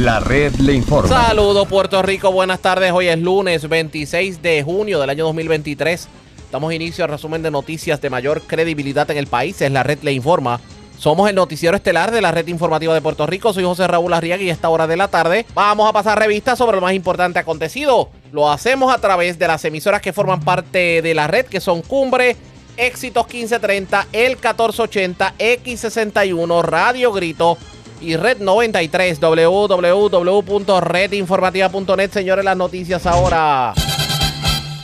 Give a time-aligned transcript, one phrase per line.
[0.00, 1.26] La red le informa.
[1.26, 2.90] Saludos Puerto Rico, buenas tardes.
[2.90, 6.08] Hoy es lunes 26 de junio del año 2023.
[6.50, 9.60] Damos inicio al resumen de noticias de mayor credibilidad en el país.
[9.60, 10.58] Es la red le informa.
[10.96, 13.52] Somos el noticiero estelar de la red informativa de Puerto Rico.
[13.52, 16.56] Soy José Raúl Arriaga y a esta hora de la tarde vamos a pasar revistas
[16.56, 18.08] sobre lo más importante acontecido.
[18.32, 21.82] Lo hacemos a través de las emisoras que forman parte de la red, que son
[21.82, 22.38] Cumbre,
[22.78, 27.58] Éxitos 1530, El 1480, X61, Radio Grito
[28.00, 32.12] y Red 93, www.redinformativa.net.
[32.12, 33.74] Señores, las noticias ahora.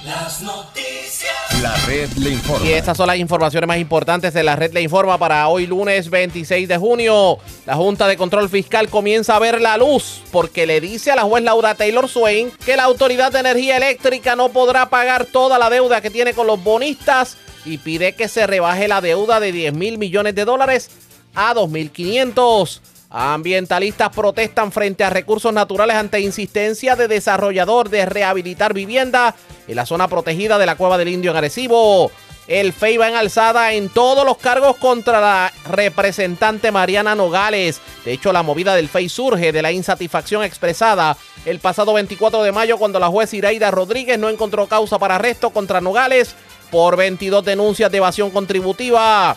[0.05, 1.33] Las noticias.
[1.63, 2.67] La red le informa.
[2.67, 6.11] Y estas son las informaciones más importantes de la red le informa para hoy lunes
[6.11, 7.39] 26 de junio.
[7.65, 11.23] La Junta de Control Fiscal comienza a ver la luz porque le dice a la
[11.23, 15.71] juez Laura Taylor Swain que la Autoridad de Energía Eléctrica no podrá pagar toda la
[15.71, 19.73] deuda que tiene con los bonistas y pide que se rebaje la deuda de 10
[19.73, 20.91] mil millones de dólares
[21.35, 22.81] a 2.500.
[23.11, 29.35] Ambientalistas protestan frente a recursos naturales ante insistencia de desarrollador de rehabilitar vivienda
[29.69, 32.11] en la zona protegida de la Cueva del Indio en Arecibo.
[32.49, 37.81] El FEI va en alzada en todos los cargos contra la representante Mariana Nogales.
[38.05, 42.53] De hecho, la movida del FEI surge de la insatisfacción expresada el pasado 24 de
[42.53, 46.35] mayo cuando la juez Iraida Rodríguez no encontró causa para arresto contra Nogales
[46.71, 49.37] por 22 denuncias de evasión contributiva.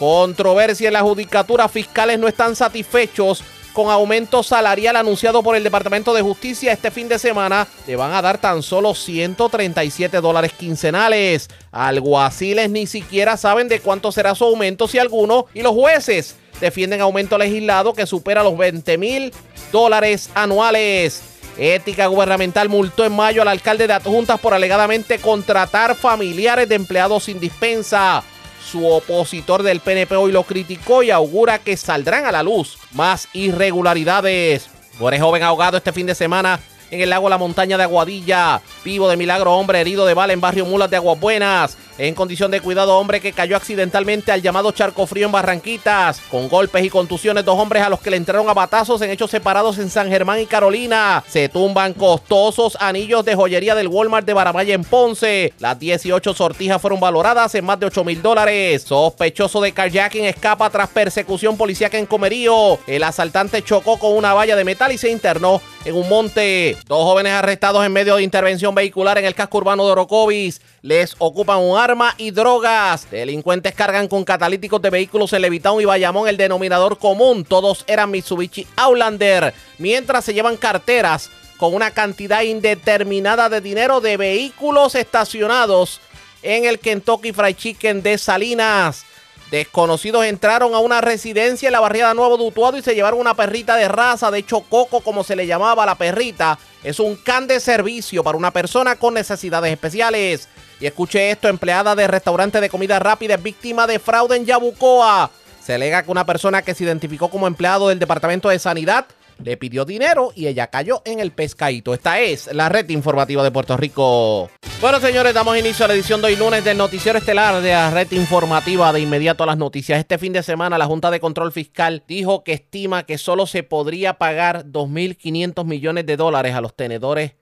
[0.00, 1.68] Controversia en la judicatura.
[1.68, 7.06] Fiscales no están satisfechos con aumento salarial anunciado por el Departamento de Justicia este fin
[7.06, 7.68] de semana.
[7.86, 11.50] Le van a dar tan solo 137 dólares quincenales.
[11.70, 15.44] Alguaciles ni siquiera saben de cuánto será su aumento, si alguno.
[15.52, 19.34] Y los jueces defienden aumento legislado que supera los 20 mil
[19.70, 21.20] dólares anuales.
[21.58, 27.24] Ética Gubernamental multó en mayo al alcalde de Adjuntas por alegadamente contratar familiares de empleados
[27.24, 28.24] sin dispensa.
[28.70, 33.28] Su opositor del PNP hoy lo criticó y augura que saldrán a la luz más
[33.32, 34.70] irregularidades.
[35.00, 36.60] Muere joven ahogado este fin de semana
[36.92, 38.60] en el lago La Montaña de Aguadilla.
[38.84, 41.76] Vivo de milagro, hombre herido de bala en barrio Mulas de Aguas Buenas.
[42.02, 46.18] En condición de cuidado, hombre que cayó accidentalmente al llamado charco frío en Barranquitas.
[46.30, 49.30] Con golpes y contusiones, dos hombres a los que le entraron a batazos en hechos
[49.30, 51.22] separados en San Germán y Carolina.
[51.28, 55.52] Se tumban costosos anillos de joyería del Walmart de Baramaya en Ponce.
[55.58, 58.82] Las 18 sortijas fueron valoradas en más de 8 mil dólares.
[58.84, 62.78] Sospechoso de carjacking escapa tras persecución policíaca en Comerío.
[62.86, 66.78] El asaltante chocó con una valla de metal y se internó en un monte.
[66.86, 70.62] Dos jóvenes arrestados en medio de intervención vehicular en el casco urbano de Orocovis.
[70.80, 73.10] Les ocupan un arma y drogas.
[73.10, 77.44] Delincuentes cargan con catalíticos de vehículos en Levitown y Bayamón el denominador común.
[77.44, 79.52] Todos eran Mitsubishi Outlander.
[79.78, 86.00] Mientras se llevan carteras con una cantidad indeterminada de dinero de vehículos estacionados
[86.42, 89.04] en el Kentucky Fried Chicken de Salinas.
[89.50, 93.74] Desconocidos entraron a una residencia en la barriada Nuevo Dutuado y se llevaron una perrita
[93.74, 96.56] de raza, de hecho Coco como se le llamaba la perrita.
[96.84, 100.48] Es un can de servicio para una persona con necesidades especiales.
[100.80, 105.30] Y escuche esto, empleada de restaurante de comida rápida es víctima de fraude en Yabucoa.
[105.62, 109.04] Se alega que una persona que se identificó como empleado del Departamento de Sanidad
[109.44, 111.92] le pidió dinero y ella cayó en el pescadito.
[111.92, 114.48] Esta es la red informativa de Puerto Rico.
[114.80, 117.90] Bueno, señores, damos inicio a la edición de hoy lunes del Noticiero Estelar de la
[117.90, 119.98] red informativa de inmediato a las noticias.
[119.98, 123.62] Este fin de semana la Junta de Control Fiscal dijo que estima que solo se
[123.62, 127.34] podría pagar 2.500 millones de dólares a los tenedores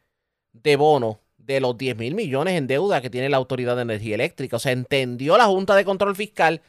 [0.53, 4.15] de bono de los 10 mil millones en deuda que tiene la Autoridad de Energía
[4.15, 4.57] Eléctrica.
[4.57, 6.61] O sea, entendió la Junta de Control Fiscal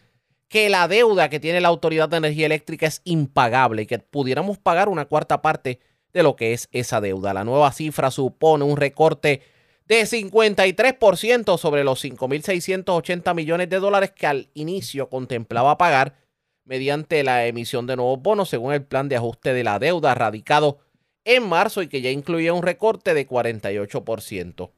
[0.48, 4.58] que la deuda que tiene la Autoridad de Energía Eléctrica es impagable y que pudiéramos
[4.58, 5.82] pagar una cuarta parte
[6.14, 7.34] de lo que es esa deuda.
[7.34, 9.42] La nueva cifra supone un recorte
[9.86, 16.16] de 53% sobre los 5.680 millones de dólares que al inicio contemplaba pagar
[16.64, 20.80] mediante la emisión de nuevos bonos según el plan de ajuste de la deuda radicado
[21.26, 24.72] en marzo y que ya incluía un recorte de 48%.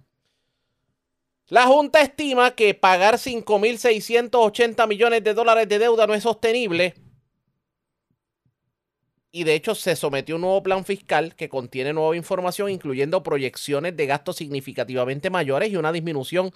[1.48, 6.94] La Junta estima que pagar 5.680 millones de dólares de deuda no es sostenible.
[9.34, 13.96] Y de hecho se sometió un nuevo plan fiscal que contiene nueva información, incluyendo proyecciones
[13.98, 16.54] de gastos significativamente mayores y una disminución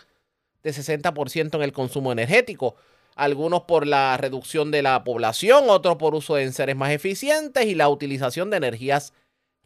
[0.64, 2.76] de 60% en el consumo energético.
[3.16, 7.76] Algunos por la reducción de la población, otros por uso de enseres más eficientes y
[7.76, 9.14] la utilización de energías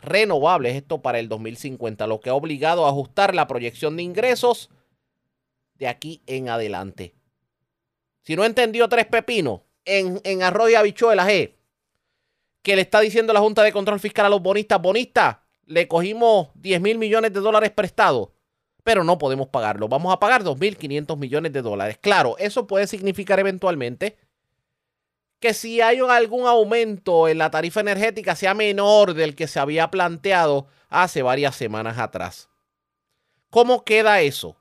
[0.01, 0.75] renovables.
[0.75, 4.69] Esto para el 2050, lo que ha obligado a ajustar la proyección de ingresos
[5.75, 7.16] de aquí en adelante.
[8.22, 11.56] Si no entendió tres pepinos en, en arroz y eh,
[12.62, 16.50] que le está diciendo la Junta de Control Fiscal a los bonistas, bonistas, le cogimos
[16.56, 18.30] 10 mil millones de dólares prestados,
[18.84, 19.88] pero no podemos pagarlo.
[19.88, 21.98] Vamos a pagar 2.500 millones de dólares.
[22.01, 24.18] Claro, eso puede significar eventualmente
[25.39, 29.89] que si hay algún aumento en la tarifa energética sea menor del que se había
[29.89, 32.50] planteado hace varias semanas atrás.
[33.50, 34.57] ¿Cómo queda eso?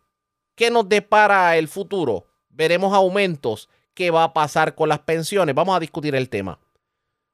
[0.54, 2.26] ¿Qué nos depara el futuro?
[2.48, 3.68] ¿Veremos aumentos?
[3.94, 5.54] ¿Qué va a pasar con las pensiones?
[5.54, 6.58] Vamos a discutir el tema.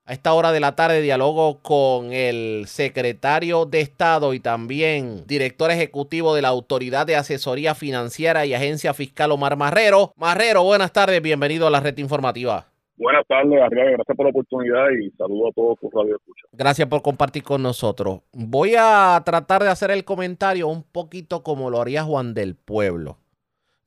[0.06, 5.70] A esta hora de la tarde dialogo con el secretario de Estado y también director
[5.70, 10.12] ejecutivo de la Autoridad de Asesoría Financiera y Agencia Fiscal Omar Marrero.
[10.16, 12.73] Marrero, buenas tardes, bienvenido a la red informativa.
[13.04, 13.90] Buenas tardes, Arriaga.
[13.90, 16.46] Gracias por la oportunidad y saludo a todos por Radio Escucha.
[16.52, 18.22] Gracias por compartir con nosotros.
[18.32, 23.18] Voy a tratar de hacer el comentario un poquito como lo haría Juan del Pueblo.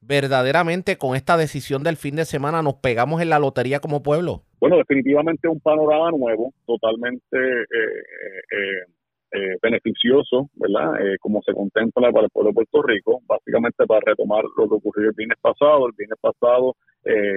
[0.02, 4.44] Verdaderamente con esta decisión del fin de semana nos pegamos en la lotería como pueblo.
[4.60, 7.66] Bueno, definitivamente un panorama nuevo, totalmente eh,
[8.52, 8.86] eh,
[9.32, 10.94] eh, beneficioso, ¿verdad?
[11.20, 15.10] como se contempla para el pueblo de Puerto Rico, básicamente para retomar lo que ocurrió
[15.10, 15.88] el viernes pasado.
[15.88, 16.76] El viernes pasado,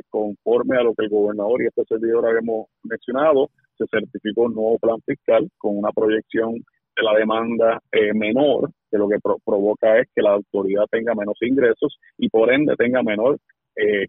[0.08, 4.78] conforme a lo que el gobernador y este servidor habíamos mencionado, se certificó un nuevo
[4.78, 7.80] plan fiscal con una proyección de la demanda
[8.14, 12.76] menor, que lo que provoca es que la autoridad tenga menos ingresos y por ende
[12.76, 13.38] tenga menor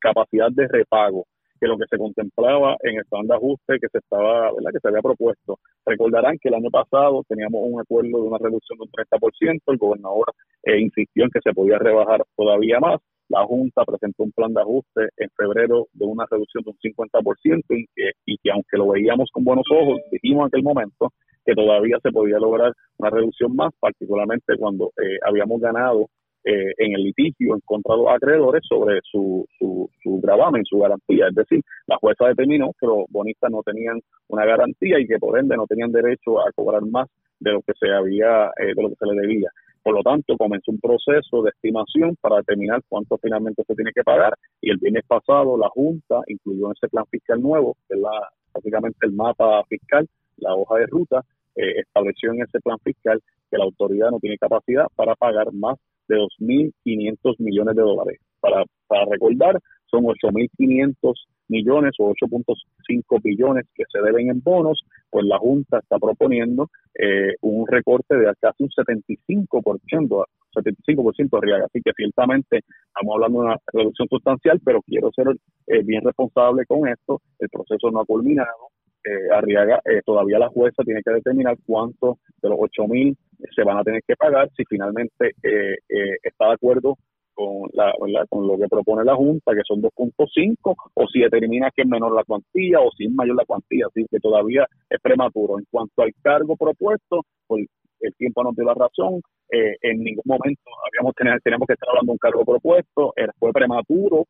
[0.02, 1.26] capacidad de repago
[1.62, 4.88] que lo que se contemplaba en el plan de ajuste que se estaba, que se
[4.88, 5.60] había propuesto.
[5.86, 9.78] Recordarán que el año pasado teníamos un acuerdo de una reducción de un 30%, el
[9.78, 10.26] gobernador
[10.64, 13.00] eh, insistió en que se podía rebajar todavía más.
[13.30, 17.64] La Junta presentó un plan de ajuste en febrero de una reducción de un 50%
[17.70, 21.14] y que, y que aunque lo veíamos con buenos ojos, dijimos en aquel momento
[21.46, 26.08] que todavía se podía lograr una reducción más, particularmente cuando eh, habíamos ganado
[26.44, 30.80] eh, en el litigio en contra de los acreedores sobre su, su, su gravamen, su
[30.80, 31.28] garantía.
[31.28, 35.38] Es decir, la jueza determinó que los bonistas no tenían una garantía y que por
[35.38, 37.08] ende no tenían derecho a cobrar más
[37.40, 39.50] de lo que se había, eh, de lo que se le debía.
[39.84, 44.04] Por lo tanto, comenzó un proceso de estimación para determinar cuánto finalmente se tiene que
[44.04, 48.02] pagar y el viernes pasado la Junta incluyó en ese plan fiscal nuevo, que es
[48.02, 51.24] la, básicamente el mapa fiscal, la hoja de ruta,
[51.56, 55.78] eh, estableció en ese plan fiscal que la autoridad no tiene capacidad para pagar más
[56.08, 58.20] de 2.500 millones de dólares.
[58.40, 61.14] Para, para recordar, son 8.500
[61.52, 67.36] millones o 8.5 billones que se deben en bonos, pues la Junta está proponiendo eh,
[67.42, 70.26] un recorte de casi un 75%,
[70.56, 71.64] 75% real.
[71.64, 75.28] Así que ciertamente estamos hablando de una reducción sustancial, pero quiero ser
[75.68, 77.22] eh, bien responsable con esto.
[77.40, 78.72] El proceso no ha culminado.
[79.04, 83.18] Eh, Arriaga, eh, todavía la jueza tiene que determinar cuánto de los 8 mil
[83.56, 86.98] se van a tener que pagar si finalmente eh, eh, está de acuerdo
[87.34, 87.94] con, la,
[88.30, 92.14] con lo que propone la Junta, que son 2.5, o si determina que es menor
[92.14, 95.58] la cuantía o si es mayor la cuantía, así que todavía es prematuro.
[95.58, 97.66] En cuanto al cargo propuesto, pues
[98.02, 101.90] el tiempo nos dio la razón, eh, en ningún momento habíamos tenido, teníamos que estar
[101.90, 104.26] hablando de un cargo propuesto, fue prematuro,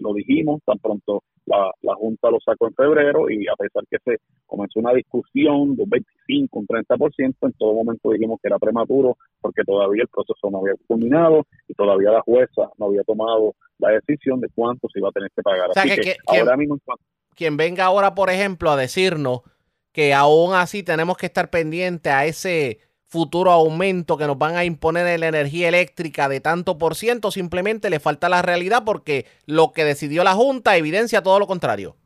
[0.00, 3.98] lo dijimos, tan pronto la, la Junta lo sacó en febrero y a pesar que
[4.04, 8.58] se comenzó una discusión de un 25, un 30%, en todo momento dijimos que era
[8.58, 13.54] prematuro porque todavía el proceso no había culminado y todavía la jueza no había tomado
[13.78, 15.70] la decisión de cuánto se iba a tener que pagar.
[15.74, 16.78] Así que, ahora mismo...
[17.34, 19.42] Quien venga ahora, por ejemplo, a decirnos
[19.92, 24.64] que aún así tenemos que estar pendientes a ese futuro aumento que nos van a
[24.64, 29.26] imponer en la energía eléctrica de tanto por ciento, simplemente le falta la realidad porque
[29.46, 31.96] lo que decidió la Junta evidencia todo lo contrario.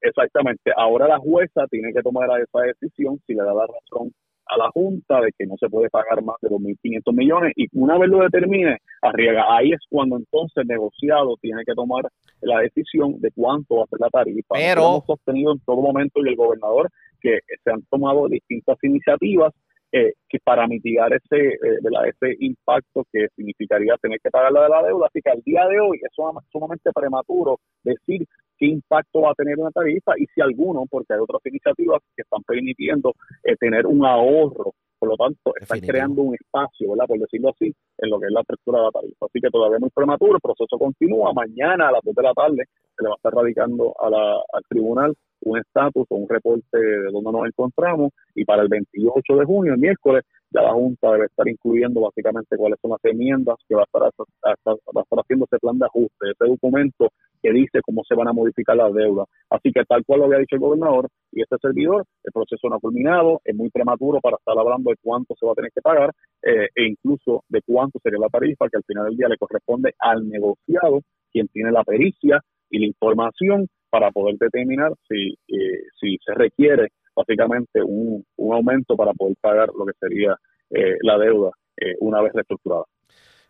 [0.00, 0.72] Exactamente.
[0.76, 4.12] Ahora la jueza tiene que tomar esa decisión si le da la razón
[4.46, 7.98] a la Junta de que no se puede pagar más de 2.500 millones y una
[7.98, 9.44] vez lo determine, arriesga.
[9.54, 12.04] Ahí es cuando entonces el negociado tiene que tomar
[12.40, 14.54] la decisión de cuánto va a ser la tarifa.
[14.54, 16.88] Pero hemos sostenido en todo momento y el gobernador
[17.20, 19.52] que se han tomado distintas iniciativas
[19.92, 24.68] eh, que para mitigar ese, eh, ese impacto que significaría tener que pagar la de
[24.68, 25.06] la deuda.
[25.06, 26.10] Así que al día de hoy es
[26.50, 28.26] sumamente prematuro decir
[28.58, 32.22] qué impacto va a tener una tarifa y si alguno, porque hay otras iniciativas que
[32.22, 33.14] están permitiendo
[33.44, 34.72] eh, tener un ahorro.
[34.98, 37.06] Por lo tanto, están creando un espacio, ¿verdad?
[37.06, 39.26] por decirlo así, en lo que es la apertura de la tarifa.
[39.26, 41.32] Así que todavía muy prematuro, el proceso continúa.
[41.32, 42.64] Mañana a las 2 de la tarde
[42.96, 46.78] se le va a estar radicando a la, al tribunal un estatus o un reporte
[46.78, 51.12] de dónde nos encontramos y para el 28 de junio, el miércoles, ya la Junta
[51.12, 55.18] debe estar incluyendo básicamente cuáles son las enmiendas que va a estar, va a estar
[55.18, 57.10] haciendo ese plan de ajuste, ese documento
[57.42, 59.26] que dice cómo se van a modificar las deudas.
[59.50, 62.76] Así que tal cual lo había dicho el gobernador y este servidor, el proceso no
[62.76, 65.82] ha culminado, es muy prematuro para estar hablando de cuánto se va a tener que
[65.82, 66.10] pagar
[66.42, 69.94] eh, e incluso de cuánto sería la tarifa que al final del día le corresponde
[69.98, 72.40] al negociado, quien tiene la pericia
[72.70, 78.96] y la información para poder determinar si, eh, si se requiere básicamente un, un, aumento
[78.96, 80.36] para poder pagar lo que sería
[80.70, 82.84] eh, la deuda eh, una vez reestructurada.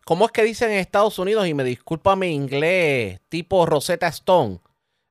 [0.05, 4.59] ¿Cómo es que dicen en Estados Unidos, y me disculpa mi inglés, tipo Rosetta Stone?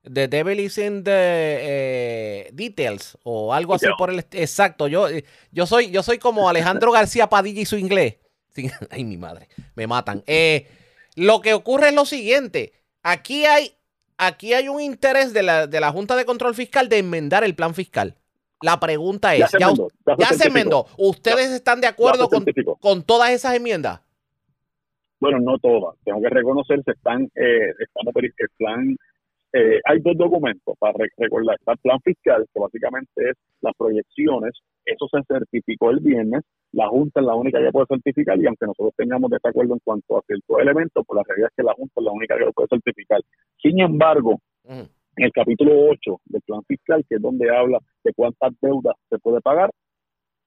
[0.03, 4.87] The devil is in the eh, details o algo así por el exacto.
[4.87, 8.15] Yo, eh, yo soy yo soy como Alejandro García Padilla y su inglés.
[8.49, 10.23] Sí, ay mi madre, me matan.
[10.25, 10.67] Eh,
[11.15, 12.73] lo que ocurre es lo siguiente.
[13.03, 13.73] Aquí hay
[14.19, 17.55] aquí hay un interés de la, de la Junta de Control Fiscal de enmendar el
[17.55, 18.15] plan fiscal.
[18.61, 20.47] La pregunta Ya es, se ya, enmendó, ya se ya se certificó.
[20.47, 20.85] enmendó.
[20.97, 22.45] ¿Ustedes están de acuerdo con,
[22.79, 24.01] con todas esas enmiendas?
[25.19, 25.95] Bueno, no todas.
[26.03, 28.97] Tengo que reconocer que están, eh, estamos el plan,
[29.53, 31.55] eh, hay dos documentos para re- recordar.
[31.59, 34.51] Está el plan fiscal, que básicamente es las proyecciones.
[34.85, 36.41] Eso se certificó el viernes.
[36.71, 40.17] La Junta es la única que puede certificar y aunque nosotros tengamos desacuerdo en cuanto
[40.17, 42.53] a ciertos elementos, pues la realidad es que la Junta es la única que lo
[42.53, 43.19] puede certificar.
[43.61, 44.39] Sin embargo,
[45.17, 49.17] en el capítulo 8 del plan fiscal, que es donde habla de cuántas deudas se
[49.19, 49.71] puede pagar,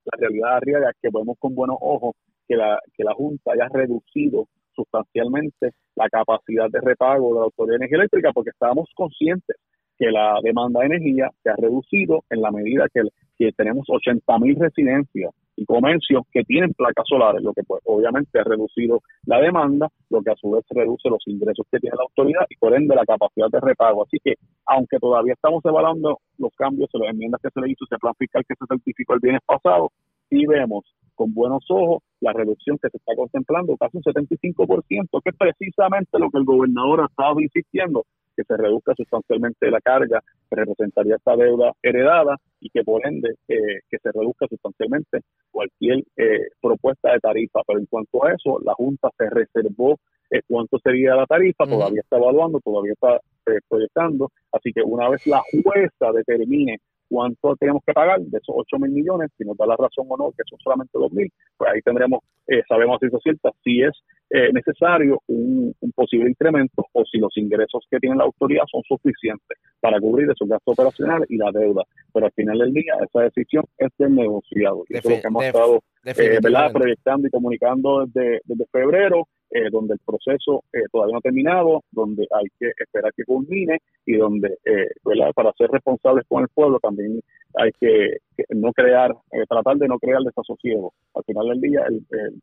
[0.04, 2.14] la realidad arriba es que vemos con buenos ojos
[2.49, 7.73] que la, que la Junta haya reducido sustancialmente la capacidad de repago de la Autoridad
[7.73, 9.57] de Energía Eléctrica porque estábamos conscientes
[9.99, 13.03] que la demanda de energía se ha reducido en la medida que,
[13.39, 18.41] que tenemos 80 mil residencias y comercios que tienen placas solares, lo que pues, obviamente
[18.41, 22.05] ha reducido la demanda, lo que a su vez reduce los ingresos que tiene la
[22.05, 24.03] autoridad y por ende la capacidad de repago.
[24.03, 24.35] Así que,
[24.67, 28.15] aunque todavía estamos evaluando los cambios y las enmiendas que se le hizo ese plan
[28.19, 29.93] fiscal que se certificó el viernes pasado,
[30.31, 30.85] sí vemos
[31.15, 36.19] con buenos ojos la reducción que se está contemplando, casi un 75%, que es precisamente
[36.19, 38.05] lo que el gobernador ha estado insistiendo,
[38.37, 43.35] que se reduzca sustancialmente la carga que representaría esta deuda heredada y que por ende
[43.49, 47.61] eh, que se reduzca sustancialmente cualquier eh, propuesta de tarifa.
[47.67, 49.99] Pero en cuanto a eso, la Junta se reservó
[50.33, 54.31] eh, cuánto sería la tarifa, todavía está evaluando, todavía está eh, proyectando.
[54.50, 56.79] Así que una vez la jueza determine
[57.12, 60.16] cuánto tenemos que pagar de esos 8 mil millones, si nos da la razón o
[60.16, 63.83] no, que son solamente 2 mil, pues ahí tendremos, eh, sabemos a ciencia cierta si
[63.83, 63.92] es
[64.31, 68.83] eh, necesario un, un posible incremento o si los ingresos que tiene la autoridad son
[68.88, 71.83] suficientes para cubrir esos gastos operacionales y la deuda.
[72.14, 74.85] Pero al final del día, esa decisión es del negociado.
[74.88, 79.68] Y eso es lo que hemos estado eh, proyectando y comunicando desde, desde febrero, eh,
[79.71, 84.16] donde el proceso eh, todavía no ha terminado, donde hay que esperar que culmine y
[84.16, 85.32] donde, eh, ¿verdad?
[85.35, 87.21] para ser responsables con el pueblo también
[87.54, 88.16] hay que,
[88.50, 90.94] no crear, eh, tratar de no crear desasosiego.
[91.14, 91.85] Al final del día,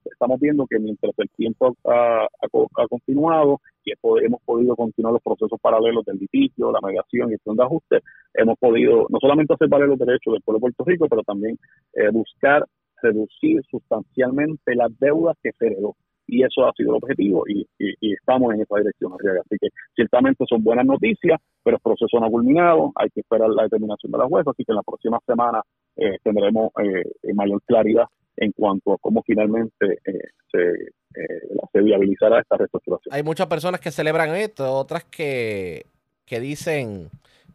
[0.05, 4.75] estamos viendo que mientras el tiempo ha, ha co- ha continuado y hemos- hemos podido
[4.75, 7.99] continuar los procesos paralelos del litigio, la mediación y el plan de ajuste,
[8.35, 11.57] hemos podido no solamente hacer valer los derechos del pueblo de Puerto Rico, pero también
[11.93, 12.63] eh, buscar
[13.01, 15.95] reducir sustancialmente las deudas que se heredó.
[16.31, 17.65] Y eso ha sido el objetivo y,
[17.99, 19.13] estamos en esa dirección.
[19.13, 23.49] Así que ciertamente son buenas noticias, pero el proceso no ha culminado, hay que esperar
[23.49, 25.61] la determinación de la jueza, así que en la próxima semana
[25.95, 28.05] eh, tendremos eh, mayor claridad
[28.37, 30.19] en cuanto a cómo finalmente eh,
[30.51, 33.13] se, eh, se viabilizará esta reestructuración.
[33.13, 35.85] Hay muchas personas que celebran esto, otras que
[36.29, 37.09] dicen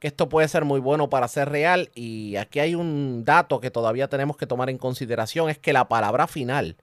[0.05, 1.89] que esto puede ser muy bueno para ser real.
[1.95, 5.89] Y aquí hay un dato que todavía tenemos que tomar en consideración, es que la
[5.89, 6.77] palabra final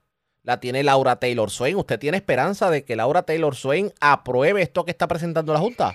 [0.43, 1.75] la tiene Laura Taylor Swain.
[1.75, 5.93] ¿Usted tiene esperanza de que Laura Taylor Swain apruebe esto que está presentando la Junta?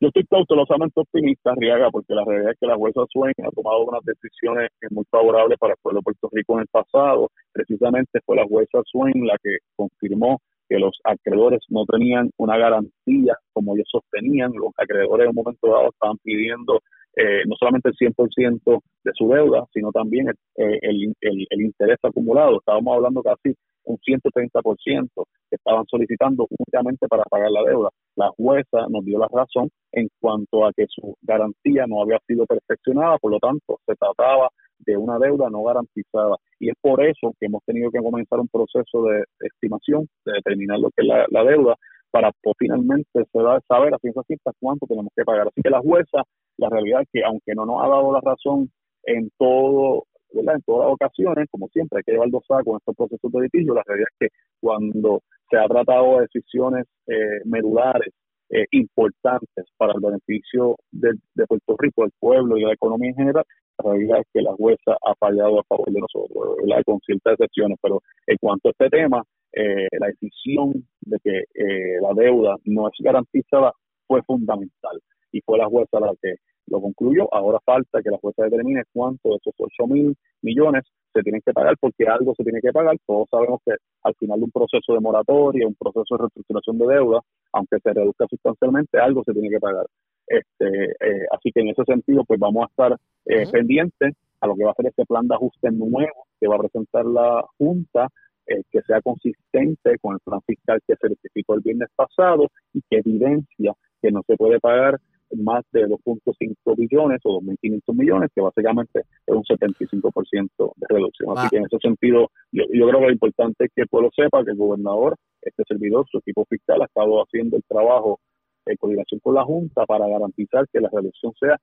[0.00, 3.84] Yo estoy cautelosamente optimista, Riaga, porque la realidad es que la jueza Swain ha tomado
[3.84, 7.30] unas decisiones muy favorables para el pueblo de Puerto Rico en el pasado.
[7.52, 13.38] Precisamente fue la jueza Swain la que confirmó que los acreedores no tenían una garantía
[13.52, 14.52] como ellos sostenían.
[14.52, 16.80] Los acreedores en un momento dado estaban pidiendo
[17.20, 22.58] eh, no solamente el 100% de su deuda, sino también el, eh, el, interés acumulado.
[22.58, 25.08] Estábamos hablando casi un 130%
[25.50, 27.90] que estaban solicitando únicamente para pagar la deuda.
[28.14, 32.46] La jueza nos dio la razón en cuanto a que su garantía no había sido
[32.46, 36.36] perfeccionada, por lo tanto se trataba de una deuda no garantizada.
[36.60, 40.78] Y es por eso que hemos tenido que comenzar un proceso de, estimación, de determinar
[40.78, 41.74] lo que es la deuda,
[42.10, 45.48] para pues, finalmente saber a ciencia cierta cuánto tenemos que pagar.
[45.48, 46.22] Así que la jueza,
[46.56, 48.70] la realidad es que aunque no nos ha dado la razón
[49.04, 52.96] en todo en todas las ocasiones, como siempre, hay que llevar dos sacos en estos
[52.96, 53.74] procesos de litigio.
[53.74, 58.12] La realidad es que cuando se ha tratado de decisiones eh, medulares
[58.50, 63.10] eh, importantes para el beneficio de, de, Puerto Rico, del pueblo y de la economía
[63.10, 63.44] en general,
[63.78, 66.82] la realidad es que la jueza ha fallado a favor de nosotros, ¿verdad?
[66.84, 67.78] con ciertas excepciones.
[67.80, 72.88] Pero en cuanto a este tema, eh, la decisión de que eh, la deuda no
[72.88, 73.72] es garantizada
[74.06, 75.00] fue fundamental
[75.32, 76.36] y fue la jueza la que
[76.66, 77.32] lo concluyó.
[77.32, 81.52] Ahora falta que la jueza determine cuánto de esos 8 mil millones se tienen que
[81.52, 82.96] pagar, porque algo se tiene que pagar.
[83.06, 86.86] Todos sabemos que al final de un proceso de moratoria, un proceso de reestructuración de
[86.86, 87.20] deuda,
[87.52, 89.86] aunque se reduzca sustancialmente, algo se tiene que pagar.
[90.26, 92.92] Este, eh, así que en ese sentido, pues vamos a estar
[93.24, 93.50] eh, uh -huh.
[93.50, 96.60] pendientes a lo que va a ser este plan de ajuste nuevo que va a
[96.60, 98.08] presentar la Junta,
[98.48, 102.98] eh, que sea consistente con el plan fiscal que certificó el viernes pasado y que
[102.98, 104.98] evidencia que no se puede pagar
[105.36, 111.30] más de 2.5 billones o 2.500 millones, que básicamente es un 75% de reducción.
[111.36, 111.48] Así Ah.
[111.50, 114.42] que en ese sentido, yo, yo creo que lo importante es que el pueblo sepa
[114.44, 118.20] que el gobernador, este servidor, su equipo fiscal ha estado haciendo el trabajo
[118.66, 121.58] en coordinación con la Junta para garantizar que la reducción sea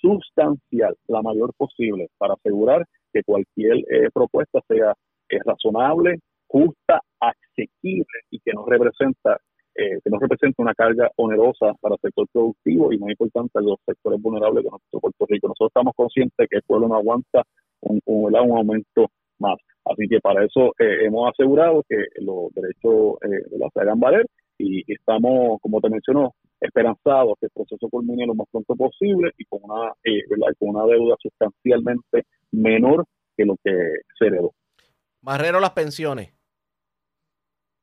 [0.00, 4.94] sustancial, la mayor posible, para asegurar que cualquier eh, propuesta sea
[5.28, 9.38] eh, razonable, justa, asequible y que no representa
[9.76, 13.78] eh, que no representa una carga onerosa para el sector productivo y más importante los
[13.84, 15.48] sectores vulnerables de nuestro Puerto Rico.
[15.48, 17.42] Nosotros estamos conscientes que el pueblo no aguanta
[17.80, 19.58] un, aumento más.
[19.84, 24.26] Así que para eso eh, hemos asegurado que los derechos eh, se hagan valer
[24.58, 29.44] y, estamos, como te mencionó, esperanzados que el proceso culmine lo más pronto posible y
[29.44, 30.22] con una, eh,
[30.58, 33.04] con una deuda sustancialmente menor
[33.36, 33.72] que lo que
[34.18, 34.52] se heredó.
[35.24, 36.34] Barrero, las pensiones.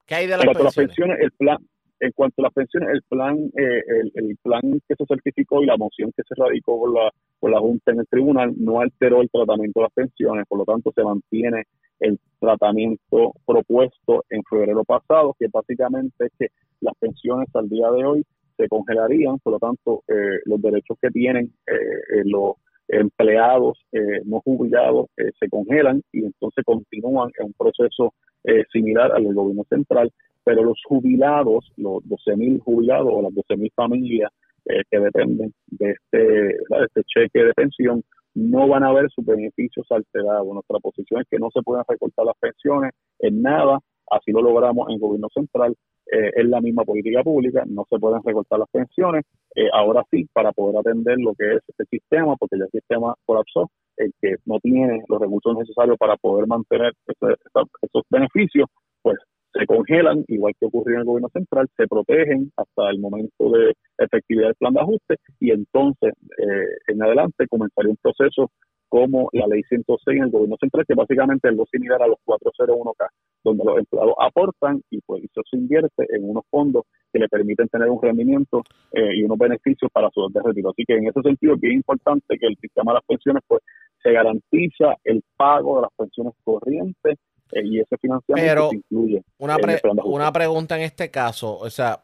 [0.06, 1.18] ¿Qué hay de las En a las pensiones?
[1.18, 1.58] pensiones, el plan,
[2.00, 5.66] en cuanto a las pensiones, el plan, eh, el, el plan que se certificó y
[5.66, 9.22] la moción que se radicó por la, por la Junta en el tribunal no alteró
[9.22, 11.64] el tratamiento de las pensiones, por lo tanto se mantiene
[12.00, 16.48] el tratamiento propuesto en febrero pasado, que básicamente es que
[16.82, 18.26] las pensiones al día de hoy
[18.58, 22.56] se congelarían, por lo tanto eh, los derechos que tienen eh, eh, los
[22.92, 29.12] empleados eh, no jubilados eh, se congelan y entonces continúan en un proceso eh, similar
[29.12, 30.12] al del gobierno central,
[30.44, 34.32] pero los jubilados, los 12.000 jubilados o las 12.000 familias
[34.66, 39.26] eh, que dependen de este, de este cheque de pensión, no van a ver sus
[39.26, 40.48] beneficios alterados.
[40.48, 43.80] Nuestra posición es que no se pueden recortar las pensiones en nada,
[44.10, 45.76] así lo logramos en el gobierno central,
[46.12, 49.24] eh, es la misma política pública, no se pueden recortar las pensiones,
[49.56, 53.16] eh, ahora sí, para poder atender lo que es este sistema, porque ya el sistema
[53.26, 57.36] colapsó, el que no tiene los recursos necesarios para poder mantener ese,
[57.82, 58.68] esos beneficios,
[59.02, 59.18] pues
[59.54, 63.74] se congelan, igual que ocurrió en el gobierno central, se protegen hasta el momento de
[63.98, 68.52] efectividad del plan de ajuste y entonces eh, en adelante comenzaría un proceso
[68.88, 72.18] como la ley 106 en el gobierno central, que básicamente es algo similar a los
[72.26, 73.08] 401K,
[73.44, 77.68] donde los empleados aportan y pues eso se invierte en unos fondos que le permiten
[77.68, 80.70] tener un rendimiento eh, y unos beneficios para su de retiro.
[80.70, 83.62] Así que en ese sentido es bien importante que el sistema de las pensiones pues
[84.02, 87.18] se garantiza el pago de las pensiones corrientes
[87.52, 91.70] eh, y ese financiamiento Pero se incluye Una, pre- una pregunta en este caso, o
[91.70, 92.04] sea,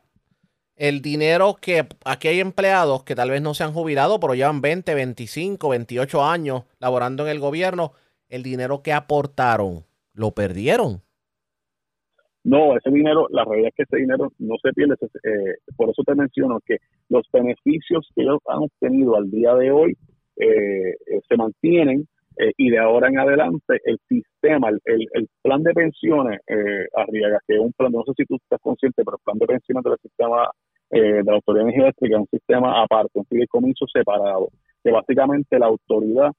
[0.76, 4.62] el dinero que aquí hay empleados que tal vez no se han jubilado, pero llevan
[4.62, 7.94] 20, 25, 28 años laborando en el gobierno,
[8.30, 11.02] el dinero que aportaron, lo perdieron.
[12.48, 14.96] No, ese dinero, la realidad es que ese dinero no se pierde.
[15.24, 16.78] eh, por eso te menciono que
[17.10, 19.98] los beneficios que ellos han obtenido al día de hoy
[20.38, 22.08] eh, eh, se mantienen
[22.38, 27.56] eh, y de ahora en adelante el sistema, el, plan de pensiones, eh, Arriaga, que
[27.56, 29.98] es un plan, no sé si tú estás consciente, pero el plan de pensiones del
[30.02, 30.50] sistema
[30.90, 34.48] de la Autoridad de Energía Eléctrica es un sistema aparte, un fideicomiso separado,
[34.82, 36.32] que básicamente la autoridad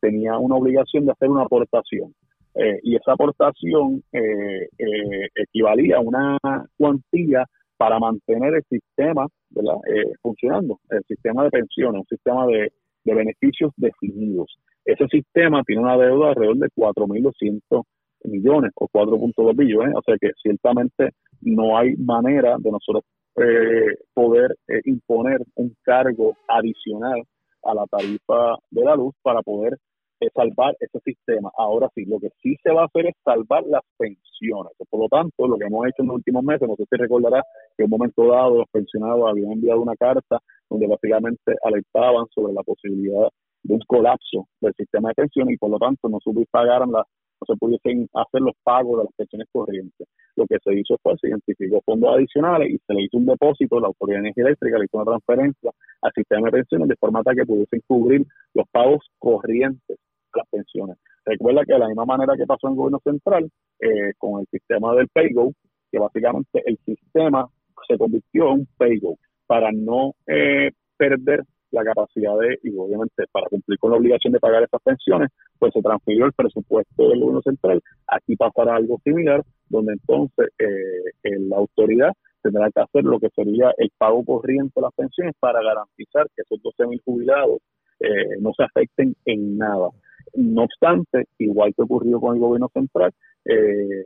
[0.00, 2.12] tenía una obligación de hacer una aportación.
[2.54, 6.38] Eh, y esa aportación eh, eh, equivalía a una
[6.76, 9.26] cuantía para mantener el sistema.
[9.54, 12.72] Eh, funcionando, el sistema de pensiones, un sistema de,
[13.04, 14.56] de beneficios definidos.
[14.84, 17.82] Ese sistema tiene una deuda alrededor de 4.200
[18.24, 21.10] millones o 4.2 billones, o sea que ciertamente
[21.42, 23.04] no hay manera de nosotros
[23.36, 27.22] eh, poder eh, imponer un cargo adicional
[27.64, 29.76] a la tarifa de la luz para poder
[30.22, 31.50] eh, salvar ese sistema.
[31.56, 34.72] Ahora sí, lo que sí se va a hacer es salvar las pensiones.
[34.88, 37.42] Por lo tanto, lo que hemos hecho en los últimos meses, no sé si recordará
[37.76, 40.38] que en un momento dado los pensionados habían enviado una carta
[40.70, 43.28] donde básicamente alertaban sobre la posibilidad
[43.64, 47.06] de un colapso del sistema de pensiones y por lo tanto no se pagaran las
[47.42, 50.06] no se pudiesen hacer los pagos de las pensiones corrientes.
[50.36, 53.80] Lo que se hizo fue se identificó fondos adicionales y se le hizo un depósito,
[53.80, 55.70] la Autoridad de Energía Eléctrica le hizo una transferencia
[56.02, 59.98] al sistema de pensiones de forma tal que pudiesen cubrir los pagos corrientes
[60.38, 60.96] las pensiones.
[61.24, 64.46] Recuerda que de la misma manera que pasó en el gobierno central, eh, con el
[64.50, 65.52] sistema del PayGo,
[65.90, 67.48] que básicamente el sistema
[67.86, 69.16] se convirtió en un PayGo
[69.46, 74.40] para no eh, perder la capacidad de, y obviamente para cumplir con la obligación de
[74.40, 77.80] pagar esas pensiones, pues se transfirió el presupuesto del gobierno central.
[78.06, 83.72] Aquí pasará algo similar, donde entonces eh, la autoridad tendrá que hacer lo que sería
[83.78, 87.58] el pago corriente de las pensiones para garantizar que esos 12 mil jubilados
[88.00, 89.88] eh, no se afecten en nada.
[90.34, 93.12] No obstante, igual que ocurrió con el gobierno central,
[93.44, 94.04] eh,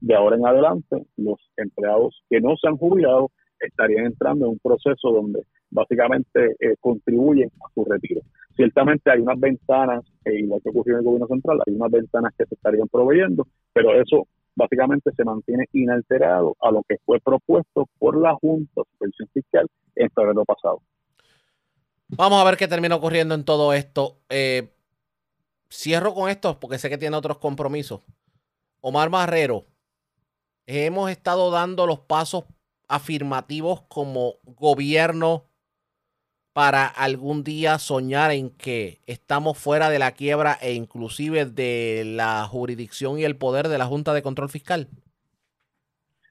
[0.00, 4.58] de ahora en adelante los empleados que no se han jubilado estarían entrando en un
[4.58, 8.22] proceso donde básicamente eh, contribuyen a su retiro.
[8.56, 12.32] Ciertamente hay unas ventanas, eh, igual que ocurrió en el gobierno central, hay unas ventanas
[12.36, 17.88] que se estarían proveyendo, pero eso básicamente se mantiene inalterado a lo que fue propuesto
[17.98, 20.80] por la Junta de Supervisión Fiscal en febrero pasado.
[22.08, 24.16] Vamos a ver qué termina ocurriendo en todo esto.
[24.28, 24.70] Eh,
[25.70, 28.02] cierro con esto porque sé que tiene otros compromisos.
[28.80, 29.66] Omar Marrero,
[30.66, 32.44] hemos estado dando los pasos
[32.88, 35.44] afirmativos como gobierno
[36.52, 42.44] para algún día soñar en que estamos fuera de la quiebra e inclusive de la
[42.44, 44.88] jurisdicción y el poder de la Junta de Control Fiscal?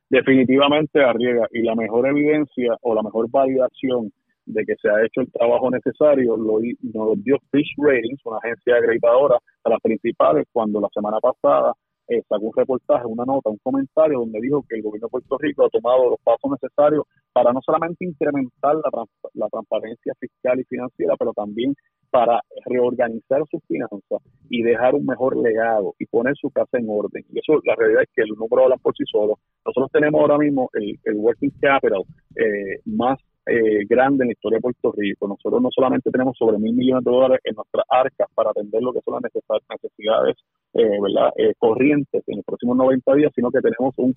[0.09, 4.11] Definitivamente arriesga y la mejor evidencia o la mejor validación
[4.47, 6.59] de que se ha hecho el trabajo necesario lo,
[6.93, 11.73] nos dio Fish Ratings, una agencia acreditadora a las principales, cuando la semana pasada
[12.07, 15.37] eh, sacó un reportaje, una nota, un comentario donde dijo que el gobierno de Puerto
[15.39, 20.63] Rico ha tomado los pasos necesarios para no solamente incrementar la, la transparencia fiscal y
[20.63, 21.75] financiera, pero también
[22.09, 27.25] para reorganizar sus finanzas y dejar un mejor legado y poner su casa en orden.
[27.29, 29.39] Y eso, la realidad es que el número habla por sí solo.
[29.65, 32.03] Nosotros tenemos ahora mismo el, el working capital
[32.35, 35.27] eh, más eh, grande en la historia de Puerto Rico.
[35.27, 38.93] Nosotros no solamente tenemos sobre mil millones de dólares en nuestras arcas para atender lo
[38.93, 40.37] que son las necesidades
[40.73, 41.31] eh, ¿verdad?
[41.37, 44.15] Eh, corrientes en los próximos 90 días, sino que tenemos un,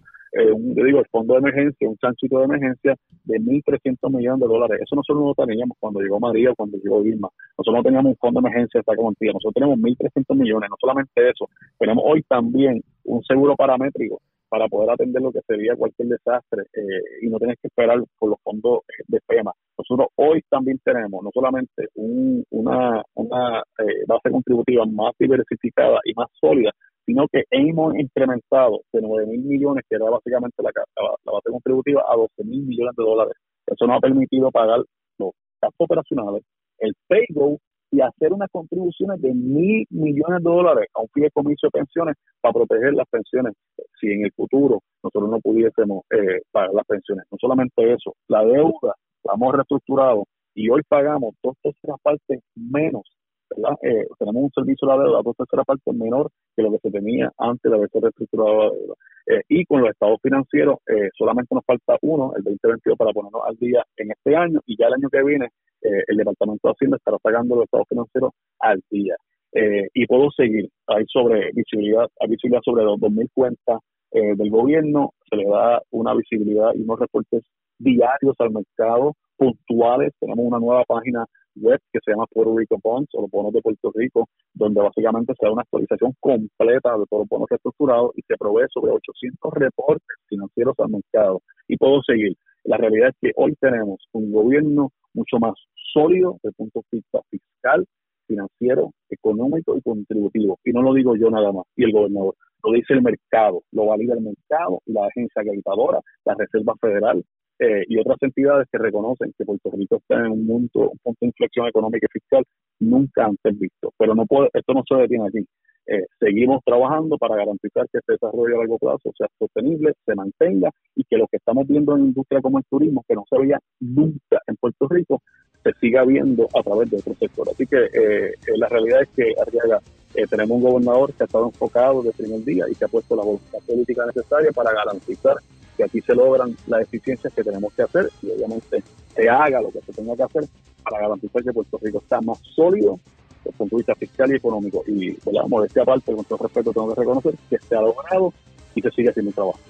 [0.54, 4.46] un yo digo, el fondo de emergencia, un chanchito de emergencia de 1.300 millones de
[4.46, 4.80] dólares.
[4.82, 7.28] Eso nosotros no lo teníamos cuando llegó María o cuando llegó Vilma.
[7.56, 9.32] Nosotros no teníamos un fondo de emergencia esta cuantía.
[9.32, 10.70] Nosotros tenemos 1.300 millones.
[10.70, 15.76] No solamente eso, tenemos hoy también un seguro paramétrico para poder atender lo que sería
[15.76, 19.52] cualquier desastre eh, y no tener que esperar por los fondos de FEMA.
[19.78, 26.26] Nosotros hoy también tenemos no solamente una, una eh, base contributiva más diversificada y más
[26.38, 26.72] sólida,
[27.06, 32.04] sino que hemos incrementado de 9 mil millones, que era básicamente la, la, base contributiva,
[32.08, 33.34] a 12 mil millones de dólares.
[33.66, 34.80] Eso nos ha permitido pagar
[35.18, 35.30] los
[35.62, 36.42] gastos operacionales,
[36.78, 37.58] el payroll
[37.90, 42.52] y hacer unas contribuciones de mil millones de dólares a un fideicomiso de pensiones para
[42.52, 43.54] proteger las pensiones
[44.00, 47.26] si en el futuro nosotros no pudiésemos eh, pagar las pensiones.
[47.30, 50.24] No solamente eso, la deuda la hemos reestructurado
[50.54, 53.02] y hoy pagamos dos terceras partes menos,
[53.50, 53.76] ¿verdad?
[53.82, 56.90] Eh, tenemos un servicio de la deuda dos terceras partes menor que lo que se
[56.90, 58.94] tenía antes de haberse reestructurado la deuda.
[59.26, 60.78] Eh, y con los estados financieros
[61.16, 64.86] solamente nos falta uno, el 2022, para ponernos al día en este año y ya
[64.86, 65.48] el año que viene
[65.82, 69.16] eh, el Departamento de Hacienda estará sacando los estados financieros al día.
[69.52, 73.80] Eh, y puedo seguir, hay sobre visibilidad, hay visibilidad sobre los 2.000 cuentas
[74.12, 77.42] eh, del gobierno, se le da una visibilidad y unos reportes
[77.78, 81.24] diarios al mercado, puntuales, tenemos una nueva página
[81.56, 85.34] web que se llama Puerto Rico Bonds o los bonos de Puerto Rico, donde básicamente
[85.38, 89.52] se da una actualización completa de todos los bonos reestructurados y se provee sobre 800
[89.54, 91.40] reportes financieros al mercado.
[91.66, 92.36] Y puedo seguir.
[92.64, 95.54] La realidad es que hoy tenemos un gobierno mucho más
[95.92, 97.86] sólido desde el punto de vista fiscal,
[98.26, 100.58] financiero, económico y contributivo.
[100.64, 103.86] Y no lo digo yo nada más, y el gobernador, lo dice el mercado, lo
[103.86, 107.24] valida el mercado la agencia acreditadora, la Reserva Federal
[107.58, 111.18] eh, y otras entidades que reconocen que Puerto Rico está en un punto, un punto
[111.20, 112.44] de inflexión económica y fiscal
[112.80, 113.92] nunca antes visto.
[113.98, 115.46] Pero no puede, esto no se detiene aquí.
[115.92, 120.70] Eh, seguimos trabajando para garantizar que este desarrollo a largo plazo sea sostenible, se mantenga
[120.94, 123.58] y que lo que estamos viendo en industria como el turismo, que no se veía
[123.80, 125.20] nunca en Puerto Rico,
[125.64, 127.48] se siga viendo a través de otro sector.
[127.50, 129.80] Así que eh, eh, la realidad es que Arriaga
[130.28, 133.16] tenemos un gobernador que ha estado enfocado desde el primer día y que ha puesto
[133.16, 135.36] la voluntad política necesaria para garantizar
[135.76, 138.82] que aquí se logran las eficiencias que tenemos que hacer y obviamente
[139.14, 140.44] se haga lo que se tenga que hacer
[140.84, 143.00] para garantizar que Puerto Rico está más sólido
[143.44, 144.84] desde el punto de vista fiscal y económico.
[144.86, 148.32] Y, la modestia aparte, con todo respeto, tengo que reconocer que se ha logrado
[148.74, 149.60] y que sigue haciendo un trabajo.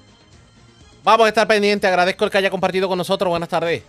[1.02, 1.88] Vamos a estar pendientes.
[1.88, 3.30] Agradezco el que haya compartido con nosotros.
[3.30, 3.82] Buenas tardes.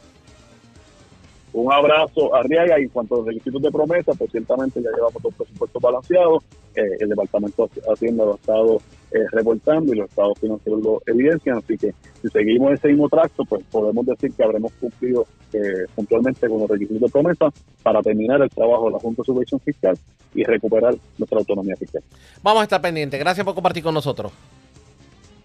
[1.53, 4.89] Un abrazo a Arriaga y en cuanto a los requisitos de promesa, pues ciertamente ya
[4.95, 6.43] llevamos dos presupuestos balanceados.
[6.75, 8.77] Eh, el Departamento de Hacienda lo ha estado
[9.11, 11.57] eh, reportando y los estados financieros lo evidencian.
[11.57, 16.47] Así que si seguimos ese mismo tracto, pues podemos decir que habremos cumplido eh, puntualmente
[16.47, 17.49] con los requisitos de promesa
[17.83, 19.97] para terminar el trabajo de la Junta de Subvención Fiscal
[20.33, 22.01] y recuperar nuestra autonomía fiscal.
[22.41, 23.19] Vamos a estar pendientes.
[23.19, 24.31] Gracias por compartir con nosotros.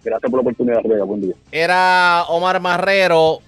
[0.05, 1.03] Gracias por la oportunidad, Arriaga.
[1.03, 1.35] Buen día.
[1.51, 3.41] Era Omar Marrero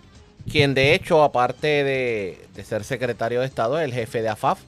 [0.49, 4.61] quien de hecho, aparte de, ser secretario de Estado, es el jefe de AFAF.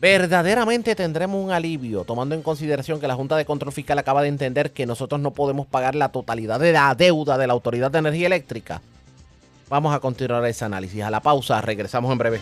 [0.00, 4.28] Verdaderamente tendremos un alivio, tomando en consideración que la Junta de Control Fiscal acaba de
[4.28, 7.98] entender que nosotros no podemos pagar la totalidad de la deuda de la Autoridad de
[7.98, 8.80] Energía Eléctrica.
[9.68, 11.02] Vamos a continuar ese análisis.
[11.02, 12.40] A la pausa, regresamos en breve.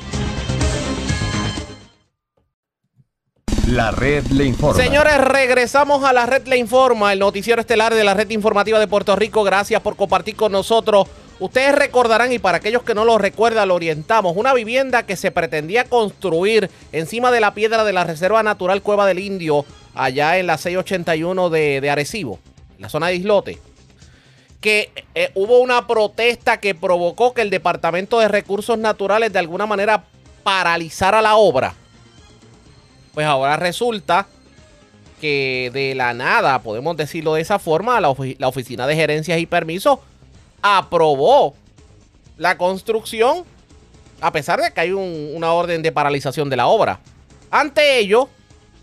[3.66, 4.80] La red le informa.
[4.80, 8.86] Señores, regresamos a la red le informa, el noticiero estelar de la red informativa de
[8.86, 9.42] Puerto Rico.
[9.42, 11.08] Gracias por compartir con nosotros.
[11.40, 15.32] Ustedes recordarán, y para aquellos que no lo recuerdan, lo orientamos, una vivienda que se
[15.32, 20.46] pretendía construir encima de la piedra de la Reserva Natural Cueva del Indio, allá en
[20.46, 22.38] la 681 de, de Arecibo,
[22.76, 23.58] en la zona de Islote
[24.60, 29.66] que eh, hubo una protesta que provocó que el Departamento de Recursos Naturales de alguna
[29.66, 30.04] manera
[30.42, 31.74] paralizara la obra.
[33.16, 34.26] Pues ahora resulta
[35.22, 40.00] que de la nada, podemos decirlo de esa forma, la, Oficina de Gerencias y Permisos
[40.60, 41.54] aprobó
[42.36, 43.44] la construcción
[44.20, 47.00] a pesar de que hay una orden de paralización de la obra.
[47.50, 48.28] Ante ello,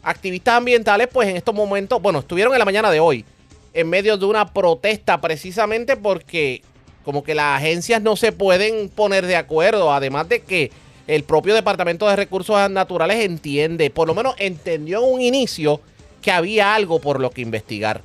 [0.02, 3.26] activistas ambientales, pues en estos momentos, bueno, estuvieron en la mañana de hoy,
[3.72, 6.64] en medio de una protesta precisamente porque
[7.06, 10.72] como que las agencias no se pueden poner de acuerdo, además de que
[11.08, 15.82] el propio Departamento de Recursos Naturales entiende, por lo menos entendió en un inicio,
[16.22, 18.02] que había algo por lo que investigar.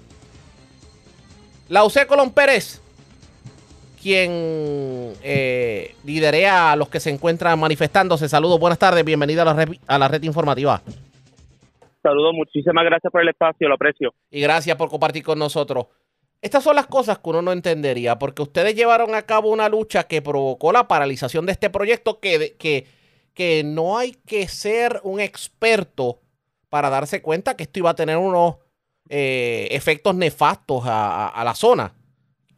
[1.68, 2.82] La UC Colón Pérez
[4.00, 4.30] quien
[5.22, 8.28] eh, liderea a los que se encuentran manifestándose.
[8.28, 10.80] Saludos, buenas tardes, bienvenida a la red, a la red informativa.
[12.02, 14.14] Saludos, muchísimas gracias por el espacio, lo aprecio.
[14.30, 15.87] Y gracias por compartir con nosotros.
[16.40, 20.05] Estas son las cosas que uno no entendería, porque ustedes llevaron a cabo una lucha
[20.05, 22.87] que provocó la paralización de este proyecto que, que,
[23.35, 26.20] que no hay que ser un experto
[26.68, 28.57] para darse cuenta que esto iba a tener unos
[29.09, 31.94] eh, efectos nefastos a la zona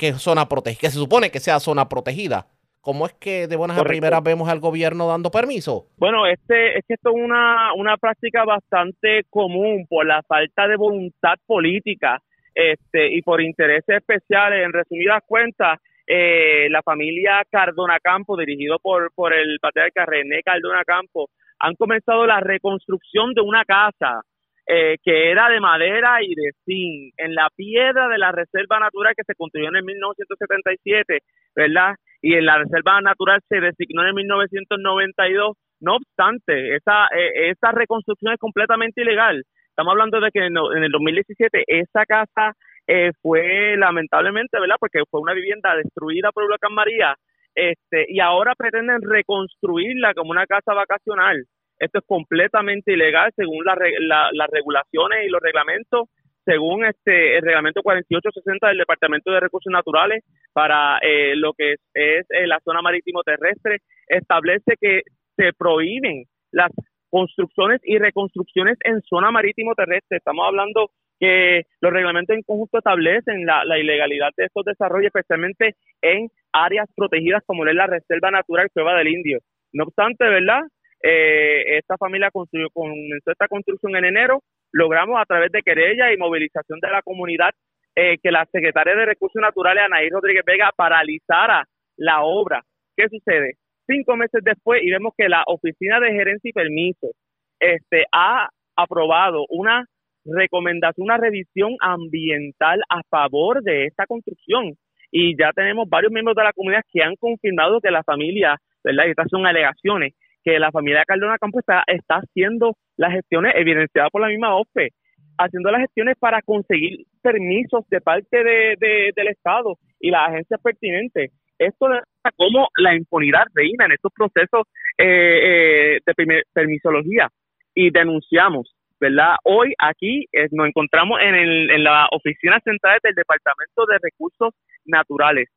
[0.01, 2.47] que zona protegida, que se supone que sea zona protegida.
[2.81, 5.89] ¿Cómo es que de buenas a primeras vemos al gobierno dando permiso?
[5.99, 10.77] Bueno, este es que esto es una, una práctica bastante común por la falta de
[10.77, 12.23] voluntad política
[12.61, 14.65] este y por intereses especiales.
[14.65, 20.83] En resumidas cuentas, eh, la familia Cardona Campo, dirigido por, por el patriarca René Cardona
[20.85, 24.23] Campo, han comenzado la reconstrucción de una casa
[24.67, 29.15] eh, que era de madera y de zinc, en la piedra de la Reserva Natural
[29.17, 31.19] que se construyó en el 1977,
[31.57, 31.95] ¿verdad?
[32.23, 35.57] Y en la Reserva Natural se designó en el 1992.
[35.81, 39.43] No obstante, esa, eh, esa reconstrucción es completamente ilegal.
[39.81, 42.53] Estamos hablando de que en, el 2017 esa casa
[42.87, 44.77] eh, fue lamentablemente, ¿verdad?
[44.79, 47.17] Porque fue una vivienda destruida por el huracán María,
[47.55, 51.47] este, y ahora pretenden reconstruirla como una casa vacacional.
[51.79, 56.11] Esto es completamente ilegal según las regulaciones y los reglamentos,
[56.45, 62.27] según este el reglamento 4860 del Departamento de Recursos Naturales para eh, lo que es,
[62.29, 65.05] eh, la zona marítimo terrestre, establece que
[65.37, 66.71] se prohíben las
[67.11, 70.19] construcciones y reconstrucciones en zona marítimo terrestre.
[70.19, 76.29] Estamos hablando que los reglamentos en conjunto establecen la, ilegalidad de estos desarrollos, especialmente en
[76.53, 79.39] áreas protegidas como es la Reserva Natural Cueva del Indio.
[79.73, 80.63] No obstante, ¿verdad?
[81.03, 84.41] Eh, esta familia construyó, comenzó esta construcción en enero.
[84.73, 87.51] Logramos a través de querella y movilización de la comunidad
[87.95, 91.65] eh, que la secretaria de Recursos Naturales, Anaí Rodríguez Vega, paralizara
[91.97, 92.63] la obra.
[92.97, 93.55] ¿Qué sucede?
[93.91, 97.11] Cinco meses después y vemos que la Oficina de Gerencia y Permisos
[97.59, 99.85] este, ha aprobado una
[100.25, 104.75] recomendación, una revisión ambiental a favor de esta construcción.
[105.11, 109.07] Y ya tenemos varios miembros de la comunidad que han confirmado que la familia, ¿verdad?
[109.07, 114.11] Y estas son alegaciones, que la familia Cardona Campos está, está haciendo las gestiones evidenciadas
[114.11, 114.91] por la misma OPE,
[115.37, 121.33] haciendo las gestiones para conseguir permisos de parte de, del Estado y las agencias pertinentes.
[121.61, 127.29] Esto demuestra cómo la impunidad reina en estos procesos eh, eh, de permisología
[127.75, 129.37] y denunciamos, ¿verdad?
[129.45, 134.55] Hoy aquí eh, nos encontramos en, el, en la oficina central del Departamento de Recursos
[134.87, 135.49] Naturales,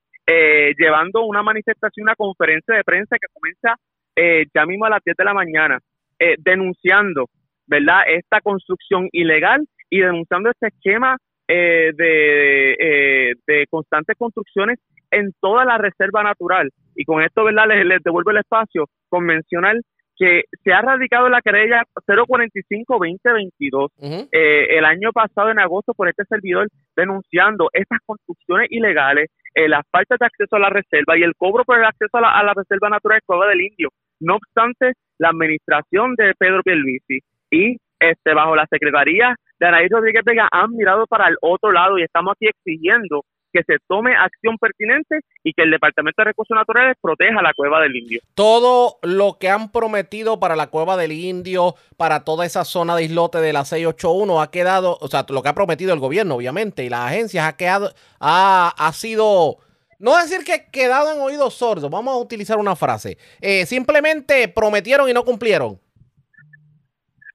[0.77, 3.77] llevando una manifestación, una conferencia de prensa que comienza
[4.15, 5.79] eh, ya mismo a las 10 de la mañana,
[6.19, 7.29] eh, denunciando,
[7.65, 14.79] ¿verdad?, esta construcción ilegal y denunciando este esquema eh, de, de constantes construcciones
[15.13, 16.69] en toda la reserva natural.
[16.95, 19.81] Y con esto, ¿verdad?, les, devuelvo el espacio convencional
[20.15, 23.89] que se ha radicado la querella 045-2022
[24.31, 30.27] el año pasado en agosto por este servidor denunciando estas construcciones ilegales, las faltas de
[30.27, 32.89] acceso a la reserva y el cobro por el acceso a la, a la reserva
[32.89, 33.89] natural de Cueva del Indio.
[34.19, 40.23] No obstante, la administración de Pedro Pierluisi y este bajo la secretaría de Anaí Rodríguez
[40.25, 43.23] Vega han mirado para el otro lado y estamos aquí exigiendo
[43.53, 47.79] que se tome acción pertinente y que el Departamento de Recursos Naturales proteja la cueva
[47.81, 48.19] del Indio.
[48.33, 53.03] Todo lo que han prometido para la cueva del Indio, para toda esa zona de
[53.03, 56.83] islote de la 681 ha quedado, o sea, lo que ha prometido el gobierno, obviamente,
[56.83, 59.59] y las agencias ha quedado, ha, ha sido
[59.99, 63.17] no decir que quedado en oídos sordos, vamos a utilizar una frase.
[63.39, 65.79] Eh, simplemente prometieron y no cumplieron.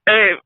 [0.05, 0.37] Eh,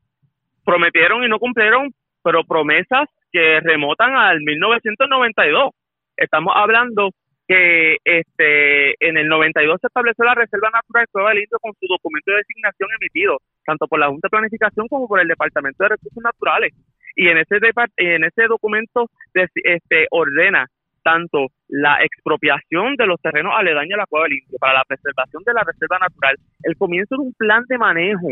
[0.63, 5.71] prometieron y no cumplieron, pero promesas que remotan al 1992.
[6.15, 7.09] Estamos hablando
[7.47, 11.73] que este en el 92 se estableció la Reserva Natural de Cueva del Indio con
[11.73, 15.83] su documento de designación emitido tanto por la Junta de Planificación como por el Departamento
[15.83, 16.71] de Recursos Naturales
[17.15, 17.57] y en ese
[17.97, 20.67] en ese documento este ordena
[21.03, 25.43] tanto la expropiación de los terrenos aledaños a la cueva del Indio para la preservación
[25.45, 28.29] de la reserva natural, el comienzo de un plan de manejo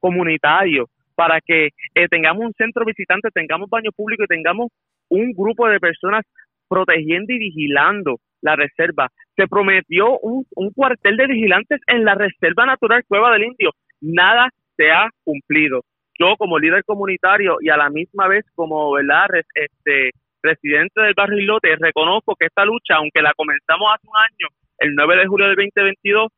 [0.00, 4.68] comunitario para que eh, tengamos un centro visitante, tengamos baño público y tengamos
[5.08, 6.24] un grupo de personas
[6.68, 9.08] protegiendo y vigilando la reserva.
[9.36, 13.70] Se prometió un, cuartel de vigilantes en la Reserva Natural Cueva del Indio.
[14.00, 15.82] Nada se ha cumplido.
[16.18, 19.26] Yo como líder comunitario y a la misma vez como ¿verdad?
[19.54, 24.48] este presidente del barrio Islote, reconozco que esta lucha, aunque la comenzamos hace un año,
[24.78, 26.28] el 9 de julio del 2022,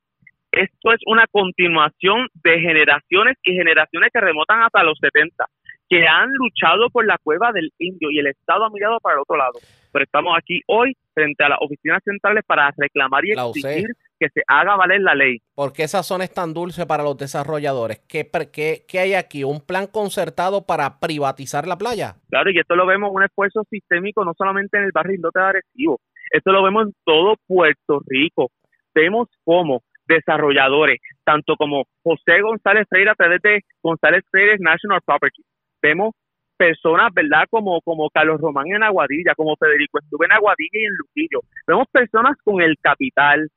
[0.57, 5.45] esto es una continuación de generaciones y generaciones que remotan hasta los 70,
[5.89, 9.21] que han luchado por la cueva del indio y el Estado ha mirado para el
[9.21, 9.53] otro lado.
[9.93, 13.89] Pero estamos aquí hoy frente a las oficinas centrales para reclamar y exigir
[14.19, 15.39] que se haga valer la ley.
[15.55, 18.01] ¿Por qué esa zona es tan dulce para los desarrolladores?
[18.09, 19.45] ¿Qué, qué- qué hay aquí?
[19.45, 22.17] ¿Un plan concertado para privatizar la playa?
[22.31, 25.45] Claro, y esto lo vemos un esfuerzo sistémico no solamente en el barrio Islote de
[25.47, 28.51] Arecibo, esto lo vemos en todo Puerto Rico.
[28.95, 35.43] Vemos cómo desarrolladores, tanto como José González Freire a través de González Freire National Property,
[35.83, 36.15] vemos
[36.57, 37.45] personas, ¿verdad?
[37.51, 41.41] Como, como Carlos Román en Aguadilla, como Federico estuve en Aguadilla y en Luquillo.
[41.67, 43.49] Vemos personas con el capital,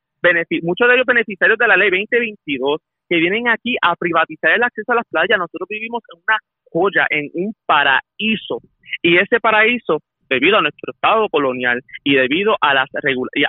[0.64, 4.92] muchos de ellos beneficiarios de la ley 2022, que vienen aquí a privatizar el acceso
[4.92, 5.40] a las playas.
[5.40, 6.38] Nosotros vivimos en una
[6.72, 8.60] joya, en un paraíso.
[9.02, 12.89] Y ese paraíso, debido a nuestro estado colonial y debido a las,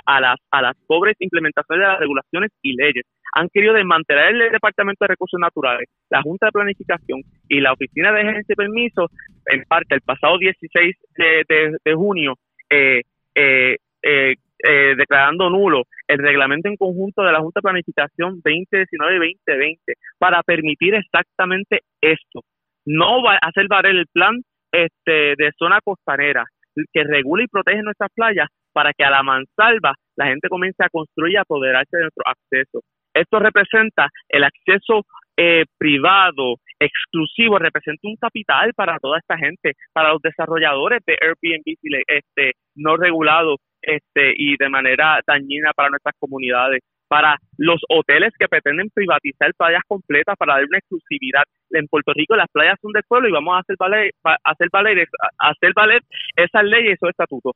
[0.05, 4.51] a las, a las pobres implementaciones de las regulaciones y leyes, han querido desmantelar el
[4.51, 9.09] Departamento de Recursos Naturales, la Junta de Planificación y la Oficina de Agencia y Permisos,
[9.45, 12.35] en parte el pasado 16 de, de- de junio,
[12.69, 13.01] eh,
[13.35, 19.15] eh, eh, eh, declarando nulo el reglamento en conjunto de la Junta de Planificación 2019
[19.15, 22.41] y 2020 para permitir exactamente esto.
[22.85, 24.41] No va a hacer valer el plan
[24.71, 26.45] este, de zona costanera
[26.91, 30.89] que regula y protege nuestras playas para que a la mansalva la gente comience a
[30.89, 32.81] construir y apoderarse de nuestro acceso.
[33.13, 35.05] Esto representa el acceso
[35.35, 42.03] eh, privado, exclusivo, representa un capital para toda esta gente, para los desarrolladores de Airbnb
[42.07, 48.47] este, no regulados este, y de manera dañina para nuestras comunidades, para los hoteles que
[48.47, 51.43] pretenden privatizar playas completas para dar una exclusividad.
[51.71, 54.69] En Puerto Rico las playas son del pueblo y vamos a hacer valer, va- hacer
[54.71, 55.05] valer,
[55.37, 56.01] hacer valer
[56.37, 57.51] esas leyes y esos estatutos.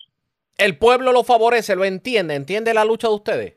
[0.58, 3.54] El pueblo lo favorece, lo entiende, entiende la lucha de ustedes.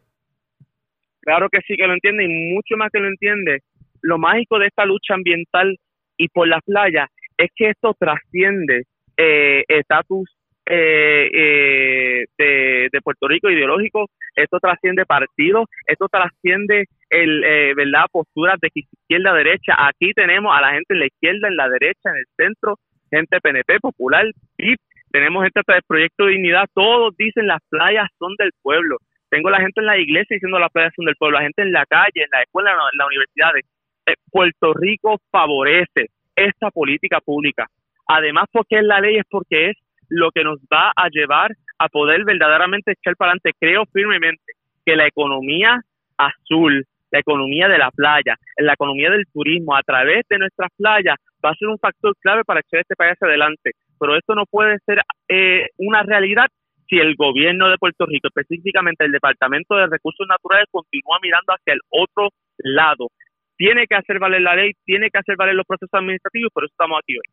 [1.21, 3.63] Claro que sí que lo entiende y mucho más que lo entiende.
[4.01, 5.77] Lo mágico de esta lucha ambiental
[6.17, 8.85] y por las playas es que esto trasciende
[9.17, 10.38] eh, estatus eh,
[10.71, 18.59] eh, de, de Puerto Rico ideológico, esto trasciende partidos, esto trasciende el, eh, verdad posturas
[18.61, 19.75] de izquierda derecha.
[19.79, 22.77] Aquí tenemos a la gente en la izquierda, en la derecha, en el centro,
[23.11, 24.27] gente PNP, popular,
[24.57, 24.79] PIP,
[25.11, 28.99] tenemos gente del Proyecto de Dignidad, todos dicen las playas son del pueblo
[29.31, 31.73] tengo la gente en la iglesia diciendo las playas son del pueblo, la gente en
[31.73, 33.65] la calle, en la escuela, en las universidades.
[34.07, 37.67] Eh, Puerto Rico favorece esta política pública.
[38.07, 39.77] Además, porque es la ley, es porque es
[40.09, 43.53] lo que nos va a llevar a poder verdaderamente echar para adelante.
[43.59, 44.53] Creo firmemente
[44.85, 45.81] que la economía
[46.17, 51.17] azul, la economía de la playa, la economía del turismo a través de nuestras playas
[51.45, 53.73] va a ser un factor clave para echar este país hacia adelante.
[53.99, 56.49] Pero esto no puede ser eh, una realidad
[56.89, 61.75] si el gobierno de Puerto Rico, específicamente el Departamento de Recursos Naturales, continúa mirando hacia
[61.75, 63.09] el otro lado.
[63.57, 66.73] Tiene que hacer valer la ley, tiene que hacer valer los procesos administrativos, por eso
[66.73, 67.29] estamos aquí hoy.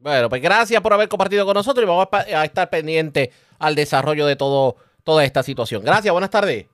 [0.00, 4.26] Bueno, pues gracias por haber compartido con nosotros y vamos a, estar pendientes al desarrollo
[4.26, 5.84] de todo, toda esta situación.
[5.84, 6.66] Gracias, buenas tardes.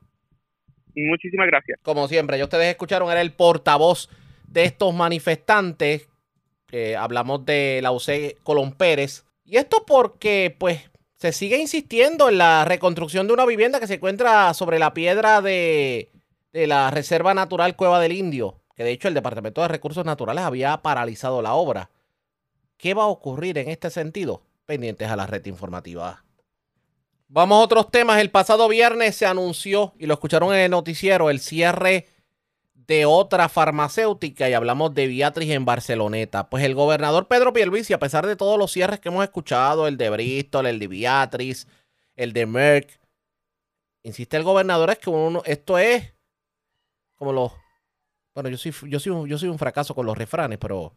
[0.95, 1.81] Muchísimas gracias.
[1.83, 4.09] Como siempre, ya ustedes escucharon, era el portavoz
[4.47, 6.09] de estos manifestantes.
[6.67, 9.25] que hablamos de la UC Colón Pérez.
[9.45, 13.95] Y esto porque, pues, se sigue insistiendo en la reconstrucción de una vivienda que se
[13.95, 16.11] encuentra sobre la piedra de,
[16.53, 18.61] de la Reserva Natural Cueva del Indio.
[18.77, 21.91] Que de hecho el Departamento de Recursos Naturales había paralizado la obra.
[22.77, 24.43] ¿Qué va a ocurrir en este sentido?
[24.67, 26.25] Pendientes a la red informativa.
[27.29, 28.21] Vamos a otros temas.
[28.21, 32.07] El pasado viernes se anunció, y lo escucharon en el noticiero, el cierre
[32.87, 36.49] de otra farmacéutica y hablamos de Beatriz en Barceloneta.
[36.49, 39.97] Pues el gobernador Pedro Pierluisi, a pesar de todos los cierres que hemos escuchado, el
[39.97, 41.67] de Bristol, el de Beatriz,
[42.15, 43.01] el de Merck,
[44.03, 46.15] insiste el gobernador es que uno, esto es
[47.17, 47.53] como los...
[48.35, 50.93] Bueno, yo soy, yo, soy yo soy un fracaso con los refranes, pero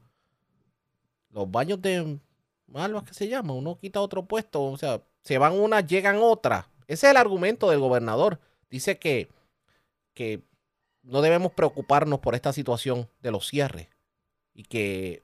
[1.29, 2.19] los baños de
[2.67, 6.65] malvas que se llama, uno quita otro puesto, o sea, se van unas, llegan otras.
[6.87, 8.39] Ese es el argumento del gobernador.
[8.69, 9.29] Dice que,
[10.13, 10.43] que
[11.03, 13.87] no debemos preocuparnos por esta situación de los cierres
[14.53, 15.23] y que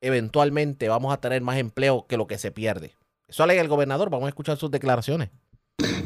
[0.00, 2.94] eventualmente vamos a tener más empleo que lo que se pierde.
[3.28, 4.10] Eso alega el gobernador.
[4.10, 5.30] Vamos a escuchar sus declaraciones.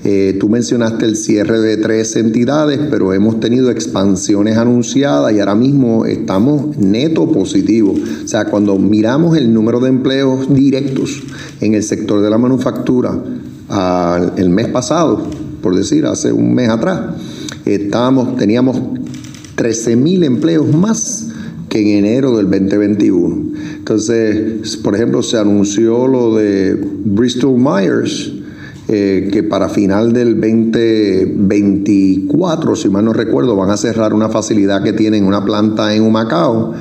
[0.02, 5.54] Eh, tú mencionaste el cierre de tres entidades, pero hemos tenido expansiones anunciadas y ahora
[5.54, 8.00] mismo estamos neto positivos.
[8.24, 11.22] O sea, cuando miramos el número de empleos directos
[11.60, 13.16] en el sector de la manufactura
[14.36, 15.28] el mes pasado,
[15.62, 17.14] por decir, hace un mes atrás,
[17.64, 18.80] estábamos, teníamos
[19.54, 21.28] 13 mil empleos más
[21.68, 23.52] que en enero del 2021.
[23.76, 28.39] Entonces, por ejemplo, se anunció lo de Bristol Myers,
[28.92, 34.82] eh, que para final del 2024, si mal no recuerdo, van a cerrar una facilidad
[34.82, 36.74] que tienen, una planta en Humacao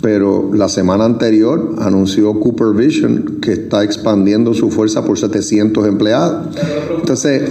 [0.00, 6.56] pero la semana anterior anunció Cooper Vision que está expandiendo su fuerza por 700 empleados.
[6.98, 7.42] Entonces,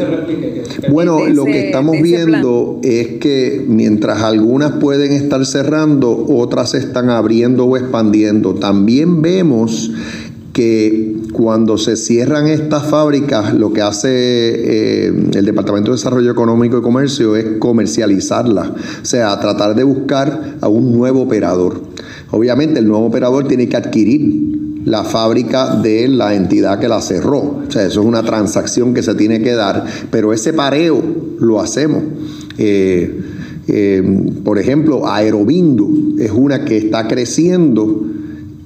[0.92, 7.66] bueno, lo que estamos viendo es que mientras algunas pueden estar cerrando, otras están abriendo
[7.66, 8.56] o expandiendo.
[8.56, 9.92] También vemos
[10.52, 11.09] que
[11.40, 16.82] cuando se cierran estas fábricas, lo que hace eh, el Departamento de Desarrollo Económico y
[16.82, 21.82] Comercio es comercializarlas, o sea, tratar de buscar a un nuevo operador.
[22.32, 27.62] Obviamente el nuevo operador tiene que adquirir la fábrica de la entidad que la cerró.
[27.66, 31.02] O sea, eso es una transacción que se tiene que dar, pero ese pareo
[31.40, 32.04] lo hacemos.
[32.58, 33.18] Eh,
[33.70, 35.88] eh, por ejemplo, Aerobindo
[36.20, 38.19] es una que está creciendo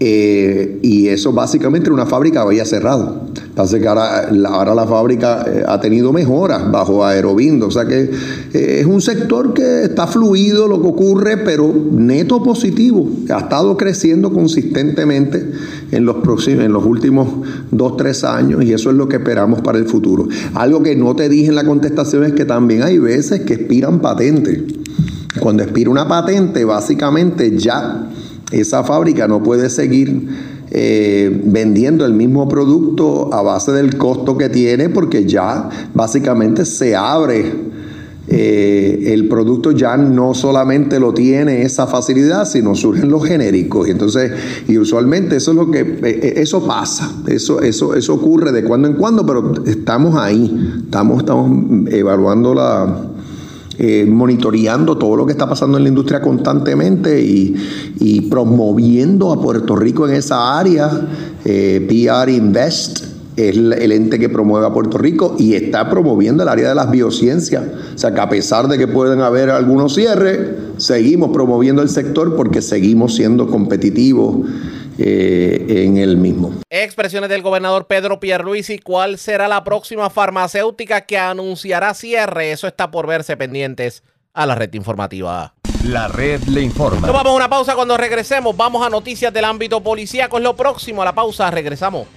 [0.06, 3.22] eh, y eso básicamente una fábrica había cerrado.
[3.56, 4.30] Así que ahora,
[4.76, 7.68] la fábrica eh, ha tenido mejoras bajo Aerobindo.
[7.68, 8.12] O sea que
[8.54, 13.10] eh, es un sector que está fluido lo que ocurre, pero neto positivo.
[13.30, 15.51] Ha estado creciendo consistentemente
[15.91, 17.30] en los, próximos, en los últimos
[17.72, 20.28] dos, tres años y eso es lo que esperamos para el futuro.
[20.54, 24.01] Algo que no te dije en la contestación es que también hay veces que expiran
[24.01, 24.64] patentes.
[25.39, 28.10] Cuando expira una patente, básicamente ya
[28.54, 30.28] esa fábrica no puede seguir
[30.76, 36.95] eh, vendiendo el mismo producto a base del costo que tiene porque ya básicamente se
[36.95, 37.74] abre.
[38.26, 43.88] Eh, el producto ya no solamente lo tiene esa facilidad, sino surgen los genéricos.
[43.88, 44.32] Y entonces,
[44.68, 48.88] y usualmente eso es lo que, eh, eso pasa, eso, eso, eso ocurre de cuando
[48.88, 53.12] en cuando, pero estamos ahí, estamos, estamos evaluando la,
[53.80, 57.55] eh, monitoreando todo lo que está pasando en la industria constantemente y,
[58.30, 60.89] promoviendo a Puerto Rico en esa área.
[61.45, 63.05] Eh, PR Invest
[63.36, 66.89] es el, ente que promueve a Puerto Rico y está promoviendo el área de las
[66.89, 67.63] biociencias.
[67.95, 70.39] O sea que a pesar de que pueden haber algunos cierres,
[70.78, 74.38] seguimos promoviendo el sector porque seguimos siendo competitivos
[74.97, 76.53] eh, en el mismo.
[76.69, 78.79] Expresiones del gobernador Pedro Pierluisi.
[78.79, 82.51] ¿Cuál será la próxima farmacéutica que anunciará cierre?
[82.51, 85.53] Eso está por verse pendientes a la red informativa.
[85.83, 87.11] La red le informa.
[87.11, 88.55] vamos a una pausa cuando regresemos.
[88.55, 90.37] Vamos a noticias del ámbito policíaco.
[90.37, 91.51] Es lo próximo a la pausa.
[91.51, 92.07] Regresamos.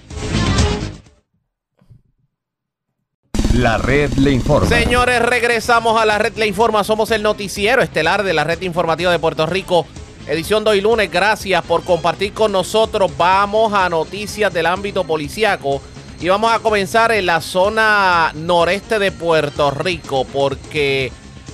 [3.53, 4.69] La red le informa.
[4.69, 6.83] Señores, regresamos a la red le informa.
[6.83, 9.85] Somos el noticiero estelar de la red informativa de Puerto Rico
[10.27, 11.11] edición de lunes.
[11.11, 13.11] Gracias por compartir con nosotros.
[13.17, 15.81] Vamos a noticias del ámbito policiaco
[16.19, 21.11] y vamos a comenzar en la zona noreste de Puerto Rico porque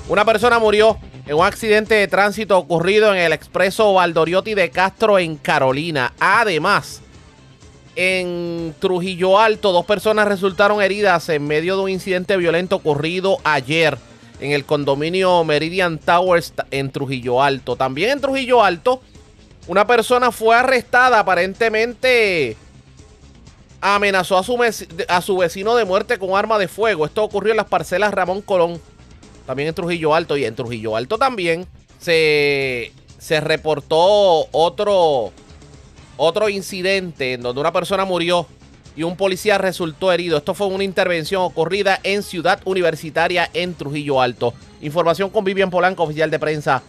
[0.10, 5.20] una persona murió en un accidente de tránsito ocurrido en el expreso Valdoriotti de Castro
[5.20, 6.14] en Carolina.
[6.20, 7.02] Además,
[7.96, 13.98] en Trujillo Alto, dos personas resultaron heridas en medio de un incidente violento ocurrido ayer
[14.44, 17.78] en el condominio Meridian Towers en Trujillo Alto.
[17.78, 19.02] También en Trujillo Alto,
[19.68, 22.58] una persona fue arrestada aparentemente
[23.80, 24.62] amenazó a su,
[25.08, 27.06] a su vecino de muerte con arma de fuego.
[27.06, 28.82] Esto ocurrió en las parcelas Ramón Colón,
[29.46, 30.36] también en Trujillo Alto.
[30.36, 31.66] Y en Trujillo Alto también
[32.00, 35.32] se, se reportó otro,
[36.18, 38.46] otro incidente en donde una persona murió
[38.96, 40.38] y un policía resultó herido.
[40.38, 44.54] Esto fue una intervención ocurrida en Ciudad Universitaria en Trujillo Alto.
[44.82, 46.84] Información con Vivian Polanco, oficial de prensa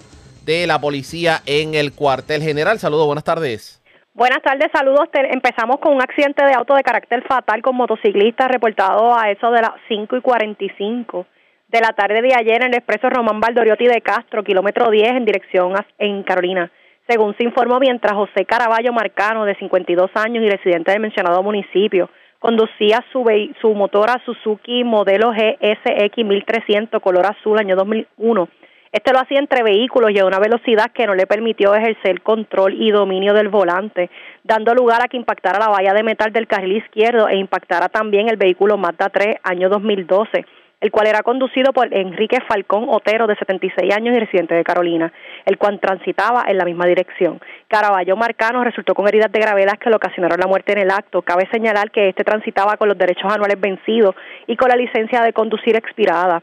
[0.44, 2.78] de la policía en el cuartel general.
[2.78, 3.80] Saludos, buenas tardes.
[4.12, 5.08] Buenas tardes, saludos.
[5.12, 9.60] Empezamos con un accidente de auto de carácter fatal con motociclistas reportado a eso de
[9.60, 11.26] las 5 y 45
[11.66, 15.24] de la tarde de ayer en el expreso Román Valdoriotti de Castro, kilómetro 10 en
[15.24, 16.70] dirección en Carolina.
[17.06, 22.08] Según se informó, mientras José Caraballo Marcano, de 52 años y residente del mencionado municipio,
[22.38, 23.24] conducía su,
[23.60, 28.48] su motora Suzuki modelo GSX 1300 color azul año 2001.
[28.90, 32.74] Este lo hacía entre vehículos y a una velocidad que no le permitió ejercer control
[32.80, 34.08] y dominio del volante,
[34.42, 38.30] dando lugar a que impactara la valla de metal del carril izquierdo e impactara también
[38.30, 40.46] el vehículo Mazda 3 año 2012
[40.84, 45.10] el cual era conducido por Enrique Falcón Otero, de 76 años y residente de Carolina,
[45.46, 47.40] el cual transitaba en la misma dirección.
[47.68, 51.22] Caraballo Marcano resultó con heridas de gravedad que le ocasionaron la muerte en el acto.
[51.22, 54.14] Cabe señalar que este transitaba con los derechos anuales vencidos
[54.46, 56.42] y con la licencia de conducir expirada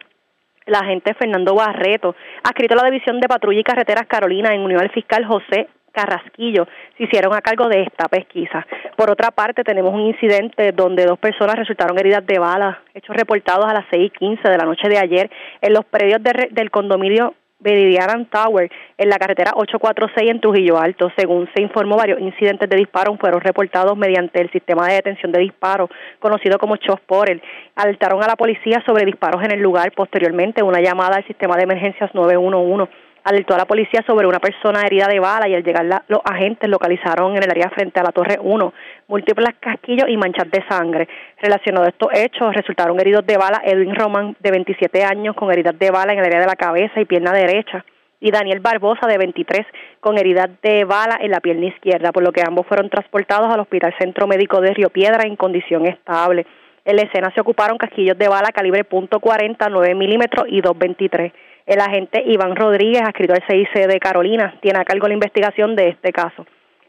[0.66, 4.82] el agente Fernando Barreto, adscrito a la División de Patrulla y Carreteras Carolina en unión
[4.82, 6.68] al fiscal José Carrasquillo
[6.98, 8.66] se hicieron a cargo de esta pesquisa.
[8.96, 13.66] Por otra parte, tenemos un incidente donde dos personas resultaron heridas de bala, hechos reportados
[13.66, 15.30] a las seis y quince de la noche de ayer
[15.62, 21.12] en los predios del condominio Veridiana Tower en la carretera 846 en Trujillo Alto.
[21.16, 25.42] Según se informó, varios incidentes de disparo fueron reportados mediante el sistema de detención de
[25.42, 25.90] disparos,
[26.20, 27.42] conocido como Chosporel.
[27.76, 29.92] Alertaron a la policía sobre disparos en el lugar.
[29.92, 32.92] Posteriormente, una llamada al sistema de emergencias 911
[33.24, 36.70] alertó a la policía sobre una persona herida de bala y al llegar los agentes
[36.70, 38.74] localizaron en el área frente a la Torre 1
[39.08, 41.08] múltiples casquillos y manchas de sangre.
[41.42, 45.78] Relacionado a estos hechos, resultaron heridos de bala Edwin Roman, de 27 años, con heridas
[45.78, 47.84] de bala en el área de la cabeza y pierna derecha,
[48.22, 49.66] y Daniel Barbosa, de 23,
[50.00, 53.60] con heridas de bala en la pierna izquierda, por lo que ambos fueron transportados al
[53.60, 56.46] Hospital Centro Médico de Río Piedra en condición estable.
[56.86, 61.32] En la escena se ocuparon casquillos de bala calibre .40, 9 milímetros y 223.
[61.66, 65.90] El agente Iván Rodríguez, adscrito al CIC de Carolina, tiene a cargo la investigación de
[65.90, 66.46] este caso.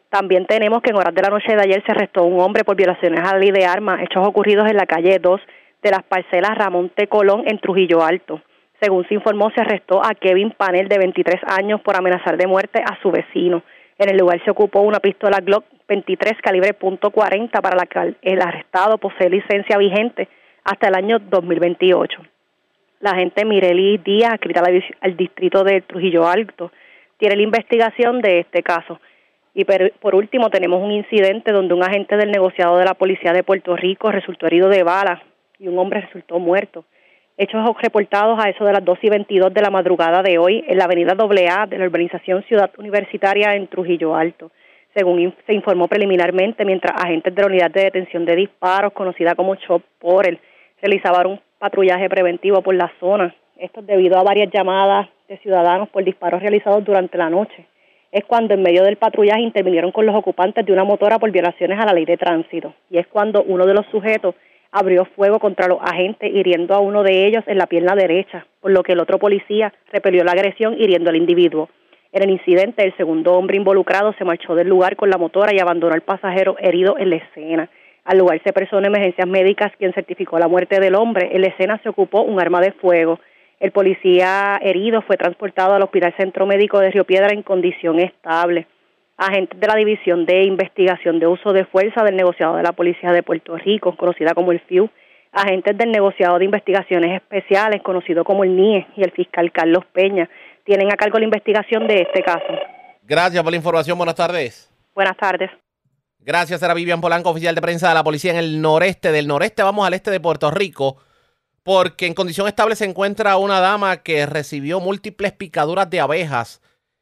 [0.09, 2.77] También tenemos que en horas de la noche de ayer se arrestó un hombre por
[2.77, 5.41] violaciones a la ley de armas, hechos ocurridos en la calle 2
[5.83, 7.07] de las parcelas Ramón T.
[7.07, 8.41] Colón en Trujillo Alto.
[8.81, 12.83] Según se informó, se arrestó a Kevin Panel, de 23 años, por amenazar de muerte
[12.83, 13.63] a su vecino.
[13.99, 18.41] En el lugar se ocupó una pistola Glock 23 calibre .40 para la que el
[18.41, 20.29] arrestado posee licencia vigente
[20.65, 22.23] hasta el año 2028
[23.03, 24.63] la agente Mireli Díaz, escrita
[25.01, 26.71] al distrito de Trujillo Alto,
[27.19, 29.01] tiene la investigación de este caso.
[29.55, 33.43] Y por último tenemos un incidente donde un agente del negociado de la Policía de
[33.43, 35.21] Puerto Rico resultó herido de bala
[35.59, 36.85] y un hombre resultó muerto.
[37.37, 40.79] Hechos reportados a eso de las 2 y 22 de la madrugada de hoy en
[40.79, 44.53] la avenida AA de la urbanización Ciudad Universitaria en Trujillo Alto.
[44.95, 49.57] Según se informó preliminarmente, mientras agentes de la Unidad de Detención de Disparos, conocida como
[49.57, 50.39] CHOP por el,
[50.81, 53.33] realizaban un patrullaje preventivo por la zona.
[53.57, 57.67] Esto es debido a varias llamadas de ciudadanos por disparos realizados durante la noche.
[58.11, 61.79] Es cuando en medio del patrullaje intervinieron con los ocupantes de una motora por violaciones
[61.79, 62.75] a la ley de tránsito.
[62.91, 64.35] Y es cuando uno de los sujetos
[64.73, 68.73] abrió fuego contra los agentes, hiriendo a uno de ellos en la pierna derecha, por
[68.73, 71.69] lo que el otro policía repelió la agresión hiriendo al individuo.
[72.11, 75.61] En el incidente, el segundo hombre involucrado se marchó del lugar con la motora y
[75.61, 77.71] abandonó al pasajero herido en la escena.
[78.05, 81.31] Al lugar se en emergencias médicas quien certificó la muerte del hombre.
[81.33, 83.21] En la escena se ocupó un arma de fuego.
[83.61, 88.67] El policía herido fue transportado al Hospital Centro Médico de Río Piedra en condición estable.
[89.17, 93.13] Agentes de la División de Investigación de Uso de Fuerza del Negociado de la Policía
[93.13, 94.91] de Puerto Rico, conocida como el FIU,
[95.31, 100.29] agentes del Negociado de Investigaciones Especiales, conocido como el NIE, y el fiscal Carlos Peña,
[100.65, 102.53] tienen a cargo la investigación de este caso.
[103.05, 103.97] Gracias por la información.
[103.97, 104.69] Buenas tardes.
[104.93, 105.51] Buenas tardes.
[106.25, 109.11] Gracias, era Vivian Polanco, oficial de prensa de la policía en el noreste.
[109.11, 110.99] Del noreste vamos al este de Puerto Rico,
[111.65, 116.61] porque en condición estable se encuentra una dama que recibió múltiples picaduras de abejas.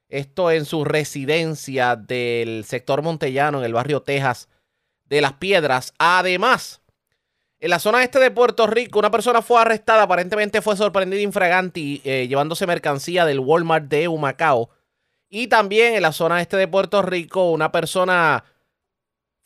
[0.08, 4.48] Esto en su residencia del sector montellano, en el barrio Texas
[5.04, 5.92] de Las Piedras.
[5.98, 6.80] Además,
[7.58, 12.00] en la zona este de Puerto Rico, una persona fue arrestada, aparentemente fue sorprendida infraganti
[12.04, 14.70] eh, llevándose mercancía del Walmart de Humacao.
[15.28, 18.44] Y también en la zona este de Puerto Rico, una persona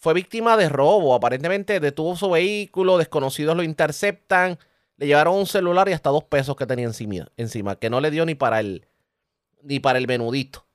[0.04, 1.14] fue víctima de robo.
[1.14, 4.58] Aparentemente detuvo su vehículo, desconocidos lo interceptan,
[4.98, 8.10] le llevaron un celular y hasta dos pesos que tenía encima, encima que no le
[8.10, 8.84] dio ni para el,
[9.62, 10.66] ni para el menudito.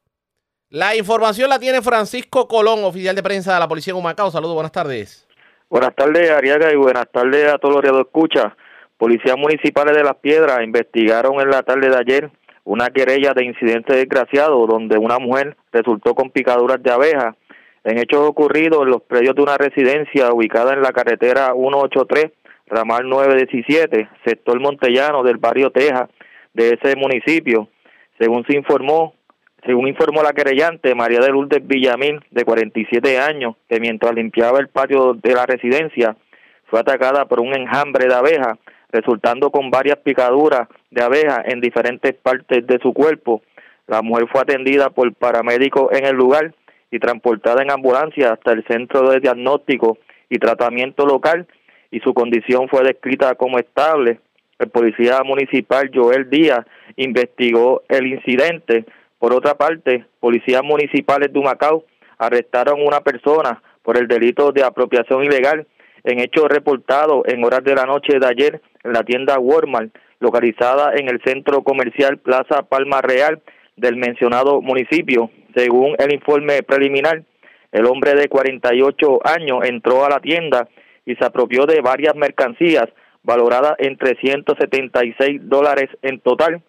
[0.69, 4.31] La información la tiene Francisco Colón, oficial de prensa de la Policía en Humacao.
[4.31, 5.27] Saludos, buenas tardes.
[5.69, 8.57] Buenas tardes, Ariaga, y buenas tardes a todos los que escucha.
[8.97, 12.31] Policías municipales de Las Piedras investigaron en la tarde de ayer
[12.63, 17.35] una querella de incidente desgraciado donde una mujer resultó con picaduras de abeja
[17.89, 22.31] en hechos ocurridos en los predios de una residencia ubicada en la carretera 183,
[22.67, 26.07] ramal 917, sector montellano del barrio Teja
[26.53, 27.67] de ese municipio.
[28.19, 29.15] Según se informó,
[29.65, 34.67] según informó la querellante María de Lourdes Villamil, de 47 años, que mientras limpiaba el
[34.67, 36.15] patio de la residencia
[36.67, 38.59] fue atacada por un enjambre de abejas,
[38.91, 43.41] resultando con varias picaduras de abejas en diferentes partes de su cuerpo.
[43.87, 46.53] La mujer fue atendida por paramédicos en el lugar
[46.91, 49.97] y transportada en ambulancia hasta el centro de diagnóstico
[50.29, 51.47] y tratamiento local
[51.91, 54.19] y su condición fue descrita como estable.
[54.59, 56.65] El policía municipal Joel Díaz
[56.97, 58.85] investigó el incidente.
[59.17, 61.85] Por otra parte, policías municipales de Humacao
[62.17, 65.65] arrestaron a una persona por el delito de apropiación ilegal
[66.03, 69.95] en hechos reportados en horas de la noche de ayer en la tienda Walmart.
[70.19, 73.41] localizada en el centro comercial Plaza Palma Real
[73.77, 75.31] del mencionado municipio.
[75.55, 77.23] Según el informe preliminar,
[77.71, 80.67] el hombre de 48 años entró a la tienda
[81.05, 82.85] y se apropió de varias mercancías
[83.23, 86.61] valoradas en 376 dólares en total.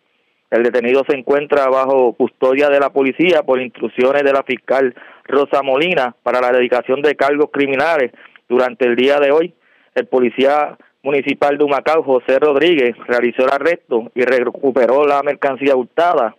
[0.51, 5.63] El detenido se encuentra bajo custodia de la policía por instrucciones de la fiscal Rosa
[5.63, 8.13] Molina para la dedicación de cargos criminales.
[8.49, 9.55] Durante el día de hoy,
[9.95, 16.35] el policía municipal de Humacao, José Rodríguez, realizó el arresto y recuperó la mercancía hurtada.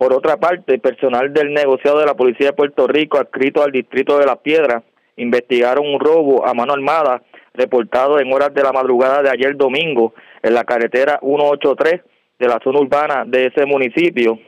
[0.00, 3.70] Por otra parte, el personal del negociado de la Policía de Puerto Rico, adscrito al
[3.70, 4.82] Distrito de la Piedra,
[5.18, 7.20] investigaron un robo a mano armada
[7.52, 12.00] reportado en horas de la madrugada de ayer domingo en la carretera 183
[12.38, 14.38] de la zona urbana de ese municipio.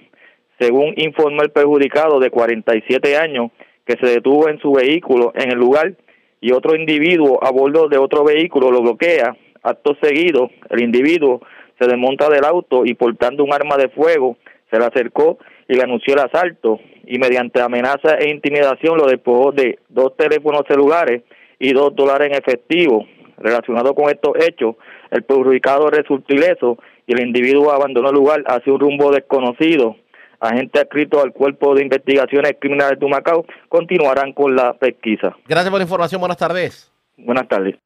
[0.59, 3.51] Según informó el perjudicado de 47 años,
[3.85, 5.93] que se detuvo en su vehículo en el lugar
[6.41, 9.37] y otro individuo a bordo de otro vehículo lo bloquea.
[9.63, 11.43] Acto seguido, el individuo
[11.79, 14.39] se desmonta del auto y portando un arma de fuego
[14.73, 19.53] se le acercó y le anunció el asalto y mediante amenaza e intimidación lo despojó
[19.53, 21.23] de dos teléfonos celulares
[21.59, 23.07] y dos dólares en efectivo.
[23.37, 24.77] Relacionado con estos hechos,
[25.11, 29.97] el perjudicado resultó ileso y el individuo abandonó el lugar hacia un rumbo desconocido.
[30.41, 35.37] Agentes adscritos al Cuerpo de Investigaciones Criminales de Humacao continuarán con la pesquisa.
[35.47, 36.21] Gracias por la información.
[36.21, 36.91] Buenas tardes.
[37.17, 37.77] Buenas tardes.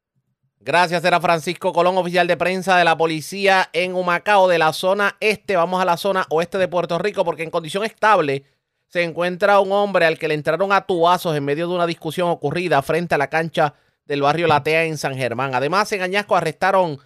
[0.67, 5.15] Gracias, era Francisco Colón, oficial de prensa de la policía en Humacao, de la zona
[5.21, 5.55] este.
[5.55, 8.43] Vamos a la zona oeste de Puerto Rico, porque en condición estable
[8.89, 12.27] se encuentra un hombre al que le entraron a tubazos en medio de una discusión
[12.27, 15.55] ocurrida frente a la cancha del barrio Latea en San Germán.
[15.55, 16.99] Además, en Añasco arrestaron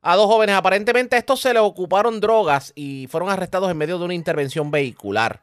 [0.00, 0.56] a dos jóvenes.
[0.56, 4.70] Aparentemente, a estos se les ocuparon drogas y fueron arrestados en medio de una intervención
[4.70, 5.42] vehicular.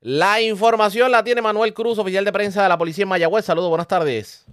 [0.00, 3.46] La información la tiene Manuel Cruz, oficial de prensa de la policía en Mayagüez.
[3.46, 4.44] Saludos, buenas tardes.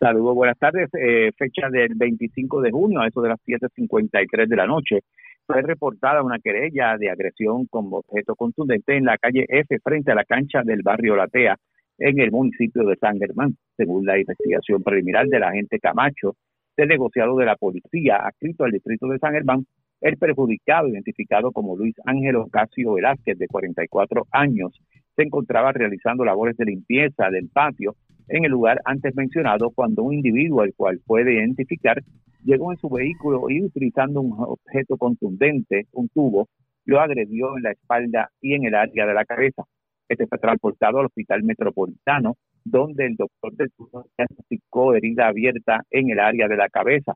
[0.00, 0.88] Saludos, buenas tardes.
[0.94, 5.00] Eh, fecha del 25 de junio, a eso de las 7.53 de la noche,
[5.44, 10.14] fue reportada una querella de agresión con objeto contundente en la calle F frente a
[10.14, 11.56] la cancha del barrio Latea
[11.98, 13.56] en el municipio de San Germán.
[13.76, 16.36] Según la investigación preliminar del agente Camacho,
[16.76, 19.66] del negociado de la policía adscrito al distrito de San Germán,
[20.00, 24.78] el perjudicado, identificado como Luis Ángel Ocasio Velázquez, de 44 años,
[25.16, 27.96] se encontraba realizando labores de limpieza del patio
[28.28, 32.02] en el lugar antes mencionado cuando un individuo al cual puede identificar
[32.44, 36.48] llegó en su vehículo y utilizando un objeto contundente, un tubo,
[36.84, 39.64] lo agredió en la espalda y en el área de la cabeza.
[40.08, 46.10] Este fue transportado al Hospital Metropolitano, donde el doctor del turno diagnosticó herida abierta en
[46.10, 47.14] el área de la cabeza.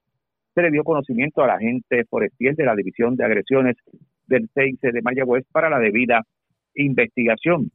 [0.55, 3.77] Se le dio conocimiento a la agente forestal de la División de Agresiones
[4.27, 6.23] del 6 de Mayagüez para la debida
[6.75, 7.71] investigación.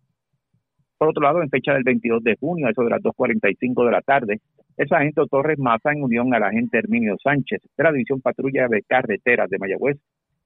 [0.97, 3.91] Por otro lado, en fecha del 22 de junio, a eso de las 2.45 de
[3.91, 4.39] la tarde,
[4.77, 8.81] el sargento Torres Maza, en unión al agente Herminio Sánchez de la División Patrulla de
[8.81, 9.97] Carreteras de Mayagüez,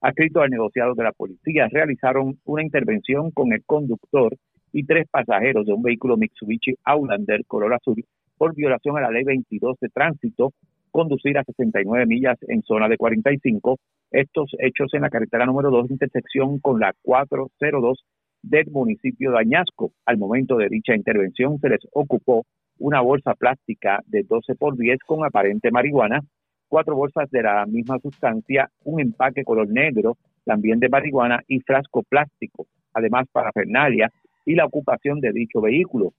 [0.02, 4.36] adscrito al negociado de la policía, realizaron una intervención con el conductor
[4.74, 8.04] y tres pasajeros de un vehículo Mitsubishi Outlander color azul
[8.38, 10.52] por violación a la ley 22 de tránsito,
[10.92, 13.78] conducir a 69 millas en zona de 45.
[14.12, 18.04] Estos hechos en la carretera número 2, intersección con la 402
[18.42, 19.92] del municipio de Añasco.
[20.06, 22.46] Al momento de dicha intervención se les ocupó
[22.80, 26.22] una bolsa plástica de 12 por 10 con aparente marihuana,
[26.68, 32.04] cuatro bolsas de la misma sustancia, un empaque color negro también de marihuana y frasco
[32.04, 34.12] plástico, además para Fernalia
[34.46, 36.14] y la ocupación de dicho vehículo.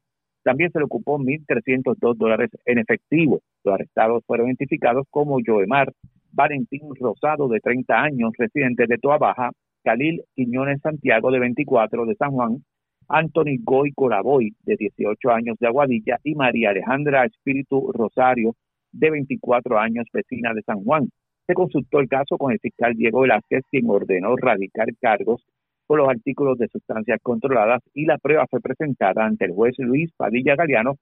[0.45, 3.41] También se le ocupó 1.302 dólares en efectivo.
[3.65, 5.93] Los arrestados fueron identificados como Joemar
[6.33, 9.51] Valentín Rosado, de 30 años, residente de Toa Baja,
[9.83, 12.65] Calil Quiñones Santiago, de 24, de San Juan,
[13.09, 18.55] Anthony Goy Colaboy, de 18 años, de Aguadilla, y María Alejandra Espíritu Rosario,
[18.93, 21.09] de 24 años, vecina de San Juan.
[21.47, 25.45] Se consultó el caso con el fiscal Diego Velázquez, quien ordenó radicar cargos
[25.87, 30.11] por los artículos de sustancias controladas y la prueba fue presentada ante el juez Luis
[30.17, 30.95] Padilla Galeano,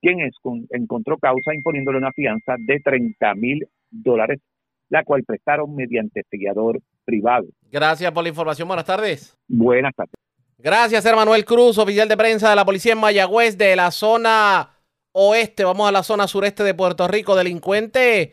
[0.00, 0.18] quien
[0.70, 4.40] encontró causa imponiéndole una fianza de 30 mil dólares,
[4.88, 7.46] la cual prestaron mediante fiador privado.
[7.70, 8.68] Gracias por la información.
[8.68, 9.36] Buenas tardes.
[9.48, 10.14] Buenas tardes.
[10.58, 14.70] Gracias, Manuel Cruz, oficial de prensa de la policía en Mayagüez, de la zona
[15.10, 15.64] oeste.
[15.64, 17.34] Vamos a la zona sureste de Puerto Rico.
[17.34, 18.30] Delincuentes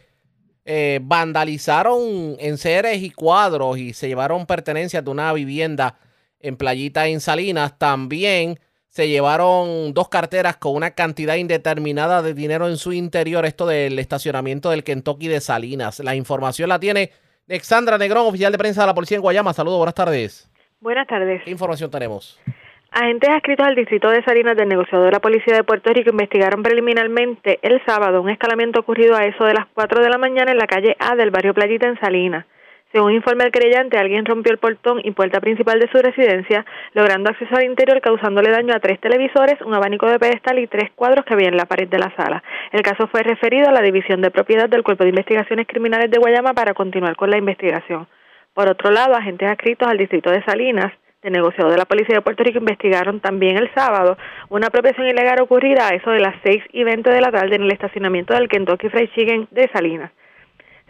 [0.66, 5.98] eh, vandalizaron enseres y cuadros y se llevaron pertenencias de una vivienda
[6.40, 7.80] en Playita en Salinas.
[7.80, 8.60] También
[8.90, 13.46] se llevaron dos carteras con una cantidad indeterminada de dinero en su interior.
[13.46, 16.00] Esto del estacionamiento del Kentucky de Salinas.
[16.00, 17.12] La información la tiene
[17.50, 19.54] Alexandra Negrón, oficial de prensa de la policía en Guayama.
[19.54, 20.48] Saludos, buenas tardes.
[20.82, 21.42] Buenas tardes.
[21.44, 22.40] ¿Qué información tenemos?
[22.92, 26.62] Agentes adscritos al distrito de Salinas del negociador de la Policía de Puerto Rico investigaron
[26.62, 30.58] preliminarmente el sábado un escalamiento ocurrido a eso de las 4 de la mañana en
[30.58, 32.46] la calle A del barrio Playita en Salinas.
[32.92, 37.30] Según informa el creyente, alguien rompió el portón y puerta principal de su residencia, logrando
[37.30, 41.24] acceso al interior, causándole daño a tres televisores, un abanico de pedestal y tres cuadros
[41.24, 42.42] que había en la pared de la sala.
[42.72, 46.18] El caso fue referido a la División de Propiedad del Cuerpo de Investigaciones Criminales de
[46.18, 48.08] Guayama para continuar con la investigación.
[48.56, 52.22] Por otro lado, agentes adscritos al distrito de Salinas, de negociado de la Policía de
[52.22, 54.18] Puerto Rico, investigaron también el sábado
[54.50, 57.64] una apropiación ilegal ocurrida a eso de las 6 y 20 de la tarde en
[57.64, 60.12] el estacionamiento del Kentucky Fried Chicken de Salinas.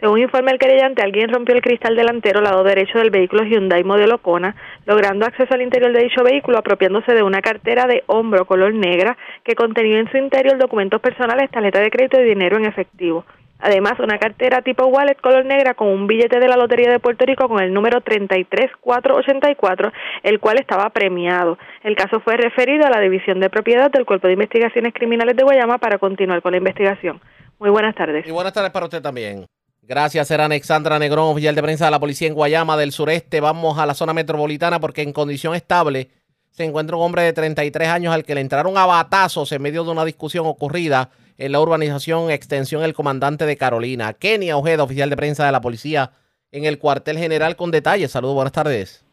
[0.00, 4.16] Según informa el querellante, alguien rompió el cristal delantero lado derecho del vehículo Hyundai modelo
[4.22, 8.72] Kona, logrando acceso al interior de dicho vehículo apropiándose de una cartera de hombro color
[8.72, 13.26] negra que contenía en su interior documentos personales, tarjeta de crédito y dinero en efectivo.
[13.58, 17.26] Además, una cartera tipo wallet color negra con un billete de la Lotería de Puerto
[17.26, 19.92] Rico con el número 33484,
[20.22, 21.58] el cual estaba premiado.
[21.82, 25.42] El caso fue referido a la División de Propiedad del Cuerpo de Investigaciones Criminales de
[25.42, 27.20] Guayama para continuar con la investigación.
[27.58, 28.26] Muy buenas tardes.
[28.26, 29.44] Y buenas tardes para usted también.
[29.82, 33.40] Gracias, era Alexandra Negrón, oficial de prensa de la policía en Guayama del sureste.
[33.40, 36.10] Vamos a la zona metropolitana porque en condición estable
[36.50, 39.84] se encuentra un hombre de 33 años al que le entraron a batazos en medio
[39.84, 44.12] de una discusión ocurrida en la urbanización Extensión El Comandante de Carolina.
[44.12, 46.12] Kenia Ojeda, oficial de prensa de la policía
[46.52, 48.10] en el cuartel general con detalles.
[48.10, 49.04] Saludos, buenas tardes.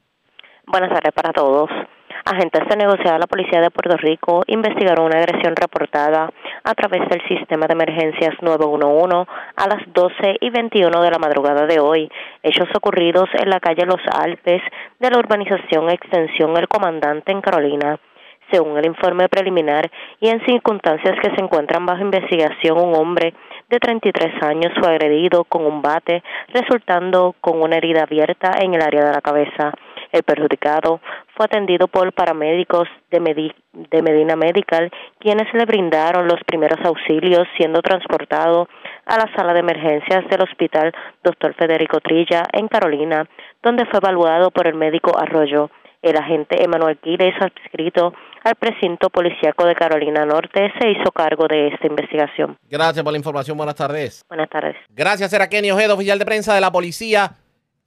[0.68, 1.70] Buenas tardes para todos.
[2.30, 6.30] Agentes de negociado de la Policía de Puerto Rico investigaron una agresión reportada
[6.62, 11.66] a través del sistema de emergencias 911 a las 12 y 21 de la madrugada
[11.66, 12.12] de hoy.
[12.44, 14.62] Hechos ocurridos en la calle Los Alpes
[15.00, 17.98] de la urbanización Extensión El Comandante en Carolina.
[18.52, 23.36] Según el informe preliminar y en circunstancias que se encuentran bajo investigación, un hombre
[23.70, 28.82] de 33 años fue agredido con un bate, resultando con una herida abierta en el
[28.82, 29.72] área de la cabeza.
[30.18, 31.00] El perjudicado
[31.36, 34.90] fue atendido por paramédicos de, Medina Medical,
[35.20, 38.68] quienes le brindaron los primeros auxilios, siendo transportado
[39.06, 40.92] a la sala de emergencias del Hospital
[41.24, 41.54] Dr.
[41.54, 43.30] Federico Trilla en Carolina,
[43.62, 45.70] donde fue evaluado por el médico Arroyo.
[46.02, 48.14] El agente Emanuel Quiles, adscrito
[48.44, 52.58] al precinto policíaco de Carolina Norte, se hizo cargo de esta investigación.
[52.68, 53.56] Gracias por la información.
[53.56, 54.26] Buenas tardes.
[54.28, 54.76] Buenas tardes.
[54.90, 57.36] Gracias, era Kenny Ojeda, oficial de prensa de la policía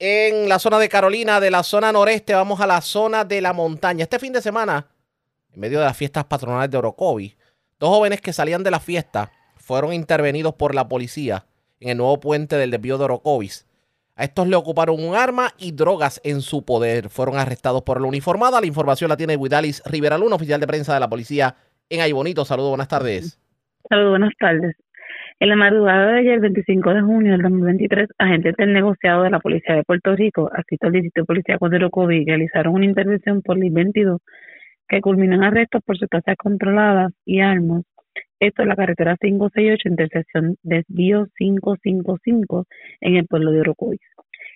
[0.03, 3.53] en la zona de Carolina, de la zona noreste, vamos a la zona de la
[3.53, 4.01] montaña.
[4.01, 4.87] Este fin de semana,
[5.53, 7.35] en medio de las fiestas patronales de Orocovi,
[7.79, 11.45] dos jóvenes que salían de la fiesta fueron intervenidos por la policía
[11.79, 13.67] en el nuevo puente del desvío de Orocovis.
[14.15, 17.09] A estos le ocuparon un arma y drogas en su poder.
[17.09, 18.59] Fueron arrestados por la uniformada.
[18.59, 21.55] La información la tiene Guidalis Rivera Luna, oficial de prensa de la policía
[21.89, 22.43] en Aybonito.
[22.43, 23.39] Saludos, buenas tardes.
[23.87, 24.75] Saludos, buenas tardes.
[25.41, 29.39] En la madrugada de ayer, 25 de junio del 2023, agentes del negociado de la
[29.39, 31.57] Policía de Puerto Rico, adscrito al Distrito de Policía
[32.27, 34.21] realizaron una intervención por ley 22
[34.87, 37.81] que culminó en arrestos por sustancias controladas y armas.
[38.39, 42.67] Esto es la carretera 568, intersección desvío 555
[42.99, 43.97] en el pueblo de Orocovi.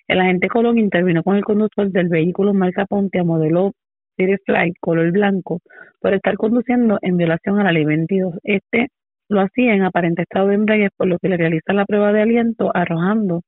[0.06, 3.72] El agente Colón intervino con el conductor del vehículo marca Ponte a modelo
[4.16, 5.62] Series Fly color blanco
[6.00, 8.36] por estar conduciendo en violación a la ley 22.
[8.44, 8.90] Este
[9.28, 12.22] lo hacía en aparente estado de embriaguez, por lo que le realiza la prueba de
[12.22, 13.42] aliento arrojando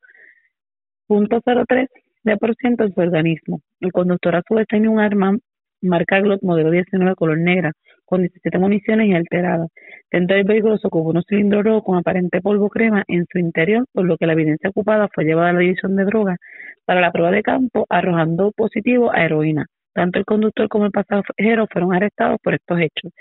[1.08, 1.88] 0.03
[2.24, 3.60] de su organismo.
[3.80, 5.36] El conductor a su vez tenía un arma
[5.80, 7.72] marca Glock modelo 19 color negra
[8.04, 9.66] con 17 municiones y alterada.
[10.10, 13.84] Dentro del vehículo se ocupó un cilindro rojo con aparente polvo crema en su interior,
[13.92, 16.38] por lo que la evidencia ocupada fue llevada a la división de drogas
[16.84, 19.66] para la prueba de campo, arrojando positivo a heroína.
[19.92, 23.12] Tanto el conductor como el pasajero fueron arrestados por estos hechos.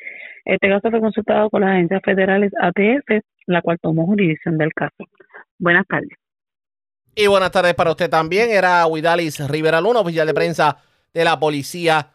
[0.45, 5.05] Este caso fue consultado con las agencias federales ATF, la cual tomó jurisdicción del caso.
[5.57, 6.17] Buenas tardes.
[7.15, 8.51] Y buenas tardes para usted también.
[8.51, 10.77] Era Huidalis Rivera Luna, oficial de prensa
[11.13, 12.11] de la policía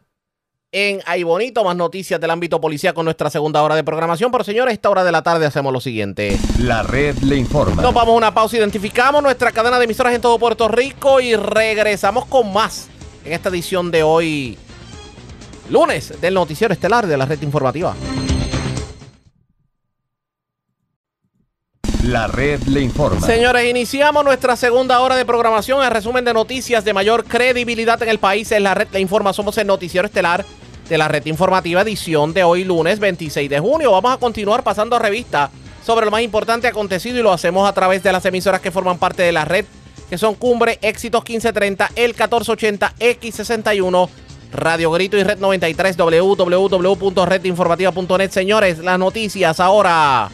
[0.71, 1.65] en Ay Bonito.
[1.65, 4.31] Más noticias del ámbito policía con nuestra segunda hora de programación.
[4.31, 6.39] Pero señores, esta hora de la tarde hacemos lo siguiente.
[6.61, 7.83] La red le informa.
[7.83, 11.35] Nos vamos a una pausa, identificamos nuestra cadena de emisoras en todo Puerto Rico y
[11.35, 12.89] regresamos con más
[13.25, 14.59] en esta edición de hoy,
[15.71, 17.95] lunes, del Noticiero Estelar de la Red Informativa.
[22.05, 23.25] La red le informa.
[23.25, 25.85] Señores, iniciamos nuestra segunda hora de programación.
[25.85, 29.33] El resumen de noticias de mayor credibilidad en el país es la red le informa.
[29.33, 30.45] Somos el Noticiero Estelar
[30.89, 33.93] de la Red Informativa, edición de hoy, lunes 26 de junio.
[33.93, 35.49] Vamos a continuar pasando revista
[35.87, 38.99] sobre lo más importante acontecido y lo hacemos a través de las emisoras que forman
[38.99, 39.65] parte de la red
[40.13, 44.11] que son Cumbre, Éxitos 1530, El 1480, X61,
[44.53, 48.31] Radio Grito y Red 93, www.redinformativa.net.
[48.31, 50.31] Señores, las noticias ahora.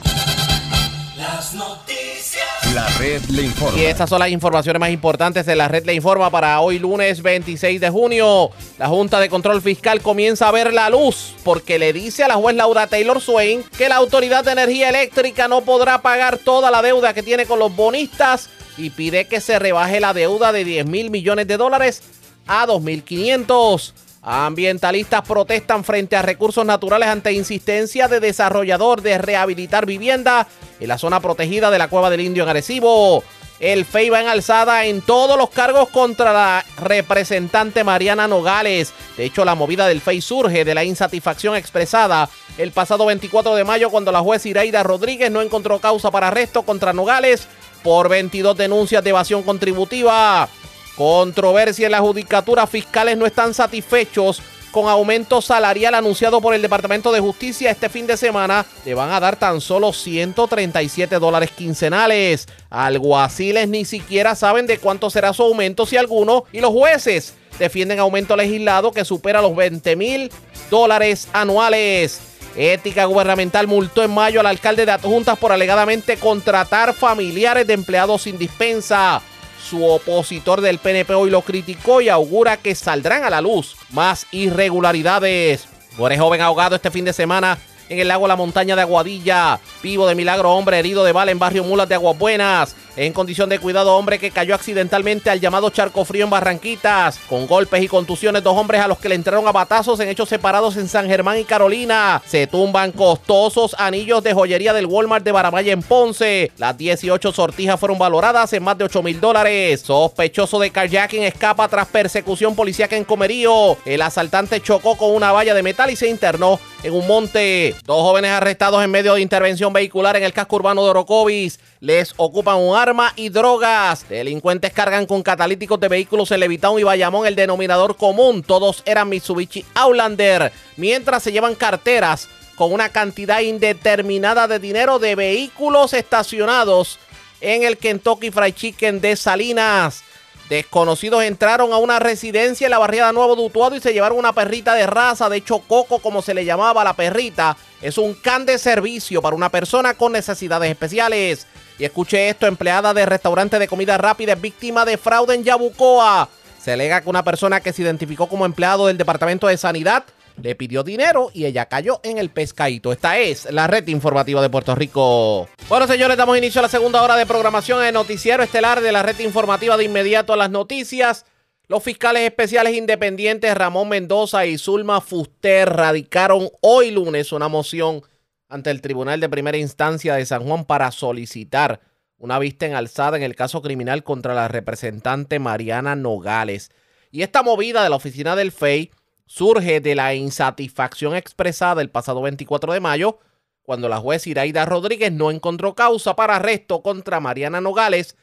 [1.16, 2.74] Las noticias.
[2.74, 3.79] La red le informa.
[3.79, 7.22] Y estas son las informaciones más importantes de la red le informa para hoy lunes
[7.22, 8.51] 26 de junio.
[8.79, 12.35] La Junta de Control Fiscal comienza a ver la luz porque le dice a la
[12.35, 16.83] juez Laura Taylor Swain que la Autoridad de Energía Eléctrica no podrá pagar toda la
[16.83, 20.87] deuda que tiene con los bonistas y pide que se rebaje la deuda de 10
[20.87, 22.03] mil millones de dólares
[22.47, 23.93] a 2.500.
[24.22, 30.47] Ambientalistas protestan frente a recursos naturales ante insistencia de desarrollador de rehabilitar vivienda
[30.81, 33.22] en la zona protegida de la Cueva del Indio en.
[33.61, 38.93] El FEI va en alzada en todos los cargos contra la representante Mariana Nogales.
[39.16, 43.64] De hecho, la movida del FEI surge de la insatisfacción expresada el pasado 24 de
[43.64, 47.49] mayo cuando la juez Iraida Rodríguez no encontró causa para arresto contra Nogales
[47.83, 50.49] por 22 denuncias de evasión contributiva.
[50.97, 52.66] Controversia en la judicatura.
[52.66, 58.07] Fiscales no están satisfechos con aumento salarial anunciado por el Departamento de Justicia este fin
[58.07, 62.47] de semana, le van a dar tan solo 137 dólares quincenales.
[62.70, 67.99] Alguaciles ni siquiera saben de cuánto será su aumento, si alguno, y los jueces defienden
[67.99, 70.31] aumento legislado que supera los 20 mil
[70.70, 72.20] dólares anuales.
[72.59, 78.22] Ética Gubernamental multó en mayo al alcalde de Adjuntas por alegadamente contratar familiares de empleados
[78.22, 79.22] sin dispensa.
[79.62, 84.26] Su opositor del PNP hoy lo criticó y augura que saldrán a la luz más
[84.32, 85.68] irregularidades.
[85.96, 87.59] Muere joven ahogado este fin de semana
[87.89, 89.61] en el lago La Montaña de Aguadilla.
[89.82, 92.74] Vivo de milagro, hombre herido de bala en barrio Mulas de Aguas Buenas.
[92.97, 97.20] En condición de cuidado, hombre que cayó accidentalmente al llamado charco frío en Barranquitas.
[97.28, 100.28] Con golpes y contusiones, dos hombres a los que le entraron a batazos en hechos
[100.28, 102.20] separados en San Germán y Carolina.
[102.26, 106.51] Se tumban costosos anillos de joyería del Walmart de Baramaya en Ponce.
[106.59, 109.82] Las 18 sortijas fueron valoradas en más de 8 mil dólares.
[109.82, 113.76] Sospechoso de carjacking escapa tras persecución policíaca en Comerío.
[113.84, 117.74] El asaltante chocó con una valla de metal y se internó en un monte.
[117.85, 121.59] Dos jóvenes arrestados en medio de intervención vehicular en el casco urbano de Orocovis.
[121.81, 124.09] Les ocupan un arma y drogas.
[124.09, 128.43] Delincuentes cargan con catalíticos de vehículos en Levitown y Bayamón el denominador común.
[128.43, 130.53] Todos eran Mitsubishi Outlander.
[130.76, 136.99] Mientras se llevan carteras con una cantidad indeterminada de dinero de vehículos estacionados
[137.41, 140.03] en el Kentucky Fried Chicken de Salinas.
[140.49, 144.74] Desconocidos entraron a una residencia en la barriada Nuevo Dutuado y se llevaron una perrita
[144.74, 147.57] de raza, de hecho Coco como se le llamaba la perrita.
[147.82, 151.46] Es un can de servicio para una persona con necesidades especiales.
[151.78, 156.30] Y escuche esto, empleada de restaurante de comida rápida es víctima de fraude en Yabucoa.
[156.59, 160.05] Se alega que una persona que se identificó como empleado del Departamento de Sanidad
[160.43, 162.93] le pidió dinero y ella cayó en el pescadito.
[162.93, 165.49] Esta es la red informativa de Puerto Rico.
[165.68, 169.03] Bueno, señores, damos inicio a la segunda hora de programación en noticiero estelar de la
[169.03, 171.24] red informativa de inmediato a las noticias.
[171.66, 178.03] Los fiscales especiales independientes Ramón Mendoza y Zulma Fuster radicaron hoy lunes una moción
[178.49, 181.80] ante el Tribunal de Primera Instancia de San Juan para solicitar
[182.16, 186.70] una vista en alzada en el caso criminal contra la representante Mariana Nogales.
[187.11, 188.91] Y esta movida de la oficina del FEI
[189.29, 193.18] surge de la insatisfacción expresada el pasado 24 de mayo,
[193.62, 198.16] cuando la juez Iraida Rodríguez no encontró causa para arresto contra Mariana Nogales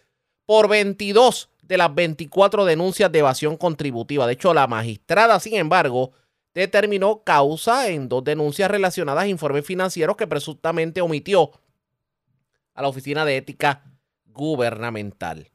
[0.45, 4.25] por 22 de las 24 denuncias de evasión contributiva.
[4.25, 6.11] De hecho, la magistrada, sin embargo,
[6.55, 11.51] determinó causa en dos denuncias relacionadas a informes financieros que presuntamente omitió
[12.73, 13.83] a la Oficina de Ética
[14.25, 15.51] Gubernamental.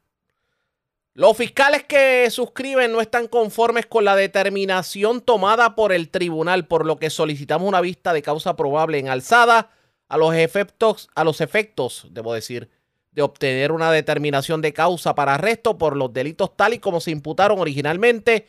[1.14, 6.86] Los fiscales que suscriben no están conformes con la determinación tomada por el tribunal, por
[6.86, 9.70] lo que solicitamos una vista de causa probable en alzada
[10.08, 12.70] a los efectos, a los efectos, debo decir,
[13.12, 17.10] de obtener una determinación de causa para arresto por los delitos tal y como se
[17.10, 18.46] imputaron originalmente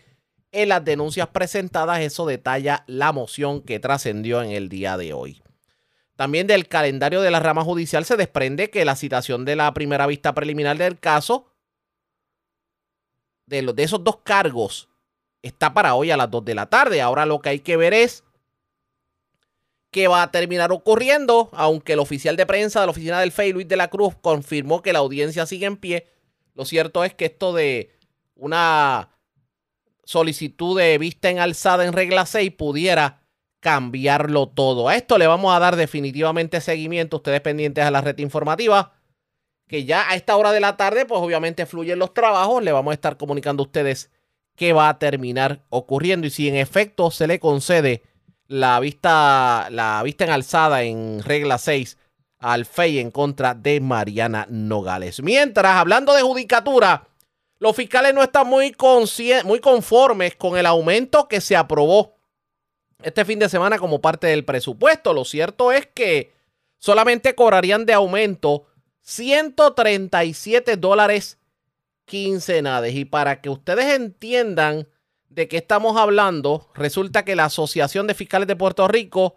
[0.51, 2.01] en las denuncias presentadas.
[2.01, 5.41] Eso detalla la moción que trascendió en el día de hoy.
[6.15, 10.05] También del calendario de la rama judicial se desprende que la citación de la primera
[10.05, 11.50] vista preliminar del caso,
[13.51, 14.89] de, los, de esos dos cargos,
[15.43, 17.01] está para hoy a las 2 de la tarde.
[17.01, 18.23] Ahora lo que hay que ver es
[19.91, 23.53] qué va a terminar ocurriendo, aunque el oficial de prensa de la oficina del FEI,
[23.53, 26.07] Luis de la Cruz, confirmó que la audiencia sigue en pie.
[26.55, 27.91] Lo cierto es que esto de
[28.35, 29.09] una
[30.05, 33.21] solicitud de vista en alzada en regla 6 pudiera
[33.59, 34.87] cambiarlo todo.
[34.87, 38.93] A esto le vamos a dar definitivamente seguimiento, ustedes pendientes a la red informativa,
[39.71, 42.91] que ya a esta hora de la tarde, pues obviamente fluyen los trabajos, le vamos
[42.91, 44.11] a estar comunicando a ustedes
[44.57, 48.03] qué va a terminar ocurriendo y si en efecto se le concede
[48.47, 51.97] la vista, la vista en alzada en regla 6
[52.39, 55.23] al FEI en contra de Mariana Nogales.
[55.23, 57.07] Mientras, hablando de judicatura,
[57.57, 58.75] los fiscales no están muy,
[59.45, 62.17] muy conformes con el aumento que se aprobó
[63.01, 65.13] este fin de semana como parte del presupuesto.
[65.13, 66.33] Lo cierto es que
[66.77, 68.65] solamente cobrarían de aumento
[69.01, 71.37] 137 dólares
[72.05, 72.95] quincenales.
[72.95, 74.87] Y para que ustedes entiendan
[75.29, 79.35] de qué estamos hablando, resulta que la Asociación de Fiscales de Puerto Rico,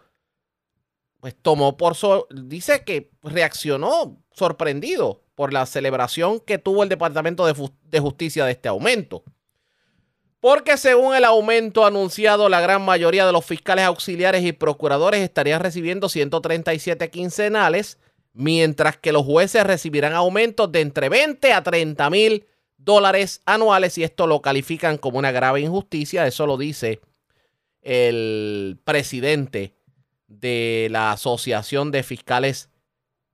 [1.20, 1.96] pues tomó por...
[2.30, 8.52] dice que reaccionó sorprendido por la celebración que tuvo el Departamento de, de Justicia de
[8.52, 9.22] este aumento.
[10.40, 15.62] Porque según el aumento anunciado, la gran mayoría de los fiscales auxiliares y procuradores estarían
[15.62, 17.98] recibiendo 137 quincenales,
[18.34, 24.04] mientras que los jueces recibirán aumentos de entre 20 a 30 mil dólares anuales y
[24.04, 26.26] esto lo califican como una grave injusticia.
[26.26, 27.00] Eso lo dice
[27.80, 29.74] el presidente
[30.26, 32.70] de la Asociación de Fiscales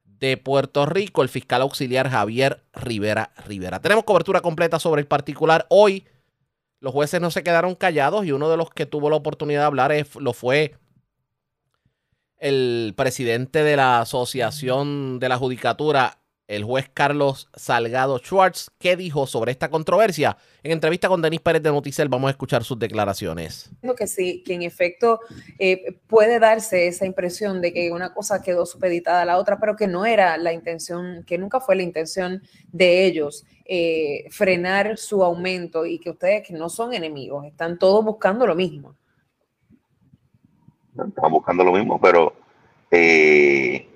[0.05, 3.80] de Puerto Rico, el fiscal auxiliar Javier Rivera Rivera.
[3.80, 5.66] Tenemos cobertura completa sobre el particular.
[5.70, 6.05] Hoy
[6.80, 9.66] los jueces no se quedaron callados y uno de los que tuvo la oportunidad de
[9.66, 10.74] hablar lo fue
[12.41, 16.18] el presidente de la Asociación de la Judicatura,
[16.49, 18.70] el juez Carlos Salgado Schwartz.
[18.78, 20.36] ¿Qué dijo sobre esta controversia?
[20.64, 23.70] En entrevista con Denis Pérez de Noticel vamos a escuchar sus declaraciones.
[23.97, 25.20] Que sí, que en efecto
[25.59, 29.76] eh, puede darse esa impresión de que una cosa quedó supeditada a la otra, pero
[29.76, 35.22] que no era la intención, que nunca fue la intención de ellos eh, frenar su
[35.22, 38.97] aumento y que ustedes que no son enemigos, están todos buscando lo mismo.
[41.09, 42.34] Están buscando lo mismo, pero
[42.90, 43.86] eh,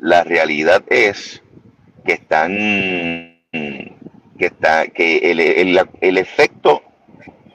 [0.00, 1.42] la realidad es
[2.04, 2.52] que están
[4.38, 6.82] que está que el, el- el efecto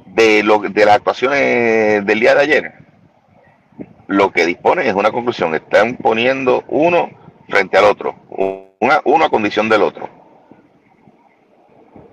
[0.08, 2.74] de lo de las actuaciones del día de ayer
[4.08, 5.56] lo que dispone es una conclusión.
[5.56, 7.10] Están poniendo uno
[7.48, 8.16] frente al otro
[8.82, 10.10] una, uno a condición del otro.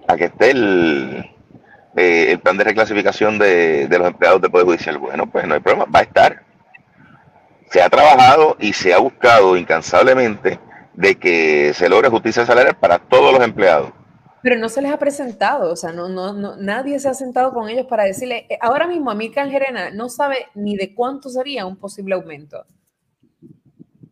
[0.06, 1.28] A que esté el
[1.96, 4.98] eh, el plan de reclasificación de, de los empleados del Poder Judicial.
[4.98, 6.42] Bueno, pues no hay problema, va a estar.
[7.70, 10.58] Se ha trabajado y se ha buscado incansablemente
[10.94, 13.92] de que se logre justicia salarial para todos los empleados.
[14.42, 17.52] Pero no se les ha presentado, o sea, no, no, no, nadie se ha sentado
[17.52, 21.66] con ellos para decirle, eh, ahora mismo Amílcar Gerena no sabe ni de cuánto sería
[21.66, 22.64] un posible aumento.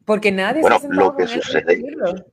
[0.05, 2.25] Porque nadie Bueno, se ha sentado lo que con sucede-.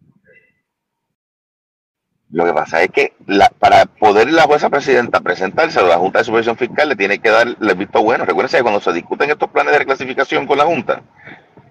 [2.34, 3.14] Lo que pasa es que
[3.60, 7.30] para poder la jueza presidenta presentarse a la Junta de Supervisión Fiscal le tiene que
[7.30, 8.26] dar el visto bueno.
[8.26, 11.04] Recuérdense que cuando se discuten estos planes de reclasificación con la Junta,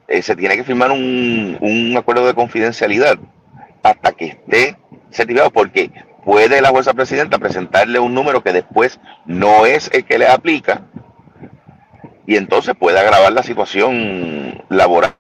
[0.07, 3.19] eh, se tiene que firmar un, un acuerdo de confidencialidad
[3.83, 4.77] hasta que esté
[5.11, 5.91] certificado, porque
[6.25, 10.83] puede la jueza presidenta presentarle un número que después no es el que le aplica
[12.25, 15.17] y entonces puede agravar la situación laboral.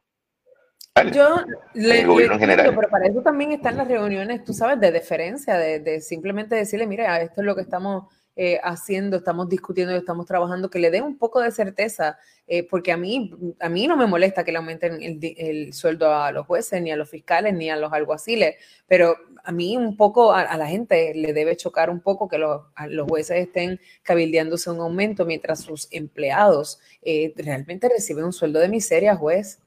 [1.12, 1.36] Yo
[1.74, 2.74] le, el gobierno le en general.
[2.76, 6.86] pero para eso también están las reuniones, tú sabes, de deferencia, de, de simplemente decirle,
[6.86, 8.05] mira, esto es lo que estamos
[8.36, 12.93] eh, haciendo, estamos discutiendo, estamos trabajando, que le den un poco de certeza, eh, porque
[12.93, 13.30] a mí,
[13.61, 16.90] a mí no me molesta que le aumenten el, el sueldo a los jueces, ni
[16.90, 20.66] a los fiscales, ni a los alguaciles, pero a mí un poco, a, a la
[20.66, 25.24] gente le debe chocar un poco que los, a los jueces estén cabildeándose un aumento
[25.24, 29.59] mientras sus empleados eh, realmente reciben un sueldo de miseria, juez.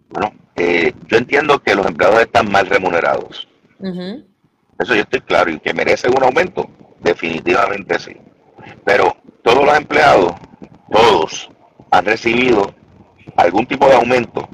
[0.55, 3.47] Eh, yo entiendo que los empleados están mal remunerados.
[4.79, 6.69] Eso yo estoy claro y que merecen un aumento,
[7.01, 8.15] definitivamente sí.
[8.83, 10.33] Pero todos los empleados,
[10.91, 11.49] todos,
[11.91, 12.73] han recibido
[13.37, 14.47] algún tipo de aumento,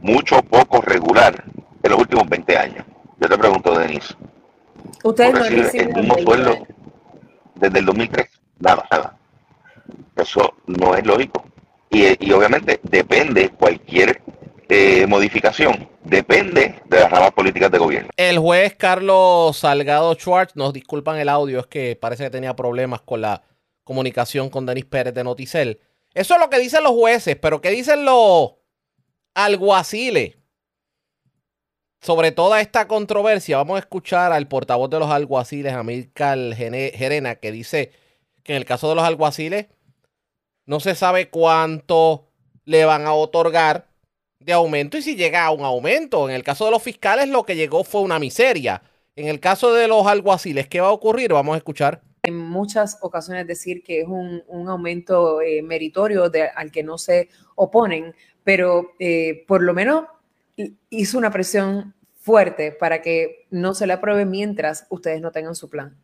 [0.00, 1.44] mucho o poco regular,
[1.82, 2.84] en los últimos 20 años.
[3.18, 4.14] Yo te pregunto, Denise,
[5.04, 6.66] Ustedes ¿tú no recibes el reciben mismo el- sueldo
[7.54, 8.28] desde el 2003?
[8.58, 9.16] Nada, nada.
[10.16, 11.44] Eso no es lógico.
[11.90, 14.20] Y, y obviamente depende cualquier
[14.68, 18.10] eh, modificación, depende de las ramas políticas de gobierno.
[18.16, 23.00] El juez Carlos Salgado Schwartz, nos disculpan el audio, es que parece que tenía problemas
[23.02, 23.42] con la
[23.84, 25.80] comunicación con Denis Pérez de Noticel.
[26.14, 28.54] Eso es lo que dicen los jueces, pero ¿qué dicen los
[29.34, 30.36] alguaciles
[32.00, 33.58] sobre toda esta controversia?
[33.58, 37.92] Vamos a escuchar al portavoz de los alguaciles, Amílcar Gerena, que dice
[38.42, 39.66] que en el caso de los alguaciles
[40.64, 42.26] no se sabe cuánto
[42.64, 43.86] le van a otorgar
[44.46, 46.28] de aumento y si llega a un aumento.
[46.28, 48.80] En el caso de los fiscales lo que llegó fue una miseria.
[49.16, 51.32] En el caso de los alguaciles, ¿qué va a ocurrir?
[51.32, 52.00] Vamos a escuchar.
[52.22, 56.98] en muchas ocasiones decir que es un, un aumento eh, meritorio de- al que no
[56.98, 60.06] se oponen, pero eh, por lo menos
[60.90, 65.68] hizo una presión fuerte para que no se le apruebe mientras ustedes no tengan su
[65.70, 65.96] plan.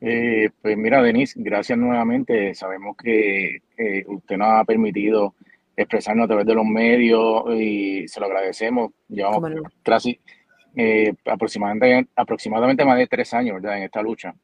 [0.00, 2.54] Eh, pues mira, Denise, gracias nuevamente.
[2.54, 5.34] Sabemos que eh, usted nos ha permitido
[5.76, 8.92] expresarnos a través de los medios y se lo agradecemos.
[9.08, 9.62] Llevamos no.
[9.82, 10.20] casi
[10.76, 13.78] eh, aproximadamente, aproximadamente más de tres años ¿verdad?
[13.78, 14.34] en esta lucha.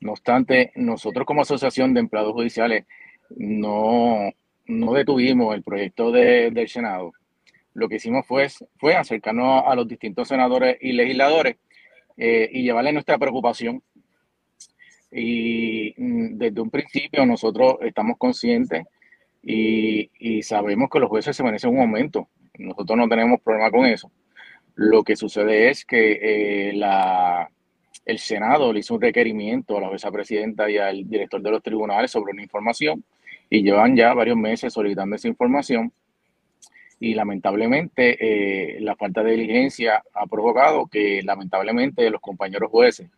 [0.00, 2.84] No obstante, nosotros como Asociación de Empleados Judiciales
[3.30, 4.30] no,
[4.66, 7.12] no detuvimos el proyecto de- del Senado.
[7.74, 8.46] Lo que hicimos fue,
[8.78, 11.56] fue acercarnos a los distintos senadores y legisladores
[12.16, 13.82] eh, y llevarles nuestra preocupación
[15.10, 18.84] y mm, desde un principio nosotros estamos conscientes
[19.48, 22.28] y, sabemos que los jueces se merecen un aumento.
[22.58, 24.10] Nosotros no tenemos problema con eso.
[24.74, 27.48] Lo que sucede es que eh, la,
[28.04, 31.62] el Senado le hizo un requerimiento a la jueza presidenta y al director de los
[31.62, 33.04] tribunales sobre una información
[33.48, 35.92] y llevan ya varios meses solicitando esa información
[36.98, 43.08] y lamentablemente eh, la falta de diligencia ha provocado que lamentablemente los compañeros jueces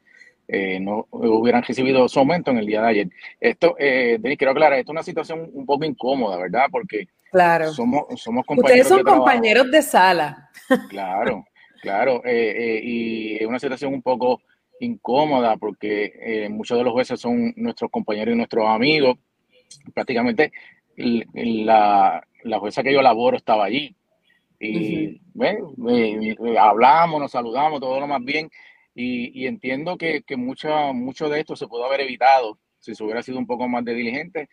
[0.50, 3.08] eh, no hubieran recibido su aumento en el día de ayer.
[3.38, 6.68] Esto, eh, Denis, quiero aclarar, esto es una situación un poco incómoda, ¿verdad?
[6.70, 7.70] Porque claro.
[7.72, 8.86] somos, somos compañeros.
[8.86, 10.50] Ustedes son compañeros de sala.
[10.88, 11.44] Claro,
[11.82, 12.22] claro.
[12.24, 14.40] Eh, y es una situación un poco
[14.80, 19.18] incómoda porque muchos de los jueces son nuestros compañeros y nuestros amigos.
[19.92, 20.52] Prácticamente
[20.96, 23.94] la, la jueza que yo laboro estaba allí.
[24.60, 25.20] Y
[26.58, 28.50] hablamos, nos saludamos, todo lo más bien.
[29.00, 33.22] Y, entiendo que, que mucho, mucho de esto se pudo haber evitado si se hubiera
[33.22, 34.48] sido un poco más de diligente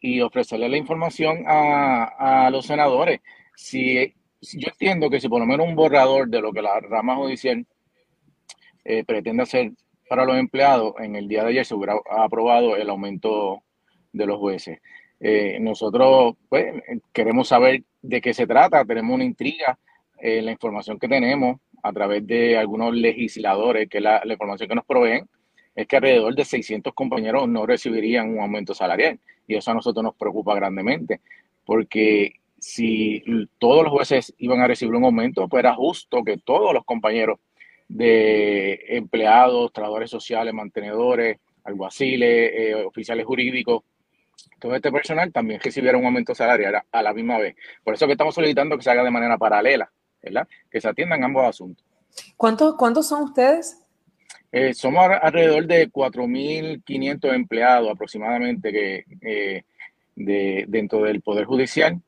[0.00, 3.20] y ofrecerle la información a, a los senadores.
[3.54, 7.16] Si, yo entiendo que si por lo menos un borrador de lo que la rama
[7.16, 7.66] judicial
[8.84, 9.72] eh, pretende hacer
[10.10, 13.62] para los empleados, en el día de ayer se hubiera aprobado el aumento
[14.12, 14.78] de los jueces.
[15.20, 16.82] Eh, nosotros pues,
[17.14, 19.78] queremos saber de qué se trata, tenemos una intriga
[20.18, 24.74] en la información que tenemos a través de algunos legisladores, que la, la información que
[24.74, 25.28] nos proveen
[25.74, 30.02] es que alrededor de 600 compañeros no recibirían un aumento salarial y eso a nosotros
[30.02, 31.20] nos preocupa grandemente
[31.66, 33.22] porque si
[33.58, 37.38] todos los jueces iban a recibir un aumento, pues era justo que todos los compañeros
[37.88, 43.82] de empleados, trabajadores sociales, mantenedores, alguaciles, eh, oficiales jurídicos,
[44.58, 47.56] todo este personal también recibiera un aumento salarial a la misma vez.
[47.84, 49.90] Por eso que estamos solicitando que se haga de manera paralela,
[50.26, 50.48] ¿verdad?
[50.70, 51.84] Que se atiendan ambos asuntos.
[52.36, 53.82] ¿Cuántos, cuántos son ustedes?
[54.52, 59.62] Eh, somos alrededor de 4.500 empleados aproximadamente que, eh,
[60.14, 62.00] de, dentro del Poder Judicial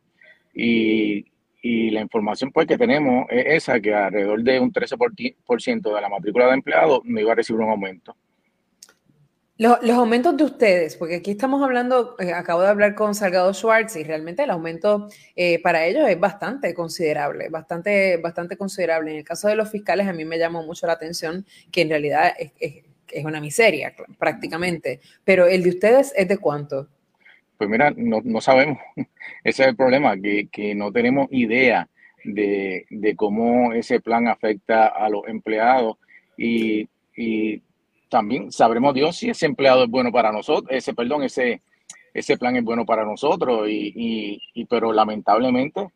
[0.55, 1.27] y,
[1.63, 6.09] y, la información pues, que tenemos es esa, que alrededor de un 13% de la
[6.09, 8.17] matrícula de empleados no iba a recibir un aumento.
[9.59, 13.53] Los, los, aumentos de ustedes, porque aquí estamos hablando, eh, acabo de hablar con Salgado
[13.53, 19.11] Schwartz y realmente el aumento eh, para ellos es bastante considerable, bastante, bastante considerable.
[19.11, 21.89] En el caso de los fiscales, a mí me llamó mucho la atención que en
[21.89, 26.89] realidad es, es, es una miseria prácticamente, pero el de ustedes es de cuánto?
[27.57, 28.79] Pues mira, no, no sabemos.
[29.43, 31.89] Ese es el problema, que, que no tenemos idea
[32.25, 35.97] de, de, cómo ese plan afecta a los empleados
[36.37, 37.63] y, y
[38.09, 41.63] también sabremos Dios si ese empleado es bueno para nosotros, ese, perdón, ese,
[42.15, 45.89] ese plan es bueno para nosotros, y, y, pero lamentablemente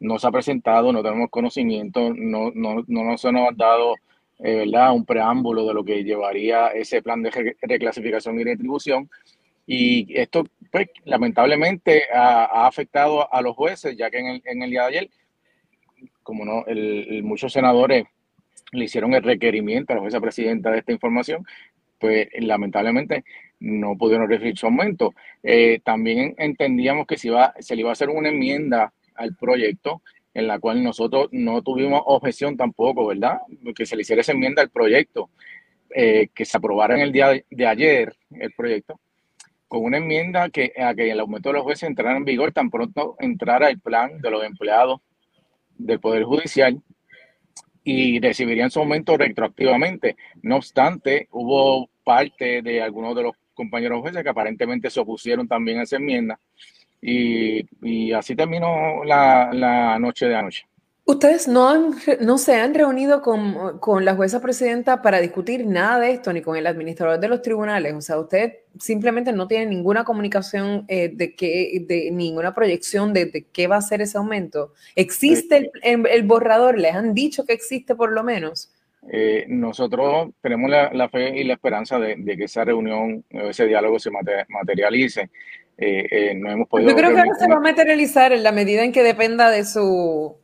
[0.00, 3.94] no se ha presentado, no tenemos conocimiento, no, no, no nos ha dado
[4.42, 4.94] eh, ¿verdad?
[4.94, 9.10] un preámbulo de lo que llevaría ese plan de reclasificación y retribución.
[9.66, 14.70] Y esto, pues, lamentablemente ha, afectado a los jueces, ya que en el, en el
[14.70, 15.10] día de ayer,
[16.22, 18.06] como no, el, muchos senadores
[18.72, 21.46] le hicieron el requerimiento a la jueza presidenta de esta información,
[21.98, 23.24] pues lamentablemente
[23.60, 25.14] no pudieron recibir su aumento.
[25.42, 30.02] Eh, también entendíamos que se, iba, se le iba a hacer una enmienda al proyecto
[30.32, 33.40] en la cual nosotros no tuvimos objeción tampoco, ¿verdad?
[33.74, 35.28] Que se le hiciera esa enmienda al proyecto,
[35.90, 39.00] eh, que se aprobara en el día de, ayer el proyecto,
[39.68, 42.70] con una enmienda que, a que el aumento de los jueces entrara en vigor tan
[42.70, 45.00] pronto entrara el plan de los empleados
[45.76, 46.80] del Poder Judicial
[47.84, 50.16] y recibirían su aumento retroactivamente.
[50.42, 55.78] No obstante, hubo parte de algunos de los compañeros jueces que aparentemente se opusieron también
[55.78, 56.38] a esa enmienda
[57.00, 60.66] y, y así terminó la, la, noche de anoche.
[61.10, 65.98] Ustedes no, han, no se han reunido con, con, la jueza presidenta para discutir nada
[65.98, 67.94] de esto, ni con el administrador de los tribunales.
[67.94, 73.26] O sea, usted simplemente no tiene ninguna comunicación eh, de que, de ninguna proyección de,
[73.26, 74.72] de, qué va a ser ese aumento.
[74.94, 76.78] ¿Existe el, el, el, borrador?
[76.78, 78.72] ¿Les han dicho que existe por lo menos?
[79.10, 83.66] Eh, nosotros tenemos la, la, fe y la esperanza de, de, que esa reunión, ese
[83.66, 84.12] diálogo se
[84.48, 85.28] materialice.
[85.76, 86.90] Eh, eh, no hemos podido.
[86.90, 89.64] Yo creo que ahora se va a materializar en la medida en que dependa de
[89.64, 90.36] su.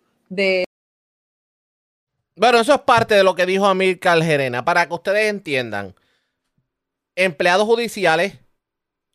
[2.36, 4.64] Bueno, eso es parte de lo que dijo Amir Calgerena.
[4.64, 5.94] Para que ustedes entiendan,
[7.14, 8.38] empleados judiciales,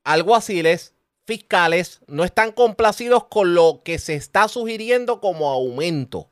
[0.04, 6.30] alguaciles, fiscales, no están complacidos con lo que se está sugiriendo como aumento.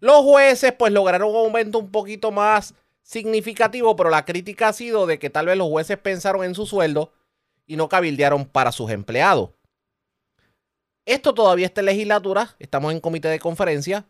[0.00, 5.06] Los jueces pues lograron un aumento un poquito más significativo, pero la crítica ha sido
[5.06, 7.12] de que tal vez los jueces pensaron en su sueldo
[7.66, 9.50] y no cabildearon para sus empleados.
[11.06, 14.06] Esto todavía está en legislatura, estamos en comité de conferencia,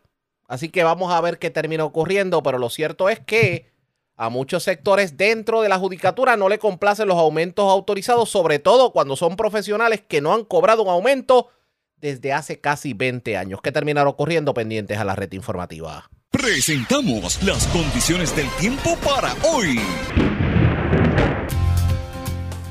[0.47, 3.69] así que vamos a ver qué termina ocurriendo, pero lo cierto es que
[4.15, 8.93] a muchos sectores dentro de la judicatura no le complacen los aumentos autorizados, sobre todo
[8.93, 11.49] cuando son profesionales que no han cobrado un aumento
[11.97, 13.59] desde hace casi 20 años.
[13.61, 16.09] ¿Qué terminará ocurriendo pendientes a la red informativa?
[16.31, 19.81] Presentamos las condiciones del tiempo para hoy.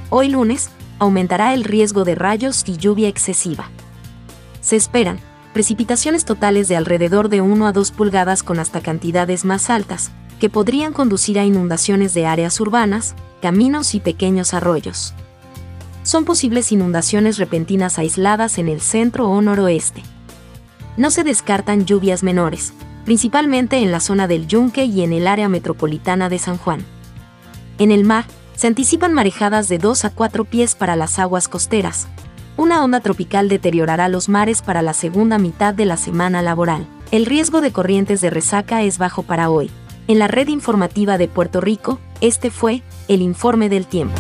[0.09, 3.71] Hoy lunes, aumentará el riesgo de rayos y lluvia excesiva.
[4.65, 5.21] Se esperan
[5.53, 10.11] precipitaciones totales de alrededor de 1 a 2 pulgadas con hasta cantidades más altas,
[10.41, 15.13] que podrían conducir a inundaciones de áreas urbanas, caminos y pequeños arroyos.
[16.03, 20.03] Son posibles inundaciones repentinas aisladas en el centro o noroeste.
[20.97, 22.73] No se descartan lluvias menores,
[23.05, 26.85] principalmente en la zona del Yunque y en el área metropolitana de San Juan.
[27.79, 28.25] En el mar,
[28.57, 32.09] se anticipan marejadas de 2 a 4 pies para las aguas costeras.
[32.57, 36.87] Una onda tropical deteriorará los mares para la segunda mitad de la semana laboral.
[37.11, 39.73] El riesgo de corrientes de resaca es bajo para hoy.
[40.07, 44.15] En la red informativa de Puerto Rico, este fue el informe del tiempo.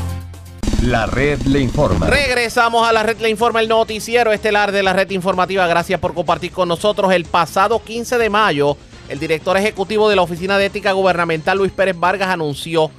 [0.82, 2.08] La red le informa.
[2.08, 5.68] Regresamos a la red le informa, el noticiero estelar de la red informativa.
[5.68, 7.12] Gracias por compartir con nosotros.
[7.12, 8.76] El pasado 15 de mayo,
[9.08, 12.90] el director ejecutivo de la Oficina de Ética Gubernamental, Luis Pérez Vargas, anunció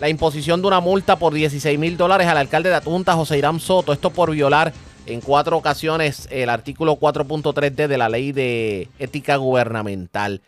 [0.00, 3.60] la imposición de una multa por 16 mil dólares al alcalde de Atunta, José Irán
[3.60, 3.92] Soto.
[3.92, 4.72] Esto por violar
[5.04, 10.40] en cuatro ocasiones el artículo 4.3D de la ley de ética gubernamental.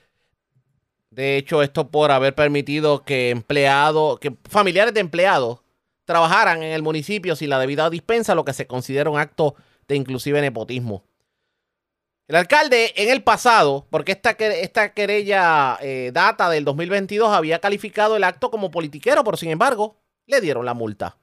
[1.11, 5.61] De hecho, esto por haber permitido que empleados, que familiares de empleados
[6.07, 9.55] trabajaran en el municipio sin la debida dispensa, lo que se considera un acto
[9.87, 11.05] de inclusive nepotismo.
[12.29, 18.25] El alcalde en el pasado, porque esta, querella eh, data del 2022, había calificado el
[18.25, 19.97] acto como politiquero, pero sin embargo,
[20.27, 21.19] le dieron la multa.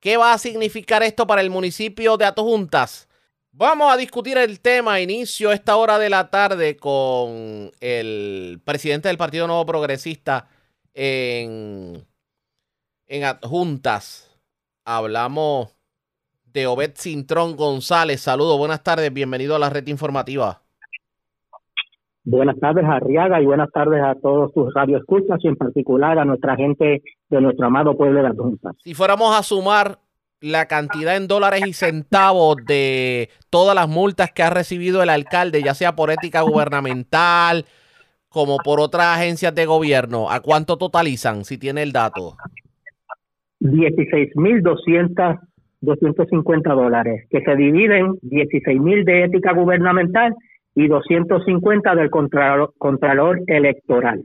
[0.00, 3.08] ¿Qué va a significar esto para el municipio de Atojuntas?
[3.50, 5.00] Vamos a discutir el tema.
[5.00, 10.48] Inicio esta hora de la tarde con el presidente del Partido Nuevo Progresista
[10.94, 12.06] en,
[13.08, 14.30] en Adjuntas.
[14.84, 15.77] Hablamos
[16.52, 18.20] de Obed Cintrón González.
[18.20, 20.62] Saludos, buenas tardes, bienvenido a la red informativa.
[22.24, 26.56] Buenas tardes, Arriaga, y buenas tardes a todos tus radioescuchas y en particular a nuestra
[26.56, 28.76] gente de nuestro amado pueblo de Adjuntas.
[28.84, 29.98] Si fuéramos a sumar
[30.40, 35.62] la cantidad en dólares y centavos de todas las multas que ha recibido el alcalde,
[35.62, 37.64] ya sea por ética gubernamental
[38.28, 42.36] como por otras agencias de gobierno, ¿a cuánto totalizan, si tiene el dato?
[43.60, 45.47] 16.200
[45.80, 50.34] 250 dólares, que se dividen 16.000 de ética gubernamental
[50.74, 54.24] y 250 del contralor, contralor electoral.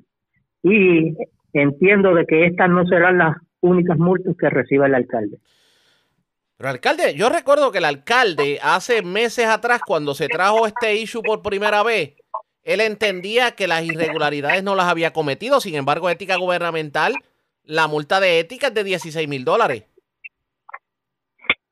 [0.64, 1.16] Y
[1.54, 5.38] entiendo de que estas no serán las únicas multas que reciba el alcalde.
[6.58, 11.22] Pero alcalde, yo recuerdo que el alcalde hace meses atrás, cuando se trajo este issue
[11.22, 12.16] por primera vez,
[12.64, 15.60] él entendía que las irregularidades no las había cometido.
[15.60, 17.16] Sin embargo, ética gubernamental,
[17.64, 19.84] la multa de ética es de 16 mil dólares.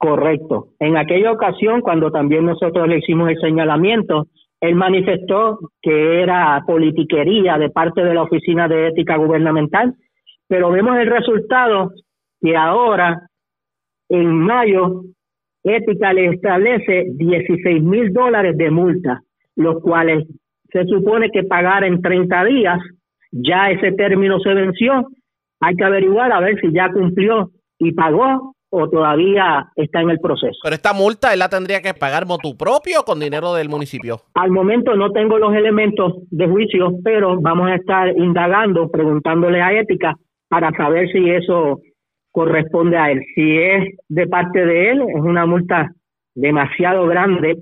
[0.01, 0.69] Correcto.
[0.79, 4.25] En aquella ocasión, cuando también nosotros le hicimos el señalamiento,
[4.59, 9.93] él manifestó que era politiquería de parte de la Oficina de Ética Gubernamental,
[10.47, 11.91] pero vemos el resultado
[12.41, 13.27] que ahora
[14.09, 15.03] en mayo,
[15.63, 19.21] Ética le establece 16 mil dólares de multa,
[19.55, 20.27] los cuales
[20.71, 22.79] se supone que pagar en 30 días,
[23.31, 25.09] ya ese término se venció,
[25.59, 30.19] hay que averiguar a ver si ya cumplió y pagó o todavía está en el
[30.19, 30.57] proceso.
[30.63, 34.21] Pero esta multa él la tendría que pagar motu propio o con dinero del municipio.
[34.33, 39.77] Al momento no tengo los elementos de juicio, pero vamos a estar indagando, preguntándole a
[39.77, 40.15] Ética
[40.49, 41.81] para saber si eso
[42.31, 43.21] corresponde a él.
[43.35, 45.91] Si es de parte de él, es una multa
[46.33, 47.57] demasiado grande,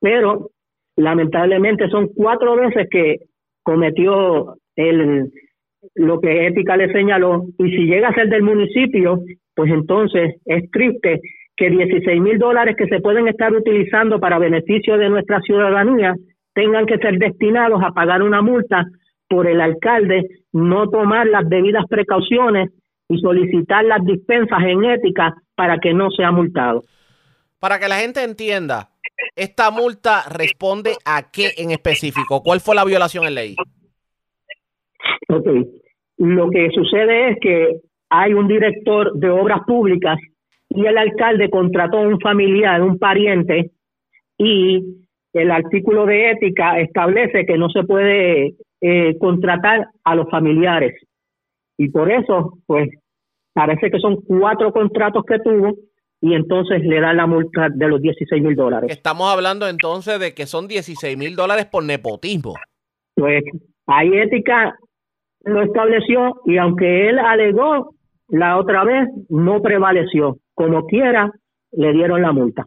[0.00, 0.50] pero
[0.96, 3.16] lamentablemente son cuatro veces que
[3.64, 5.32] cometió el
[5.94, 9.20] lo que Ética le señaló, y si llega a ser del municipio,
[9.54, 11.20] pues entonces es triste
[11.56, 16.14] que 16 mil dólares que se pueden estar utilizando para beneficio de nuestra ciudadanía
[16.52, 18.84] tengan que ser destinados a pagar una multa
[19.28, 22.70] por el alcalde no tomar las debidas precauciones
[23.08, 26.84] y solicitar las dispensas en ética para que no sea multado.
[27.58, 28.90] Para que la gente entienda,
[29.36, 32.42] ¿esta multa responde a qué en específico?
[32.42, 33.56] ¿Cuál fue la violación en ley?
[35.28, 35.46] Ok,
[36.18, 40.18] lo que sucede es que hay un director de obras públicas
[40.68, 43.70] y el alcalde contrató a un familiar, un pariente,
[44.38, 44.82] y
[45.32, 50.94] el artículo de ética establece que no se puede eh, contratar a los familiares.
[51.76, 52.88] Y por eso, pues,
[53.52, 55.74] parece que son cuatro contratos que tuvo
[56.20, 58.90] y entonces le dan la multa de los 16 mil dólares.
[58.90, 62.54] Estamos hablando entonces de que son 16 mil dólares por nepotismo.
[63.14, 63.44] Pues
[63.86, 64.76] hay ética,
[65.44, 67.94] lo estableció y aunque él alegó
[68.28, 70.38] la otra vez no prevaleció.
[70.54, 71.30] Como quiera,
[71.72, 72.66] le dieron la multa.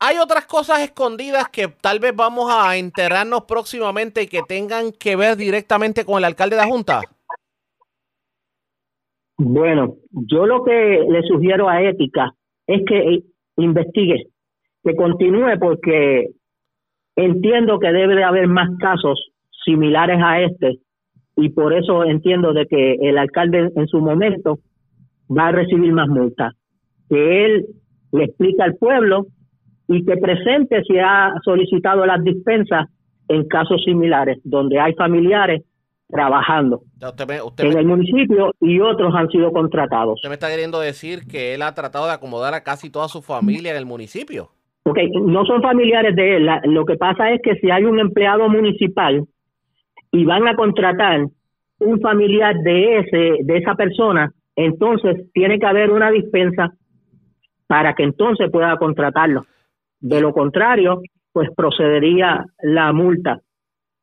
[0.00, 5.16] Hay otras cosas escondidas que tal vez vamos a enterarnos próximamente y que tengan que
[5.16, 7.00] ver directamente con el alcalde de la Junta.
[9.36, 12.32] Bueno, yo lo que le sugiero a Ética
[12.66, 13.22] es que
[13.56, 14.28] investigue,
[14.84, 16.30] que continúe porque
[17.16, 19.32] entiendo que debe de haber más casos
[19.68, 20.78] similares a este
[21.36, 24.58] y por eso entiendo de que el alcalde en su momento
[25.30, 26.54] va a recibir más multas.
[27.08, 27.66] Que él
[28.12, 29.26] le explica al pueblo
[29.86, 32.86] y que presente si ha solicitado las dispensas
[33.28, 35.62] en casos similares, donde hay familiares
[36.08, 36.80] trabajando
[37.58, 40.14] en el municipio y otros han sido contratados.
[40.14, 43.20] Usted me está queriendo decir que él ha tratado de acomodar a casi toda su
[43.20, 44.48] familia en el municipio.
[44.84, 46.48] Ok, no son familiares de él.
[46.64, 49.26] lo que pasa es que si hay un empleado municipal
[50.10, 51.26] y van a contratar
[51.80, 56.72] un familiar de ese de esa persona, entonces tiene que haber una dispensa
[57.66, 59.44] para que entonces pueda contratarlo.
[60.00, 61.00] De lo contrario,
[61.32, 63.40] pues procedería la multa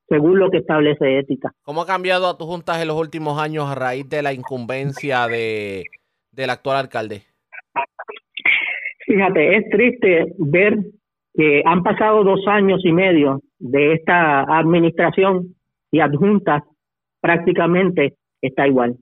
[0.08, 1.52] según lo que establece ética.
[1.64, 5.28] ¿Cómo ha cambiado a tus juntas en los últimos años a raíz de la incumbencia
[5.28, 5.84] de,
[6.32, 7.24] del actual alcalde?
[9.06, 10.78] Fíjate, es triste ver
[11.34, 15.56] que han pasado dos años y medio de esta administración
[15.92, 16.64] y adjuntas
[17.22, 18.96] prácticamente está igual.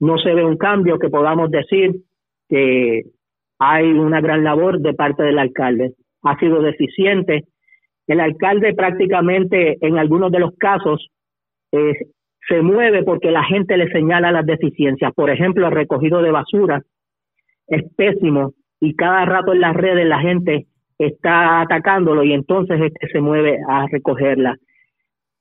[0.00, 1.92] No se ve un cambio que podamos decir
[2.48, 3.02] que
[3.58, 5.92] hay una gran labor de parte del alcalde.
[6.22, 7.44] Ha sido deficiente.
[8.06, 11.08] El alcalde prácticamente en algunos de los casos
[11.72, 11.94] eh,
[12.48, 15.12] se mueve porque la gente le señala las deficiencias.
[15.14, 16.82] Por ejemplo, el recogido de basura
[17.66, 20.66] es pésimo y cada rato en las redes la gente
[20.98, 24.56] está atacándolo y entonces este se mueve a recogerla.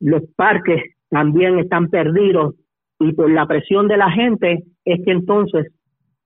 [0.06, 2.54] Los parques también están perdidos
[3.00, 5.74] y por la presión de la gente es que entonces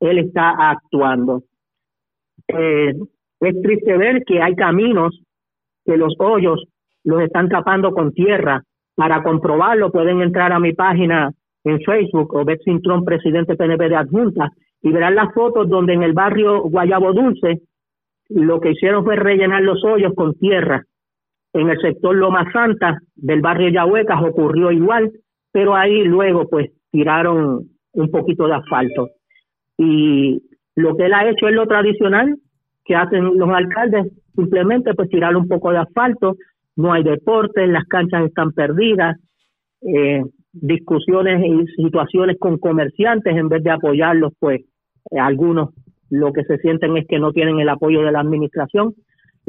[0.02, 1.44] él está actuando.
[2.50, 2.94] Eh,
[3.40, 5.22] es triste ver que hay caminos
[5.86, 6.62] que los hoyos
[7.06, 8.64] los están tapando con tierra.
[8.96, 11.32] Para comprobarlo pueden entrar a mi página
[11.64, 14.50] en Facebook, o Cintrón, presidente PNP de Adjunta,
[14.82, 17.62] y verán las fotos donde en el barrio Guayabo Dulce
[18.28, 20.84] lo que hicieron fue rellenar los hoyos con tierra.
[21.54, 25.12] En el sector Loma Santa del barrio Yahuecas ocurrió igual,
[25.52, 29.10] pero ahí luego pues tiraron un poquito de asfalto.
[29.78, 30.42] Y
[30.76, 32.38] lo que él ha hecho es lo tradicional
[32.86, 36.36] que hacen los alcaldes, simplemente pues tirar un poco de asfalto,
[36.76, 39.18] no hay deporte, las canchas están perdidas,
[39.82, 44.62] eh, discusiones y situaciones con comerciantes en vez de apoyarlos, pues
[45.12, 45.70] eh, algunos
[46.10, 48.94] lo que se sienten es que no tienen el apoyo de la administración.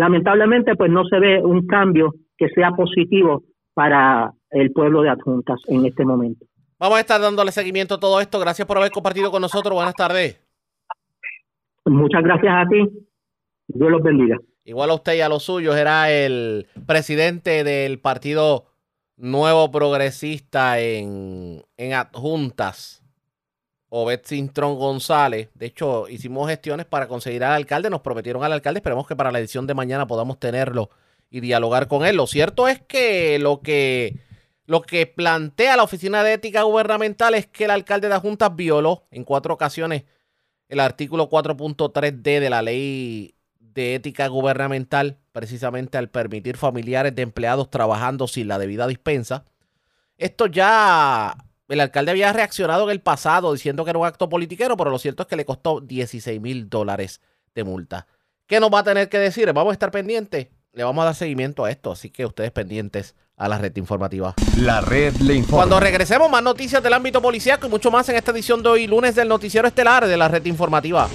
[0.01, 3.43] Lamentablemente, pues no se ve un cambio que sea positivo
[3.75, 6.47] para el pueblo de Adjuntas en este momento.
[6.79, 8.41] Vamos a estar dándole seguimiento a todo esto.
[8.41, 9.75] Gracias por haber compartido con nosotros.
[9.75, 10.43] Buenas tardes.
[11.85, 12.89] Muchas gracias a ti.
[13.69, 14.39] Dios los bendiga.
[14.65, 15.77] Igual a usted y a los suyos.
[15.77, 18.69] Era el presidente del Partido
[19.19, 23.00] Nuevo Progresista en, en Adjuntas
[23.91, 25.51] Obed Cintrón González.
[25.55, 29.31] De hecho, hicimos gestiones para conseguir al alcalde, nos prometieron al alcalde, esperemos que para
[29.31, 30.91] la edición de mañana podamos tenerlo
[31.29, 32.17] y dialogar con él.
[32.17, 34.17] Lo cierto es que lo que,
[34.67, 38.49] lo que plantea la Oficina de Ética Gubernamental es que el alcalde de la Junta
[38.49, 40.05] violó en cuatro ocasiones
[40.69, 47.71] el artículo 4.3D de la ley de ética gubernamental, precisamente al permitir familiares de empleados
[47.71, 49.45] trabajando sin la debida dispensa.
[50.17, 51.37] Esto ya
[51.71, 54.99] el alcalde había reaccionado en el pasado diciendo que era un acto politiquero, pero lo
[54.99, 57.21] cierto es que le costó 16 mil dólares
[57.55, 58.07] de multa.
[58.47, 59.53] ¿Qué nos va a tener que decir?
[59.53, 60.49] Vamos a estar pendientes.
[60.73, 64.35] Le vamos a dar seguimiento a esto, así que ustedes pendientes a la red informativa.
[64.59, 65.59] La red le informa.
[65.59, 68.87] Cuando regresemos, más noticias del ámbito policial y mucho más en esta edición de hoy,
[68.87, 71.09] lunes del Noticiero Estelar de la red informativa.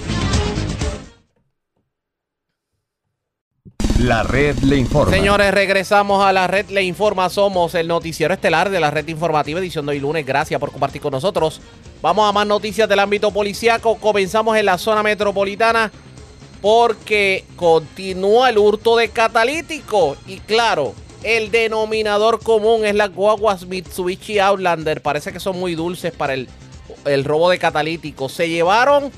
[4.00, 5.10] La red le informa.
[5.10, 7.30] Señores, regresamos a la red le informa.
[7.30, 10.26] Somos el noticiero estelar de la red informativa, edición de hoy lunes.
[10.26, 11.62] Gracias por compartir con nosotros.
[12.02, 13.96] Vamos a más noticias del ámbito policiaco.
[13.96, 15.90] Comenzamos en la zona metropolitana
[16.60, 20.18] porque continúa el hurto de catalítico.
[20.26, 25.00] Y claro, el denominador común es las guaguas Mitsubishi Outlander.
[25.00, 26.50] Parece que son muy dulces para el,
[27.06, 28.28] el robo de catalítico.
[28.28, 29.10] Se llevaron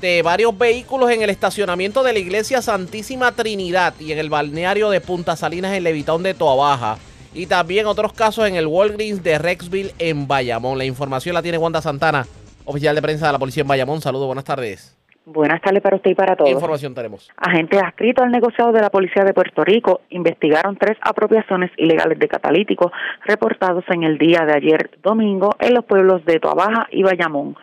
[0.00, 4.90] de varios vehículos en el estacionamiento de la iglesia Santísima Trinidad y en el balneario
[4.90, 6.96] de Punta Salinas en Levitón de Toabaja.
[7.34, 10.78] Y también otros casos en el Walgreens de Rexville en Bayamón.
[10.78, 12.26] La información la tiene Wanda Santana,
[12.64, 14.00] oficial de prensa de la policía en Bayamón.
[14.00, 14.96] Saludos, buenas tardes.
[15.26, 16.48] Buenas tardes para usted y para todos.
[16.48, 17.30] ¿Qué información tenemos?
[17.36, 22.26] Agentes adscritos al negociado de la Policía de Puerto Rico investigaron tres apropiaciones ilegales de
[22.26, 22.90] catalíticos
[23.26, 27.54] reportados en el día de ayer domingo en los pueblos de Toabaja y Bayamón.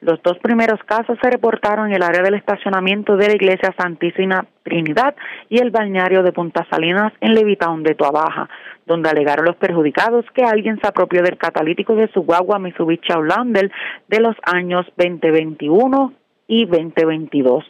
[0.00, 4.46] Los dos primeros casos se reportaron en el área del estacionamiento de la iglesia Santísima
[4.62, 5.14] Trinidad
[5.48, 8.48] y el balneario de Punta Salinas en Levitown de Tuabaja,
[8.86, 13.70] donde alegaron los perjudicados que alguien se apropió del catalítico de su guagua Mitsubishi Outlander
[14.08, 16.12] de los años 2021
[16.48, 17.64] y 2022.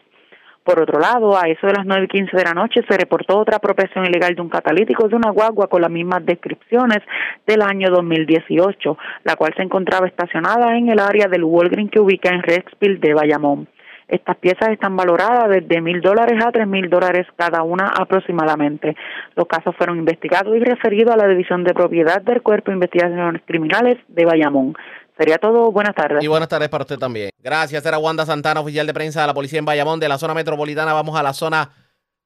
[0.66, 3.38] Por otro lado, a eso de las nueve y quince de la noche se reportó
[3.38, 6.98] otra apropiación ilegal de un catalítico de una guagua con las mismas descripciones
[7.46, 12.30] del año 2018, la cual se encontraba estacionada en el área del Walgreen que ubica
[12.30, 13.68] en Rexville de Bayamón.
[14.08, 18.96] Estas piezas están valoradas desde mil dólares a tres mil dólares cada una aproximadamente.
[19.36, 23.42] Los casos fueron investigados y referidos a la División de Propiedad del Cuerpo de Investigaciones
[23.46, 24.74] Criminales de Bayamón.
[25.16, 25.72] Sería todo.
[25.72, 26.22] Buenas tardes.
[26.22, 27.30] Y buenas tardes para usted también.
[27.38, 27.84] Gracias.
[27.86, 30.92] Era Wanda Santana, oficial de prensa de la policía en Bayamón, de la zona metropolitana.
[30.92, 31.70] Vamos a la zona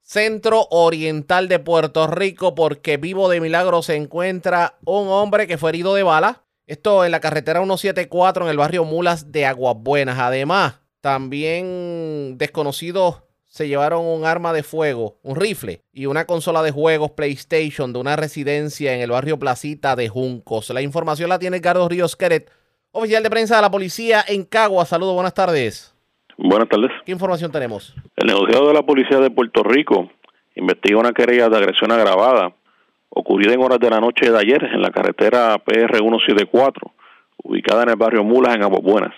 [0.02, 5.70] centro oriental de Puerto Rico, porque vivo de milagro se encuentra un hombre que fue
[5.70, 6.42] herido de bala.
[6.66, 10.18] Esto en la carretera 174 en el barrio Mulas de Aguas Buenas.
[10.18, 16.70] Además, también desconocidos se llevaron un arma de fuego, un rifle y una consola de
[16.70, 20.70] juegos PlayStation de una residencia en el barrio Placita de Juncos.
[20.70, 22.50] La información la tiene Carlos Ríos Queret
[22.92, 24.84] Oficial de prensa de la policía en Cagua.
[24.84, 25.94] Saludos, buenas tardes.
[26.36, 26.90] Buenas tardes.
[27.06, 27.94] ¿Qué información tenemos?
[28.16, 30.10] El negociado de la policía de Puerto Rico
[30.56, 32.52] investiga una querella de agresión agravada
[33.10, 36.92] ocurrida en horas de la noche de ayer en la carretera PR 174,
[37.44, 39.14] ubicada en el barrio Mulas en Aguas Buenas.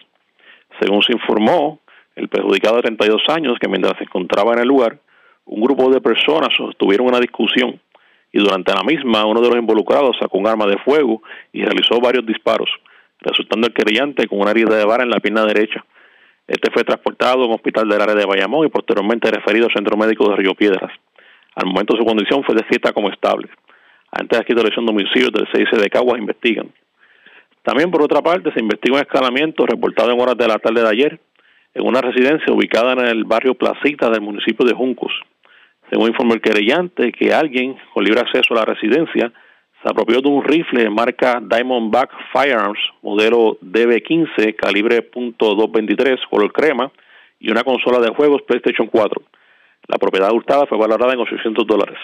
[0.78, 1.80] Según se informó,
[2.14, 4.98] el perjudicado de 32 años, que mientras se encontraba en el lugar,
[5.46, 7.80] un grupo de personas sostuvieron una discusión
[8.32, 11.22] y durante la misma uno de los involucrados sacó un arma de fuego
[11.54, 12.68] y realizó varios disparos
[13.22, 15.84] resultando el querellante con una herida de vara en la pierna derecha.
[16.46, 19.96] Este fue transportado a un hospital del área de Bayamón y posteriormente referido al Centro
[19.96, 20.92] Médico de Río Piedras.
[21.54, 23.48] Al momento su condición fue descrita como estable.
[24.10, 26.70] Antes de aquí de lesión domicilio del CIC de Caguas investigan.
[27.62, 30.88] También por otra parte se investiga un escalamiento reportado en horas de la tarde de
[30.88, 31.20] ayer
[31.74, 35.12] en una residencia ubicada en el barrio Placita del municipio de Juncos.
[35.90, 39.32] Según informó el querellante que alguien con libre acceso a la residencia
[39.82, 46.92] se apropió de un rifle marca Diamondback Firearms, modelo DB15, calibre .223, color crema,
[47.40, 49.22] y una consola de juegos PlayStation 4.
[49.88, 51.98] La propiedad hurtada fue valorada en 800 dólares.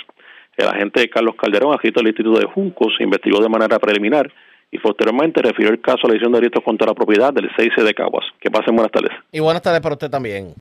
[0.56, 4.32] El agente Carlos Calderón, agente del Instituto de Juncos, investigó de manera preliminar
[4.72, 7.70] y posteriormente refirió el caso a la edición de delitos contra la propiedad del 6
[7.76, 8.26] de Caguas.
[8.40, 9.12] Que pasen buenas tardes.
[9.30, 10.54] Y buenas tardes para usted también.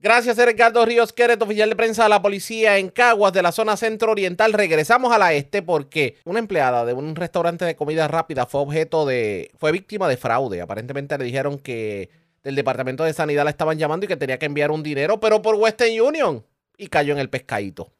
[0.00, 3.76] Gracias, Ricardo Ríos Queret, oficial de prensa de la policía en Caguas, de la zona
[3.76, 4.52] centro oriental.
[4.52, 9.06] Regresamos a la este porque una empleada de un restaurante de comida rápida fue objeto
[9.06, 9.50] de.
[9.58, 10.60] fue víctima de fraude.
[10.60, 12.10] Aparentemente le dijeron que
[12.44, 15.42] del departamento de sanidad la estaban llamando y que tenía que enviar un dinero, pero
[15.42, 16.44] por Western Union.
[16.76, 17.90] Y cayó en el pescadito.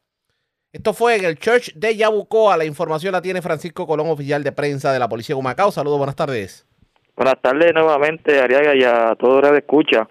[0.73, 2.57] Esto fue en el Church de Yabucoa.
[2.57, 5.73] La información la tiene Francisco Colón, oficial de prensa de la policía de Humacao.
[5.73, 6.65] Saludos, buenas tardes.
[7.17, 10.09] Buenas tardes nuevamente, Ariaga, y a todos los de escucha.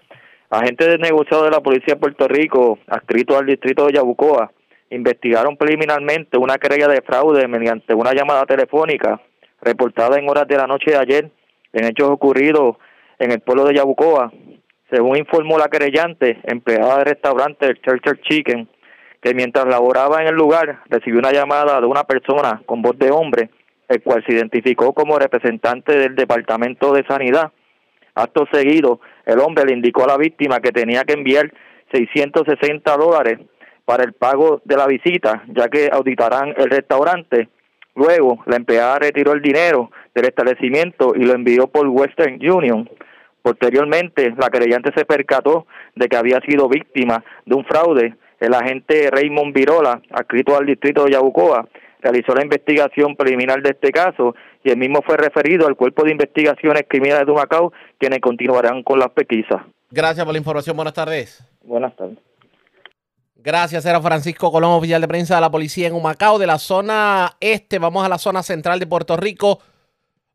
[0.50, 4.50] Agentes de negociado de la Policía de Puerto Rico, adscritos al distrito de Yabucoa,
[4.90, 9.20] investigaron preliminarmente una querella de fraude mediante una llamada telefónica
[9.60, 11.30] reportada en horas de la noche de ayer
[11.74, 12.76] en hechos ocurridos
[13.18, 14.32] en el pueblo de Yabucoa.
[14.90, 18.68] Según informó la querellante, empleada del restaurante el Churcher Chicken,
[19.20, 23.10] que mientras laboraba en el lugar recibió una llamada de una persona con voz de
[23.10, 23.50] hombre,
[23.88, 27.52] el cual se identificó como representante del Departamento de Sanidad.
[28.14, 31.52] Acto seguido, el hombre le indicó a la víctima que tenía que enviar
[31.92, 33.38] 660 dólares
[33.84, 37.48] para el pago de la visita, ya que auditarán el restaurante.
[37.94, 42.88] Luego, la empleada retiró el dinero del establecimiento y lo envió por Western Union.
[43.42, 48.14] Posteriormente, la creyente se percató de que había sido víctima de un fraude.
[48.40, 51.68] El agente Raymond Virola, adscrito al distrito de Yabucoa,
[52.00, 54.34] realizó la investigación preliminar de este caso
[54.64, 58.98] y el mismo fue referido al Cuerpo de Investigaciones Criminales de Macao, quienes continuarán con
[58.98, 59.62] las pesquisas.
[59.90, 60.76] Gracias por la información.
[60.76, 61.44] Buenas tardes.
[61.62, 62.18] Buenas tardes.
[63.40, 67.36] Gracias, era Francisco Colón, oficial de prensa de la policía en Humacao, de la zona
[67.40, 67.78] este.
[67.78, 69.60] Vamos a la zona central de Puerto Rico,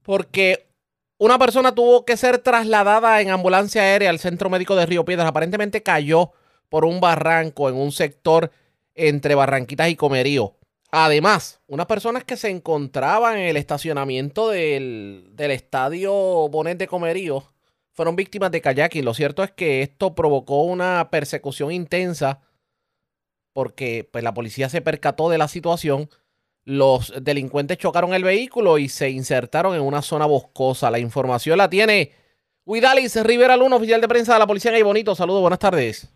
[0.04, 0.66] porque
[1.18, 5.28] una persona tuvo que ser trasladada en ambulancia aérea al centro médico de Río Piedras.
[5.28, 6.32] Aparentemente cayó
[6.70, 8.52] por un barranco en un sector
[8.96, 10.54] entre Barranquitas y Comerío.
[10.96, 16.14] Además, unas personas que se encontraban en el estacionamiento del, estadio
[16.50, 17.52] Bonet de Comerío
[17.94, 19.04] fueron víctimas de kayaking.
[19.04, 22.42] Lo cierto es que esto provocó una persecución intensa
[23.54, 26.12] porque pues, la policía se percató de la situación.
[26.64, 30.92] Los delincuentes chocaron el vehículo y se insertaron en una zona boscosa.
[30.92, 32.12] La información la tiene
[32.66, 35.16] Huidalis Rivera Luna, oficial de prensa de la policía en Bonito.
[35.16, 36.14] Saludos, buenas tardes.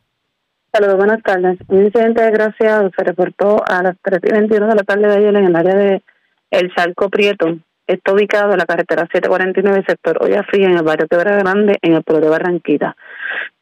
[0.71, 1.57] Saludos, buenas tardes.
[1.69, 5.35] Un incidente desgraciado se reportó a las 3 y 21 de la tarde de ayer
[5.35, 6.03] en el área de
[6.51, 7.57] El Salco Prieto,
[7.87, 11.93] está ubicado en la carretera 749, sector Olla Fría, en el barrio Quebra Grande, en
[11.93, 12.95] el pueblo de Barranquita.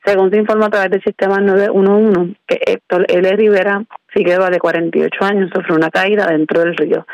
[0.04, 3.32] Según se informa a través del sistema 911, que Héctor L.
[3.36, 7.06] Rivera Figueroa, de 48 años, sufrió una caída dentro del río.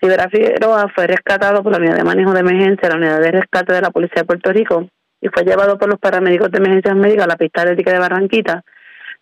[0.00, 3.72] Rivera Figueroa fue rescatado por la unidad de manejo de emergencia, la unidad de rescate
[3.72, 4.88] de la Policía de Puerto Rico,
[5.20, 8.62] y fue llevado por los paramédicos de emergencias médicas a la pista atlética de Barranquita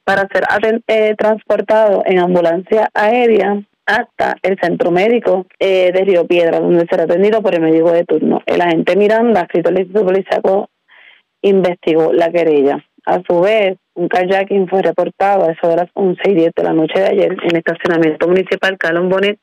[0.05, 0.45] para ser
[0.87, 7.05] eh, transportado en ambulancia aérea hasta el centro médico eh, de Río Piedra, donde será
[7.05, 8.43] atendido por el médico de turno.
[8.47, 10.71] El agente Miranda, escrito al Instituto Policiaco,
[11.43, 12.85] investigó la querella.
[13.05, 16.63] A su vez, un kayaking fue reportado a eso de las 11 y 10 de
[16.63, 19.39] la noche de ayer en el estacionamiento municipal Calón Bonet,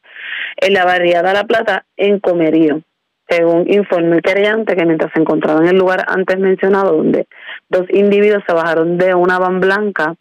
[0.57, 2.81] en la barriada La Plata, en Comerío.
[3.27, 7.27] Según informó el querellante, que mientras se encontraba en el lugar antes mencionado, donde
[7.69, 10.15] dos individuos se bajaron de una van blanca,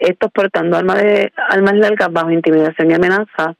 [0.00, 3.54] estos portando armas, de, armas largas bajo intimidación y amenaza,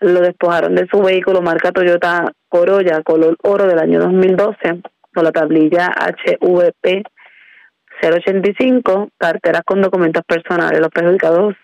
[0.00, 4.80] lo despojaron de su vehículo marca Toyota Corolla color oro del año 2012
[5.14, 7.04] con la tablilla HVP
[8.00, 10.80] 085, carteras con documentos personales.
[10.80, 11.56] Los perjudicados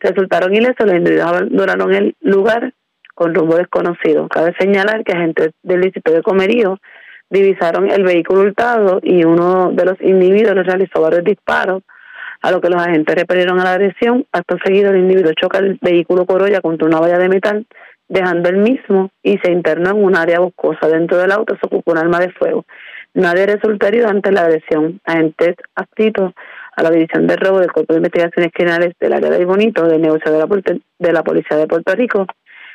[0.00, 2.72] resultaron ilesos, los individuos abandonaron el lugar
[3.14, 4.28] con rumbo desconocido.
[4.28, 6.78] Cabe señalar que agentes del distrito de Comerío
[7.30, 11.82] divisaron el vehículo hurtado y uno de los individuos realizó varios disparos,
[12.42, 14.26] a lo que los agentes repelieron a la agresión.
[14.32, 17.66] Acto seguido, el individuo choca el vehículo Corolla contra una valla de metal,
[18.08, 20.88] dejando el mismo y se internó en un área boscosa.
[20.88, 22.64] Dentro del auto se ocupó un arma de fuego.
[23.14, 25.00] Nadie resultó herido ante la agresión.
[25.04, 26.32] Agentes adscritos
[26.76, 30.02] a la División de Robo del Cuerpo de Investigaciones Criminales del área de Bonito, del
[30.02, 32.26] negocio de la, de la Policía de Puerto Rico,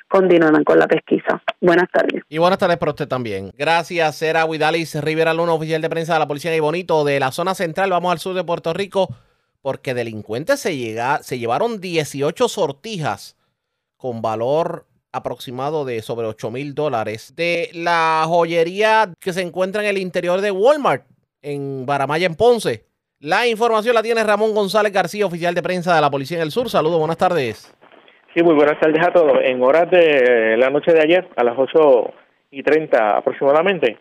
[0.07, 1.41] continuarán con la pesquisa.
[1.59, 2.23] Buenas tardes.
[2.29, 3.51] Y buenas tardes para usted también.
[3.57, 7.31] Gracias, Sera Huidalis Rivera Luna, oficial de prensa de la Policía de Bonito de la
[7.31, 7.89] zona central.
[7.89, 9.09] Vamos al sur de Puerto Rico
[9.61, 13.37] porque delincuentes se, llega, se llevaron 18 sortijas
[13.97, 19.89] con valor aproximado de sobre 8 mil dólares de la joyería que se encuentra en
[19.89, 21.05] el interior de Walmart
[21.41, 22.83] en Baramaya, en Ponce.
[23.19, 26.51] La información la tiene Ramón González García, oficial de prensa de la Policía en el
[26.51, 26.69] Sur.
[26.69, 27.73] Saludos, buenas tardes.
[28.35, 29.39] Sí, muy buenas tardes a todos.
[29.43, 32.13] En horas de la noche de ayer, a las 8
[32.51, 33.97] y 30 aproximadamente,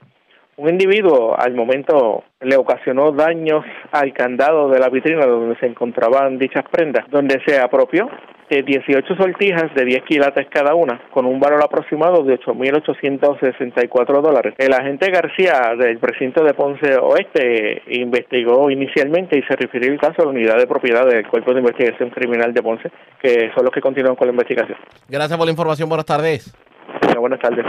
[0.56, 6.38] un individuo al momento le ocasionó daños al candado de la vitrina donde se encontraban
[6.38, 8.08] dichas prendas, donde se apropió
[8.48, 14.54] de 18 sortijas de 10 quilates cada una, con un valor aproximado de 8.864 dólares.
[14.56, 20.22] El agente García del precinto de Ponce Oeste investigó inicialmente y se refirió el caso
[20.22, 23.72] a la unidad de propiedad del Cuerpo de Investigación Criminal de Ponce, que son los
[23.72, 24.78] que continúan con la investigación.
[25.08, 26.54] Gracias por la información, buenas tardes.
[27.18, 27.66] Buenas tardes.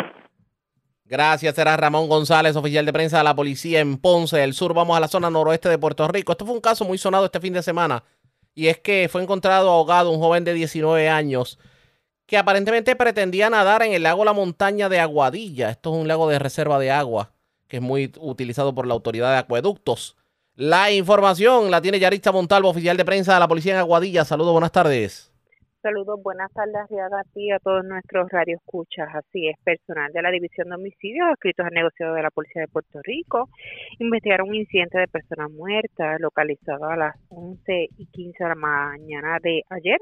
[1.10, 4.74] Gracias, será Ramón González, oficial de prensa de la policía en Ponce del Sur.
[4.74, 6.34] Vamos a la zona noroeste de Puerto Rico.
[6.34, 8.04] Esto fue un caso muy sonado este fin de semana.
[8.54, 11.60] Y es que fue encontrado ahogado un joven de 19 años
[12.26, 15.70] que aparentemente pretendía nadar en el lago La Montaña de Aguadilla.
[15.70, 17.32] Esto es un lago de reserva de agua
[17.70, 20.18] que es muy utilizado por la autoridad de acueductos.
[20.56, 24.26] La información la tiene Yaritza Montalvo, oficial de prensa de la policía en Aguadilla.
[24.26, 25.32] Saludos, buenas tardes.
[25.88, 29.08] Saludos, buenas tardes, a ti a todos nuestros radioescuchas.
[29.16, 32.68] Así es, personal de la División de Homicidios, adscritos al negociado de la Policía de
[32.68, 33.48] Puerto Rico,
[33.98, 39.38] investigaron un incidente de persona muerta localizado a las 11 y 15 de la mañana
[39.42, 39.98] de ayer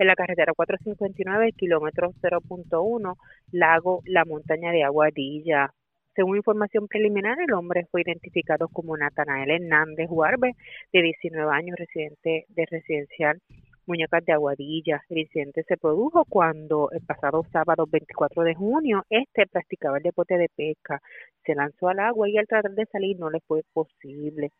[0.00, 3.14] en la carretera 459, kilómetro 0.1,
[3.52, 5.72] Lago La Montaña de Aguadilla.
[6.16, 10.54] Según información preliminar, el hombre fue identificado como Natanael Hernández Huarbe,
[10.92, 13.40] de 19 años, residente de residencial
[13.86, 15.02] Muñecas de Aguadilla.
[15.08, 20.36] El incidente se produjo cuando el pasado sábado 24 de junio este practicaba el deporte
[20.38, 21.00] de pesca.
[21.44, 24.50] Se lanzó al agua y al tratar de salir no le fue posible.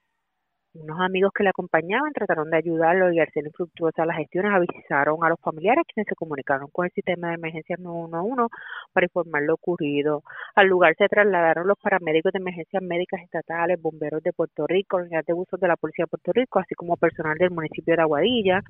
[0.73, 5.25] Unos amigos que le acompañaban trataron de ayudarlo y al ser infructuosas las gestiones avisaron
[5.25, 8.55] a los familiares quienes se comunicaron con el sistema de emergencias 911
[8.93, 10.23] para informar lo ocurrido.
[10.55, 15.25] Al lugar se trasladaron los paramédicos de emergencias médicas estatales, bomberos de Puerto Rico, unidad
[15.27, 18.61] de usos de la Policía de Puerto Rico, así como personal del municipio de Aguadilla,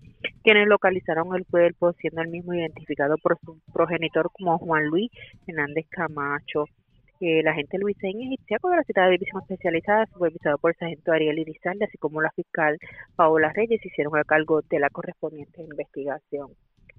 [0.43, 5.11] quienes localizaron el cuerpo siendo el mismo identificado por su progenitor como Juan Luis
[5.47, 6.65] Hernández Camacho.
[7.21, 11.13] Eh, el agente Luis Egipciaco de la citada de división especializada, supervisado por el sargento
[11.13, 12.79] Ariel Irizalde, así como la fiscal
[13.15, 16.49] Paola Reyes, hicieron a cargo de la correspondiente investigación.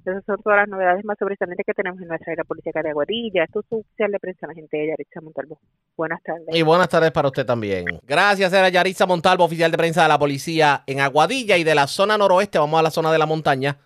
[0.05, 3.43] Esas son todas las novedades más sobresalientes que tenemos en nuestra área política de Aguadilla.
[3.43, 5.59] Esto es su oficial de prensa, la gente de Yaritza Montalvo.
[5.95, 6.47] Buenas tardes.
[6.49, 7.85] Y buenas tardes para usted también.
[8.03, 11.85] Gracias, era Yaritza Montalvo, oficial de prensa de la policía en Aguadilla y de la
[11.85, 12.57] zona noroeste.
[12.57, 13.77] Vamos a la zona de la montaña.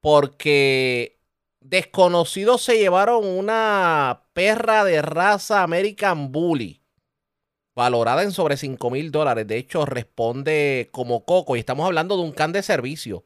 [0.00, 1.11] Porque
[1.64, 6.82] desconocidos se llevaron una perra de raza American Bully.
[7.74, 9.46] Valorada en sobre 5 mil dólares.
[9.46, 11.56] De hecho, responde como coco.
[11.56, 13.24] Y estamos hablando de un can de servicio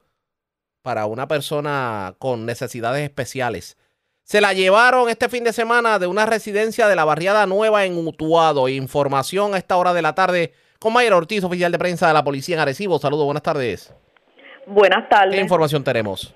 [0.82, 3.76] para una persona con necesidades especiales.
[4.22, 7.96] Se la llevaron este fin de semana de una residencia de la barriada nueva en
[7.96, 8.68] Utuado.
[8.68, 12.22] Información a esta hora de la tarde con Mayra Ortiz, oficial de prensa de la
[12.22, 12.98] policía en Arecibo.
[12.98, 13.92] Saludos, buenas tardes.
[14.66, 15.34] Buenas tardes.
[15.34, 16.34] ¿Qué información tenemos?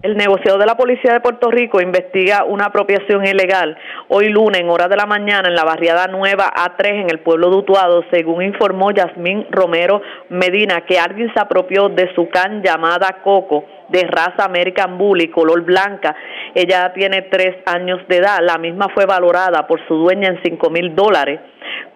[0.00, 3.76] El negociado de la Policía de Puerto Rico investiga una apropiación ilegal
[4.06, 7.50] hoy lunes en horas de la mañana en la barriada nueva A3 en el pueblo
[7.50, 13.22] de Utuado, según informó Yasmín Romero Medina, que alguien se apropió de su can llamada
[13.24, 16.14] Coco de raza American Bully, color blanca.
[16.54, 18.38] Ella tiene tres años de edad.
[18.40, 21.40] La misma fue valorada por su dueña en cinco mil dólares.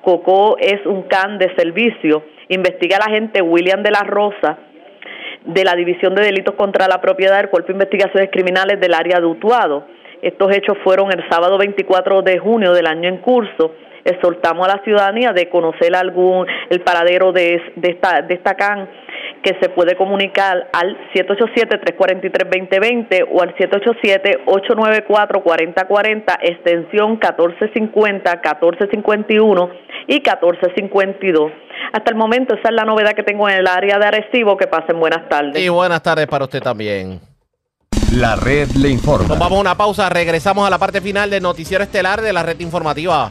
[0.00, 2.24] Coco es un can de servicio.
[2.48, 4.58] Investiga la agente William de la Rosa
[5.44, 9.18] de la División de Delitos contra la Propiedad del Cuerpo de Investigaciones Criminales del área
[9.18, 9.86] de Utuado.
[10.20, 13.74] Estos hechos fueron el sábado 24 de junio del año en curso.
[14.04, 18.88] Exhortamos a la ciudadanía de conocer algún el paradero de, de esta de esta can
[19.42, 29.70] que se puede comunicar al 787-343-2020 o al 787-894-4040, extensión 1450, 1451
[30.06, 31.52] y 1452.
[31.92, 34.56] Hasta el momento esa es la novedad que tengo en el área de Arecibo.
[34.56, 35.60] Que pasen buenas tardes.
[35.60, 37.20] Y buenas tardes para usted también.
[38.12, 39.28] La red le informa.
[39.28, 42.42] Nos vamos a una pausa, regresamos a la parte final del noticiero estelar de la
[42.42, 43.30] red informativa.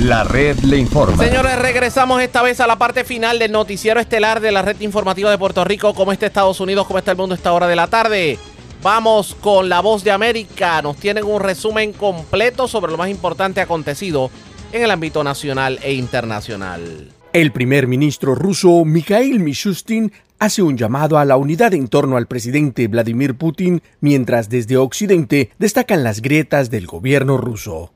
[0.00, 1.24] La red le informa.
[1.24, 5.28] Señores, regresamos esta vez a la parte final del noticiero estelar de la red informativa
[5.28, 5.92] de Puerto Rico.
[5.92, 6.86] ¿Cómo está Estados Unidos?
[6.86, 8.38] ¿Cómo está el mundo a esta hora de la tarde?
[8.80, 10.80] Vamos con la voz de América.
[10.82, 14.30] Nos tienen un resumen completo sobre lo más importante acontecido
[14.72, 17.08] en el ámbito nacional e internacional.
[17.32, 22.28] El primer ministro ruso Mikhail Mishustin hace un llamado a la unidad en torno al
[22.28, 27.90] presidente Vladimir Putin, mientras desde Occidente destacan las grietas del gobierno ruso.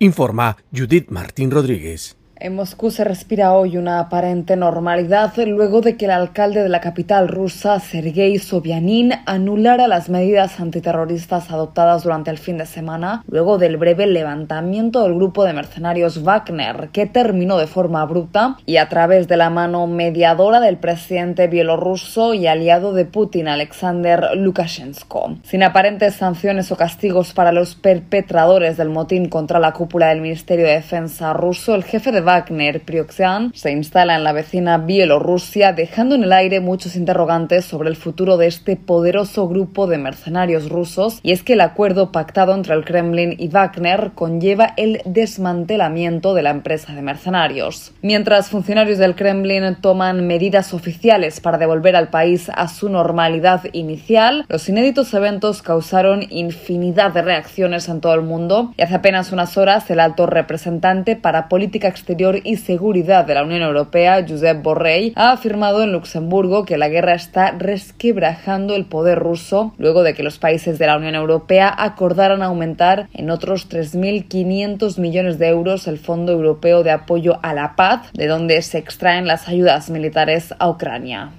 [0.00, 2.17] Informa Judith Martín Rodríguez.
[2.40, 6.80] En Moscú se respira hoy una aparente normalidad luego de que el alcalde de la
[6.80, 13.58] capital rusa, Sergei Sobyanin, anulara las medidas antiterroristas adoptadas durante el fin de semana, luego
[13.58, 18.88] del breve levantamiento del grupo de mercenarios Wagner, que terminó de forma abrupta y a
[18.88, 25.38] través de la mano mediadora del presidente bielorruso y aliado de Putin, Alexander Lukashenko.
[25.42, 30.66] Sin aparentes sanciones o castigos para los perpetradores del motín contra la cúpula del Ministerio
[30.66, 36.14] de Defensa ruso, el jefe de Wagner, Prioxian, se instala en la vecina Bielorrusia, dejando
[36.14, 41.20] en el aire muchos interrogantes sobre el futuro de este poderoso grupo de mercenarios rusos,
[41.22, 46.42] y es que el acuerdo pactado entre el Kremlin y Wagner conlleva el desmantelamiento de
[46.42, 47.94] la empresa de mercenarios.
[48.02, 54.44] Mientras funcionarios del Kremlin toman medidas oficiales para devolver al país a su normalidad inicial,
[54.50, 59.56] los inéditos eventos causaron infinidad de reacciones en todo el mundo y hace apenas unas
[59.56, 65.12] horas el alto representante para política exterior y Seguridad de la Unión Europea, Josep Borrell,
[65.14, 70.24] ha afirmado en Luxemburgo que la guerra está resquebrajando el poder ruso luego de que
[70.24, 75.98] los países de la Unión Europea acordaran aumentar en otros 3.500 millones de euros el
[75.98, 80.68] Fondo Europeo de Apoyo a la Paz, de donde se extraen las ayudas militares a
[80.68, 81.30] Ucrania.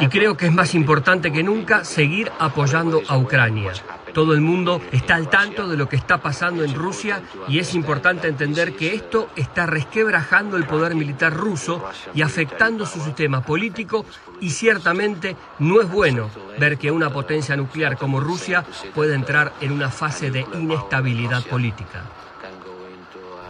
[0.00, 3.72] Y creo que es más importante que nunca seguir apoyando a Ucrania.
[4.14, 7.74] Todo el mundo está al tanto de lo que está pasando en Rusia y es
[7.74, 11.84] importante entender que esto está resquebrajando el poder militar ruso
[12.14, 14.06] y afectando su sistema político
[14.40, 16.30] y ciertamente no es bueno
[16.60, 18.64] ver que una potencia nuclear como Rusia
[18.94, 22.23] puede entrar en una fase de inestabilidad política.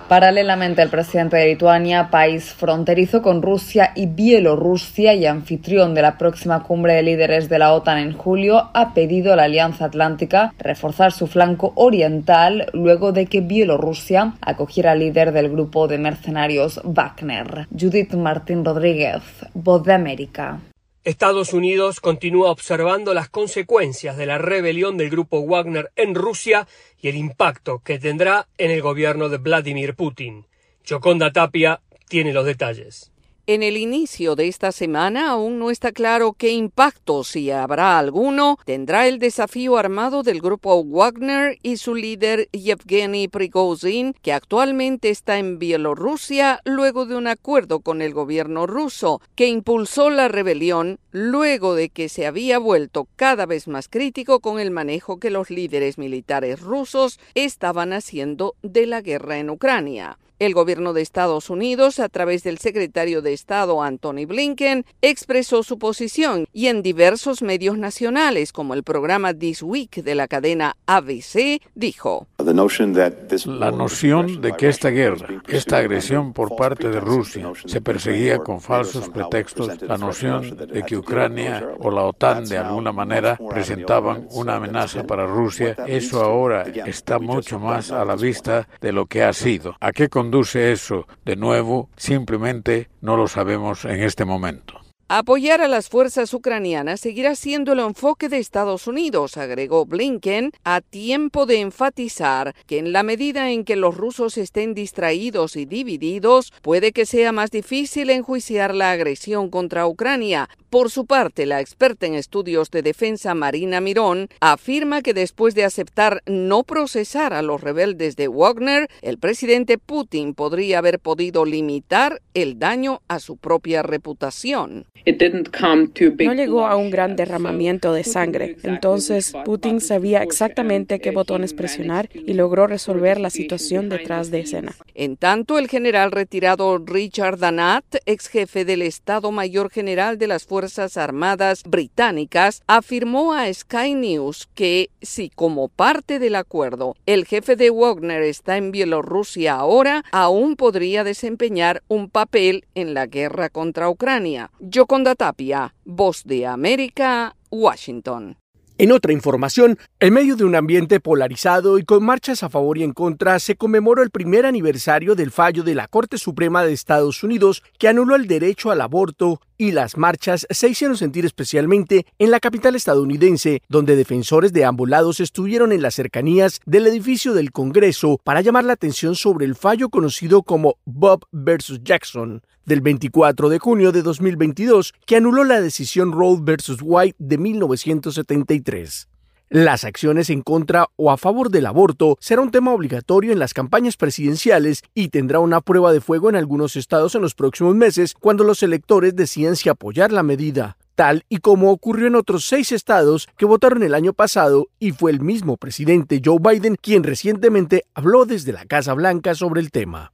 [0.08, 6.18] Paralelamente, el presidente de Lituania, país fronterizo con Rusia y Bielorrusia y anfitrión de la
[6.18, 10.52] próxima cumbre de líderes de la OTAN en julio, ha pedido a la Alianza Atlántica
[10.58, 16.82] reforzar su flanco oriental luego de que Bielorrusia acogiera al líder del grupo de mercenarios
[16.84, 17.66] Wagner.
[17.70, 19.22] Judith Martín Rodríguez,
[19.54, 20.60] Voz de América.
[21.04, 26.66] Estados Unidos continúa observando las consecuencias de la rebelión del grupo Wagner en Rusia
[27.04, 30.46] y el impacto que tendrá en el gobierno de Vladimir Putin.
[30.84, 33.12] Choconda Tapia tiene los detalles.
[33.46, 38.58] En el inicio de esta semana aún no está claro qué impacto, si habrá alguno,
[38.64, 45.38] tendrá el desafío armado del grupo Wagner y su líder Yevgeny Prigozhin, que actualmente está
[45.38, 51.74] en Bielorrusia luego de un acuerdo con el gobierno ruso, que impulsó la rebelión luego
[51.74, 55.98] de que se había vuelto cada vez más crítico con el manejo que los líderes
[55.98, 60.16] militares rusos estaban haciendo de la guerra en Ucrania.
[60.40, 65.78] El gobierno de Estados Unidos, a través del secretario de Estado Anthony Blinken, expresó su
[65.78, 71.60] posición y en diversos medios nacionales, como el programa This Week de la cadena ABC,
[71.74, 78.38] dijo: La noción de que esta guerra, esta agresión por parte de Rusia, se perseguía
[78.38, 84.26] con falsos pretextos, la noción de que Ucrania o la OTAN de alguna manera presentaban
[84.32, 89.22] una amenaza para Rusia, eso ahora está mucho más a la vista de lo que
[89.22, 89.76] ha sido.
[89.80, 91.06] ¿A qué conduce eso?
[91.26, 94.80] De nuevo, simplemente no lo sabemos en este momento.
[95.06, 100.80] Apoyar a las fuerzas ucranianas seguirá siendo el enfoque de Estados Unidos, agregó Blinken, a
[100.80, 106.54] tiempo de enfatizar que en la medida en que los rusos estén distraídos y divididos,
[106.62, 110.48] puede que sea más difícil enjuiciar la agresión contra Ucrania.
[110.74, 115.62] Por su parte, la experta en estudios de defensa Marina Mirón afirma que después de
[115.62, 122.22] aceptar no procesar a los rebeldes de Wagner, el presidente Putin podría haber podido limitar
[122.34, 124.86] el daño a su propia reputación.
[125.06, 128.56] No llegó a un gran derramamiento de sangre.
[128.64, 134.74] Entonces, Putin sabía exactamente qué botones presionar y logró resolver la situación detrás de escena.
[134.94, 140.44] En tanto, el general retirado Richard Danat, ex jefe del Estado Mayor General de las
[140.46, 140.63] Fuerzas
[140.96, 147.70] Armadas británicas, afirmó a Sky News que si como parte del acuerdo el jefe de
[147.70, 154.50] Wagner está en Bielorrusia ahora, aún podría desempeñar un papel en la guerra contra Ucrania.
[154.58, 158.36] Yoconda Tapia, Voz de América, Washington.
[158.76, 162.82] En otra información, en medio de un ambiente polarizado y con marchas a favor y
[162.82, 167.22] en contra, se conmemoró el primer aniversario del fallo de la Corte Suprema de Estados
[167.22, 172.32] Unidos que anuló el derecho al aborto y las marchas se hicieron sentir especialmente en
[172.32, 177.52] la capital estadounidense, donde defensores de ambos lados estuvieron en las cercanías del edificio del
[177.52, 183.48] Congreso para llamar la atención sobre el fallo conocido como Bob versus Jackson del 24
[183.48, 189.08] de junio de 2022 que anuló la decisión Roe versus White de 1973.
[189.50, 193.54] Las acciones en contra o a favor del aborto será un tema obligatorio en las
[193.54, 198.14] campañas presidenciales y tendrá una prueba de fuego en algunos estados en los próximos meses
[198.18, 202.72] cuando los electores decidan si apoyar la medida tal y como ocurrió en otros seis
[202.72, 207.84] estados que votaron el año pasado y fue el mismo presidente Joe Biden quien recientemente
[207.94, 210.12] habló desde la Casa Blanca sobre el tema.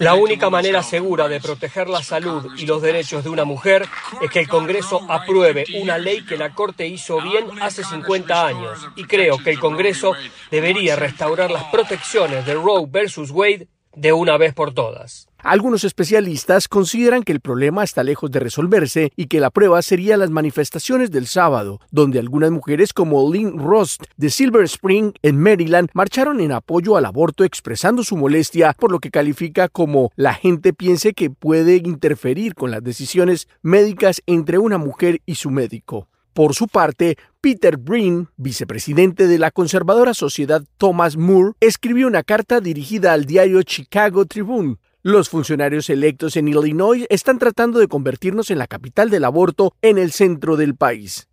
[0.00, 3.86] La única manera segura de proteger la salud y los derechos de una mujer
[4.22, 8.78] es que el Congreso apruebe una ley que la Corte hizo bien hace 50 años.
[8.96, 10.14] Y creo que el Congreso
[10.50, 15.30] debería restaurar las protecciones de Roe versus Wade de una vez por todas.
[15.42, 20.18] Algunos especialistas consideran que el problema está lejos de resolverse y que la prueba sería
[20.18, 25.88] las manifestaciones del sábado, donde algunas mujeres como Lynn Rost de Silver Spring en Maryland
[25.94, 30.74] marcharon en apoyo al aborto expresando su molestia por lo que califica como la gente
[30.74, 36.09] piense que puede interferir con las decisiones médicas entre una mujer y su médico.
[36.32, 42.60] Por su parte, Peter Breen, vicepresidente de la conservadora sociedad Thomas Moore, escribió una carta
[42.60, 44.76] dirigida al diario Chicago Tribune.
[45.02, 49.96] Los funcionarios electos en Illinois están tratando de convertirnos en la capital del aborto en
[49.96, 51.29] el centro del país.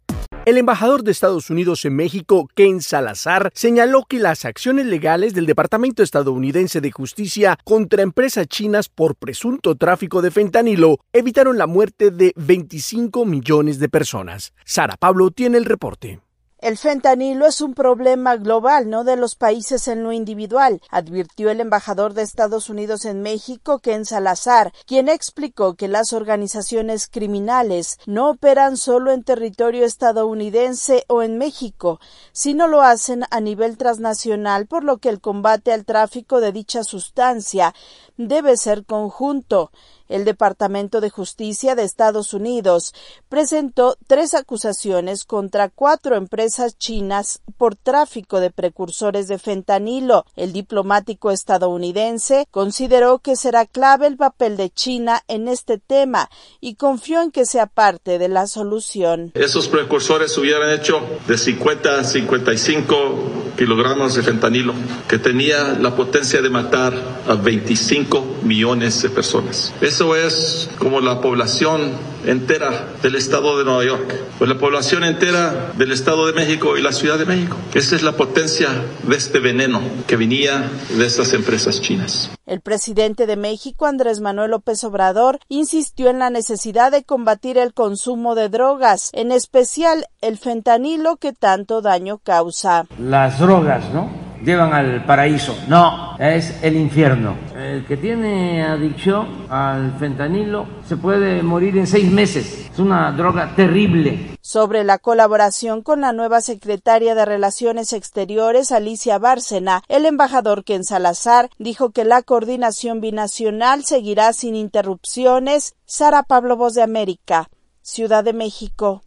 [0.48, 5.46] El embajador de Estados Unidos en México, Ken Salazar, señaló que las acciones legales del
[5.46, 12.12] Departamento estadounidense de Justicia contra empresas chinas por presunto tráfico de fentanilo evitaron la muerte
[12.12, 14.54] de 25 millones de personas.
[14.64, 16.22] Sara Pablo tiene el reporte.
[16.60, 21.62] El fentanilo es un problema global, no de los países en lo individual, advirtió el
[21.62, 28.32] embajador de Estados Unidos en México, Ken Salazar, quien explicó que las organizaciones criminales no
[28.32, 32.00] operan solo en territorio estadounidense o en México,
[32.32, 36.84] sino lo hacen a nivel transnacional, por lo que el combate al tráfico de dicha
[36.84, 37.76] sustancia
[38.18, 39.70] debe ser conjunto.
[40.10, 42.94] El Departamento de Justicia de Estados Unidos
[43.30, 50.26] presentó tres acusaciones contra cuatro empresas chinas por tráfico de precursores de fentanilo.
[50.36, 56.30] El diplomático estadounidense consideró que será clave el papel de China en este tema
[56.62, 59.32] y confió en que sea parte de la solución.
[59.34, 64.74] Esos precursores hubieran hecho de 50 a 55 kilogramos de fentanilo,
[65.08, 66.94] que tenía la potencia de matar
[67.28, 69.74] a 25 millones de personas.
[69.82, 71.92] Eso es como la población
[72.28, 76.82] entera del estado de Nueva York, pues la población entera del estado de México y
[76.82, 77.58] la Ciudad de México.
[77.74, 78.70] Esa es la potencia
[79.04, 82.30] de este veneno que venía de estas empresas chinas.
[82.46, 87.74] El presidente de México, Andrés Manuel López Obrador, insistió en la necesidad de combatir el
[87.74, 92.86] consumo de drogas, en especial el fentanilo que tanto daño causa.
[93.00, 94.27] Las drogas, ¿no?
[94.44, 95.58] Llevan al paraíso.
[95.68, 97.36] No, es el infierno.
[97.56, 102.70] El que tiene adicción al fentanilo se puede morir en seis meses.
[102.72, 104.38] Es una droga terrible.
[104.42, 110.84] Sobre la colaboración con la nueva secretaria de Relaciones Exteriores, Alicia Bárcena, el embajador Ken
[110.84, 115.76] Salazar dijo que la coordinación binacional seguirá sin interrupciones.
[115.86, 117.50] Sara Pablo Voz de América,
[117.82, 119.02] Ciudad de México.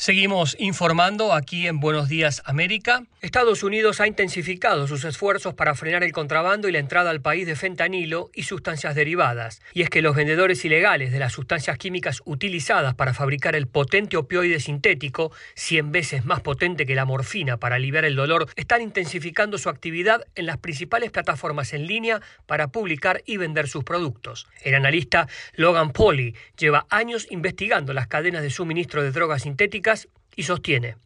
[0.00, 3.02] Seguimos informando aquí en Buenos Días América.
[3.20, 7.48] Estados Unidos ha intensificado sus esfuerzos para frenar el contrabando y la entrada al país
[7.48, 9.60] de fentanilo y sustancias derivadas.
[9.74, 14.16] Y es que los vendedores ilegales de las sustancias químicas utilizadas para fabricar el potente
[14.16, 19.58] opioide sintético, 100 veces más potente que la morfina para aliviar el dolor, están intensificando
[19.58, 24.46] su actividad en las principales plataformas en línea para publicar y vender sus productos.
[24.62, 29.87] El analista Logan Pauley lleva años investigando las cadenas de suministro de drogas sintéticas
[30.36, 30.96] y sostiene.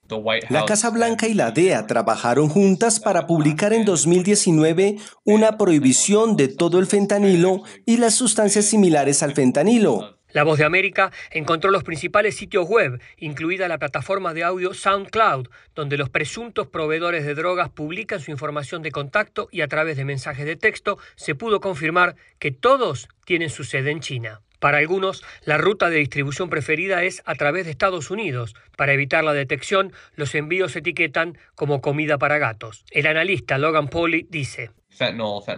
[0.51, 6.49] La Casa Blanca y la DEA trabajaron juntas para publicar en 2019 una prohibición de
[6.49, 10.19] todo el fentanilo y las sustancias similares al fentanilo.
[10.33, 15.49] La Voz de América encontró los principales sitios web, incluida la plataforma de audio SoundCloud,
[15.75, 20.07] donde los presuntos proveedores de drogas publican su información de contacto y a través de
[20.07, 24.41] mensajes de texto se pudo confirmar que todos tienen su sede en China.
[24.63, 28.55] Para algunos, la ruta de distribución preferida es a través de Estados Unidos.
[28.77, 32.85] Para evitar la detección, los envíos se etiquetan como comida para gatos.
[32.93, 34.71] El analista Logan Pauley dice,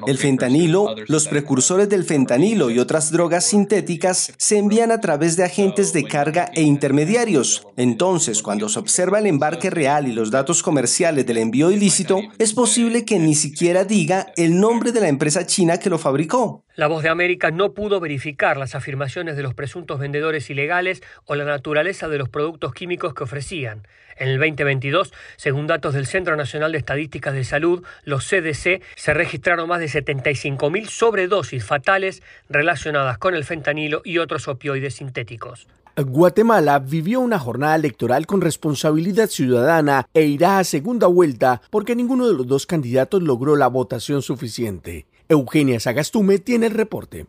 [0.07, 5.45] el fentanilo, los precursores del fentanilo y otras drogas sintéticas se envían a través de
[5.45, 7.67] agentes de carga e intermediarios.
[7.77, 12.55] Entonces, cuando se observa el embarque real y los datos comerciales del envío ilícito, es
[12.55, 16.65] posible que ni siquiera diga el nombre de la empresa china que lo fabricó.
[16.77, 21.37] La voz de América no pudo verificar las afirmaciones de los presuntos vendedores ilegales o
[21.37, 23.87] la naturaleza de los productos químicos que ofrecían.
[24.17, 29.15] En el 2022, según datos del Centro Nacional de Estadísticas de Salud, los CDC, se
[29.15, 35.69] registraron más de 75.000 sobredosis fatales relacionadas con el fentanilo y otros opioides sintéticos.
[35.97, 42.27] Guatemala vivió una jornada electoral con responsabilidad ciudadana e irá a segunda vuelta porque ninguno
[42.27, 45.07] de los dos candidatos logró la votación suficiente.
[45.29, 47.27] Eugenia Sagastume tiene el reporte.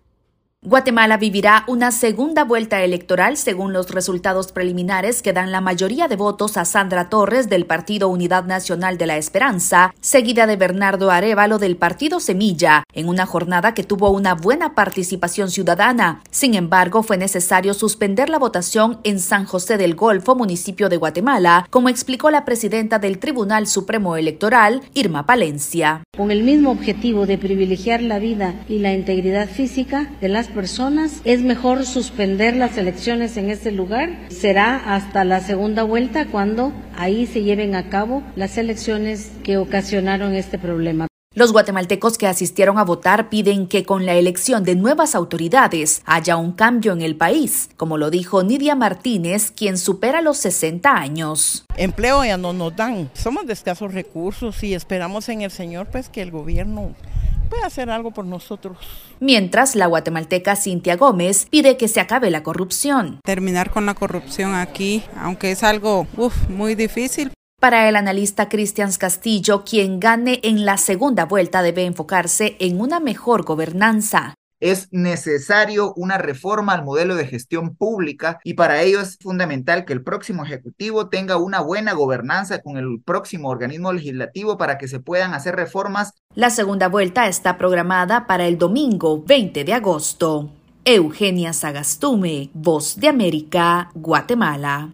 [0.68, 6.16] Guatemala vivirá una segunda vuelta electoral según los resultados preliminares que dan la mayoría de
[6.16, 11.60] votos a Sandra Torres del Partido Unidad Nacional de la Esperanza, seguida de Bernardo Arevalo
[11.60, 16.24] del Partido Semilla, en una jornada que tuvo una buena participación ciudadana.
[16.32, 21.68] Sin embargo, fue necesario suspender la votación en San José del Golfo, municipio de Guatemala,
[21.70, 26.02] como explicó la presidenta del Tribunal Supremo Electoral, Irma Palencia.
[26.18, 31.22] Con el mismo objetivo de privilegiar la vida y la integridad física de las personas,
[31.26, 34.18] es mejor suspender las elecciones en ese lugar.
[34.30, 40.34] Será hasta la segunda vuelta cuando ahí se lleven a cabo las elecciones que ocasionaron
[40.34, 41.08] este problema.
[41.36, 46.38] Los guatemaltecos que asistieron a votar piden que con la elección de nuevas autoridades haya
[46.38, 51.66] un cambio en el país, como lo dijo Nidia Martínez, quien supera los 60 años.
[51.76, 56.08] Empleo ya no nos dan, somos de escasos recursos y esperamos en el Señor pues
[56.08, 56.96] que el gobierno
[57.56, 58.78] puede hacer algo por nosotros.
[59.20, 63.20] Mientras, la guatemalteca Cintia Gómez pide que se acabe la corrupción.
[63.24, 66.08] Terminar con la corrupción aquí, aunque es algo
[66.50, 67.32] muy difícil.
[67.60, 73.00] Para el analista Cristian Castillo, quien gane en la segunda vuelta debe enfocarse en una
[73.00, 79.18] mejor gobernanza es necesario una reforma al modelo de gestión pública y para ello es
[79.22, 84.78] fundamental que el próximo Ejecutivo tenga una buena gobernanza con el próximo organismo legislativo para
[84.78, 86.14] que se puedan hacer reformas.
[86.34, 90.52] La segunda vuelta está programada para el domingo 20 de agosto.
[90.84, 94.94] Eugenia Sagastume, Voz de América, Guatemala.